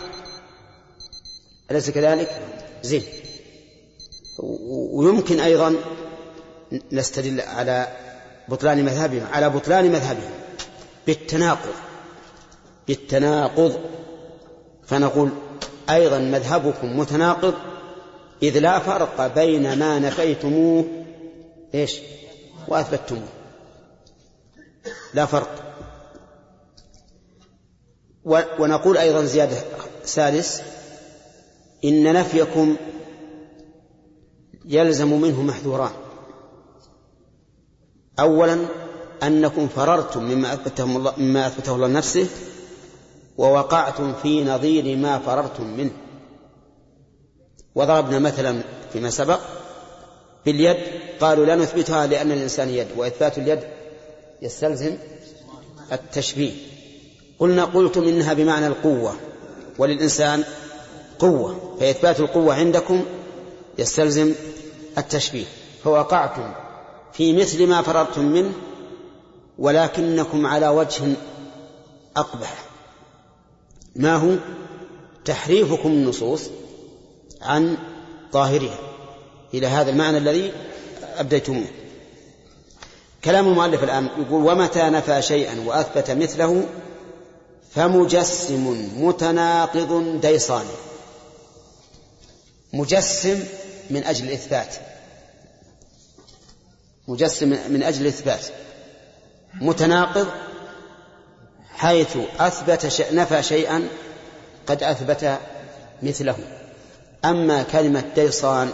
أليس 1.72 1.90
كذلك؟ 1.90 2.42
زين. 2.84 3.04
ويمكن 4.94 5.40
أيضا 5.40 5.76
نستدل 6.92 7.42
على 7.42 7.88
بطلان 8.48 8.86
مذهبهم 8.86 9.28
على 9.34 9.50
بطلان 9.50 9.92
مذهبهم 9.92 10.32
بالتناقض. 11.08 11.74
بالتناقض. 12.88 13.80
فنقول 14.88 15.30
أيضا 15.90 16.20
مذهبكم 16.20 17.00
متناقض 17.00 17.54
إذ 18.44 18.60
لا 18.60 18.80
فرق 18.80 19.36
بين 19.36 19.80
ما 19.80 20.00
نفيتموه. 20.00 20.86
إيش؟ 21.76 22.00
وأثبتموه 22.68 23.28
لا 25.14 25.26
فرق. 25.26 25.50
ونقول 28.60 28.98
أيضا 28.98 29.24
زيادة. 29.24 29.58
سادس 30.06 30.62
إن 31.84 32.14
نفيكم 32.14 32.76
يلزم 34.66 35.22
منه 35.22 35.42
محذوران. 35.42 35.92
أولا 38.20 38.66
أنكم 39.24 39.68
فررتم 39.68 40.24
مما 40.24 40.54
أثبته 40.54 40.84
الله 40.84 41.14
مما 41.18 41.48
أثبته 41.48 41.76
الله 41.76 41.88
نفسه 41.88 42.28
ووقعتم 43.38 44.14
في 44.14 44.44
نظير 44.44 44.98
ما 44.98 45.20
فررتم 45.20 45.64
منه. 45.64 45.92
وضربنا 47.76 48.20
مثلا 48.20 48.62
فيما 48.94 49.10
سبق. 49.10 49.40
باليد 50.46 50.78
قالوا 51.20 51.46
لا 51.46 51.56
نثبتها 51.56 52.08
لأن 52.08 52.32
الإنسان 52.32 52.70
يد 52.70 52.88
وإثبات 52.98 53.38
اليد 53.38 53.60
يستلزم 54.42 54.98
التشبيه. 55.92 56.52
قلنا 57.40 57.66
قلتم 57.66 58.04
إنها 58.04 58.34
بمعنى 58.34 58.68
القوة 58.68 59.16
وللإنسان 59.78 60.44
قوة 61.20 61.78
فإثبات 61.80 62.20
القوة 62.20 62.54
عندكم 62.54 63.06
يستلزم 63.78 64.34
التشبيه. 64.98 65.46
فوقعتم 65.84 66.52
في 67.14 67.34
مثل 67.34 67.68
ما 67.68 67.82
فررتم 67.82 68.26
منه 68.26 68.52
ولكنكم 69.58 70.46
على 70.46 70.68
وجه 70.68 71.04
أقبح. 72.18 72.66
ما 73.96 74.16
هو؟ 74.16 74.36
تحريفكم 75.26 75.90
النصوص 75.90 76.50
عن 77.42 77.78
ظاهرها. 78.34 78.95
إلى 79.58 79.68
هذا 79.68 79.90
المعنى 79.90 80.18
الذي 80.18 80.54
أبديتموه. 81.18 81.66
كلام 83.26 83.48
المؤلف 83.48 83.84
الآن 83.84 84.06
يقول 84.06 84.46
ومتى 84.46 84.84
نفى 84.84 85.22
شيئا 85.22 85.64
وأثبت 85.66 86.12
مثله 86.12 86.66
فمجسم 87.72 88.90
متناقض 88.98 90.22
ديصان. 90.22 90.66
مجسم 92.74 93.44
من 93.90 94.04
أجل 94.04 94.26
الإثبات. 94.26 94.76
مجسم 97.08 97.50
من 97.70 97.84
أجل 97.84 98.02
الإثبات. 98.02 98.46
متناقض 99.54 100.28
حيث 101.70 102.18
أثبت 102.40 102.88
شيء 102.88 103.16
نفى 103.16 103.44
شيئا 103.44 103.88
قد 104.68 104.84
أثبت 104.84 105.40
مثله. 106.04 106.38
أما 107.26 107.64
كلمة 107.64 108.04
ديصان 108.16 108.72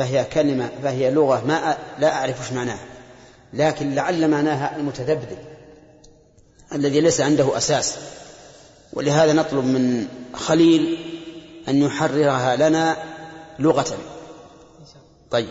فهي 0.00 0.24
كلمة 0.24 0.70
فهي 0.82 1.10
لغة 1.10 1.44
ما 1.46 1.78
لا 1.98 2.14
أعرف 2.14 2.42
إيش 2.42 2.52
معناها. 2.52 2.84
لكن 3.52 3.94
لعل 3.94 4.28
معناها 4.28 4.76
المتذبذب 4.76 5.38
الذي 6.72 7.00
ليس 7.00 7.20
عنده 7.20 7.56
أساس. 7.56 7.98
ولهذا 8.92 9.32
نطلب 9.32 9.64
من 9.64 10.08
خليل 10.34 10.98
أن 11.68 11.82
يحررها 11.82 12.56
لنا 12.56 12.96
لغة. 13.58 13.98
طيب. 15.30 15.50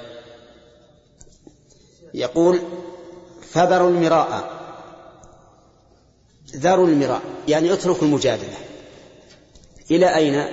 يقول 2.13 2.59
فذروا 3.51 3.89
المراء. 3.89 4.51
ذروا 6.55 6.87
المراء 6.87 7.21
يعني 7.47 7.73
اتركوا 7.73 8.07
المجادلة. 8.07 8.57
إلى 9.91 10.15
أين؟ 10.15 10.45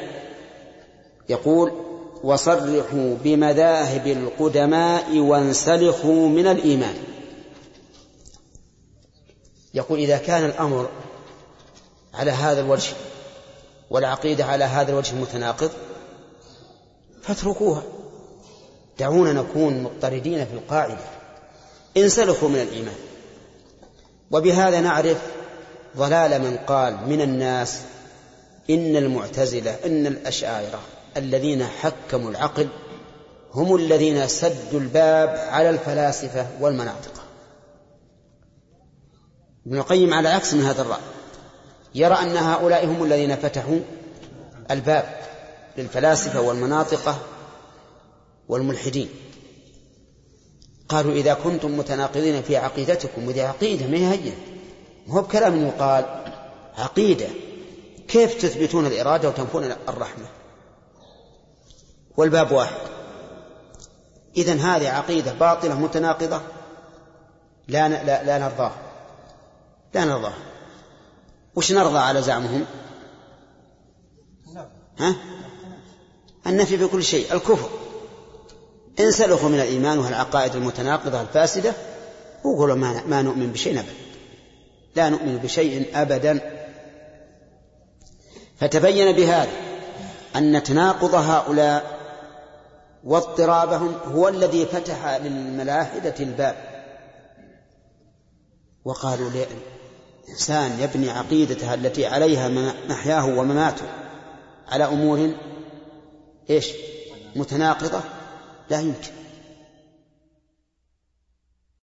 يقول 1.28 1.85
وصرحوا 2.24 3.16
بمذاهب 3.24 4.06
القدماء 4.06 5.18
وانسلخوا 5.18 6.28
من 6.28 6.46
الإيمان. 6.46 6.94
يقول 9.74 9.98
إذا 9.98 10.18
كان 10.18 10.44
الأمر 10.44 10.88
على 12.14 12.30
هذا 12.30 12.60
الوجه 12.60 12.92
والعقيدة 13.90 14.44
على 14.44 14.64
هذا 14.64 14.90
الوجه 14.90 15.12
المتناقض 15.12 15.70
فاتركوها. 17.22 17.82
دعونا 18.98 19.32
نكون 19.32 19.82
مضطردين 19.82 20.46
في 20.46 20.52
القاعدة. 20.52 21.04
انسلخوا 21.96 22.48
من 22.48 22.60
الإيمان. 22.60 22.96
وبهذا 24.30 24.80
نعرف 24.80 25.18
ضلال 25.96 26.42
من 26.42 26.56
قال 26.56 27.08
من 27.08 27.20
الناس 27.20 27.80
إن 28.70 28.96
المعتزلة 28.96 29.76
إن 29.86 30.06
الأشاعرة 30.06 30.80
الذين 31.16 31.64
حكموا 31.64 32.30
العقل 32.30 32.68
هم 33.54 33.76
الذين 33.76 34.28
سدوا 34.28 34.80
الباب 34.80 35.28
على 35.28 35.70
الفلاسفة 35.70 36.46
والمناطق. 36.60 37.22
ابن 39.66 39.76
القيم 39.76 40.14
على 40.14 40.28
عكس 40.28 40.54
من 40.54 40.62
هذا 40.62 40.82
الرأي 40.82 41.00
يرى 41.94 42.14
أن 42.14 42.36
هؤلاء 42.36 42.86
هم 42.86 43.04
الذين 43.04 43.36
فتحوا 43.36 43.78
الباب 44.70 45.20
للفلاسفة 45.78 46.40
والمناطقة 46.40 47.18
والملحدين. 48.48 49.08
قالوا 50.88 51.12
إذا 51.12 51.34
كنتم 51.34 51.78
متناقضين 51.78 52.42
في 52.42 52.56
عقيدتكم 52.56 53.28
وذي 53.28 53.42
عقيدة 53.42 53.86
ما 53.86 54.12
هي 54.12 54.32
هو 55.08 55.22
بكلام 55.22 55.66
يقال 55.66 56.04
عقيدة. 56.78 57.26
كيف 58.08 58.34
تثبتون 58.34 58.86
الإرادة 58.86 59.28
وتنفون 59.28 59.64
الرحمة؟ 59.88 60.35
والباب 62.16 62.52
واحد. 62.52 62.76
إذا 64.36 64.54
هذه 64.54 64.88
عقيدة 64.88 65.32
باطلة 65.32 65.74
متناقضة 65.80 66.40
لا 67.68 67.88
لا, 67.88 68.24
لا 68.24 68.38
نرضاها. 68.38 68.76
لا 69.94 70.04
نرضاها. 70.04 70.38
وش 71.54 71.72
نرضى 71.72 71.98
على 71.98 72.22
زعمهم؟ 72.22 72.64
ها؟ 74.98 75.14
النفي 76.46 76.78
في 76.78 76.86
كل 76.86 77.04
شيء 77.04 77.34
الكفر. 77.34 77.70
انسلخوا 79.00 79.48
من 79.48 79.60
الإيمان 79.60 79.98
والعقائد 79.98 80.56
المتناقضة 80.56 81.20
الفاسدة 81.20 81.72
وقولوا 82.44 82.76
ما, 82.76 83.02
ما 83.06 83.22
نؤمن 83.22 83.52
بشيء 83.52 83.72
أبدا. 83.80 83.92
لا 84.96 85.08
نؤمن 85.08 85.36
بشيء 85.36 85.90
أبدا. 85.94 86.40
فتبين 88.60 89.12
بهذا 89.12 89.50
أن 90.36 90.62
تناقض 90.62 91.14
هؤلاء 91.14 91.95
واضطرابهم 93.06 93.94
هو 94.14 94.28
الذي 94.28 94.66
فتح 94.66 95.16
للملاحدة 95.16 96.14
الباب. 96.20 96.56
وقالوا 98.84 99.30
إنسان 100.28 100.80
يبني 100.80 101.10
عقيدته 101.10 101.74
التي 101.74 102.06
عليها 102.06 102.48
محياه 102.88 103.38
ومماته 103.38 103.86
على 104.68 104.84
أمور 104.84 105.30
إيش؟ 106.50 106.72
متناقضة؟ 107.36 108.00
لا 108.70 108.80
يمكن. 108.80 109.25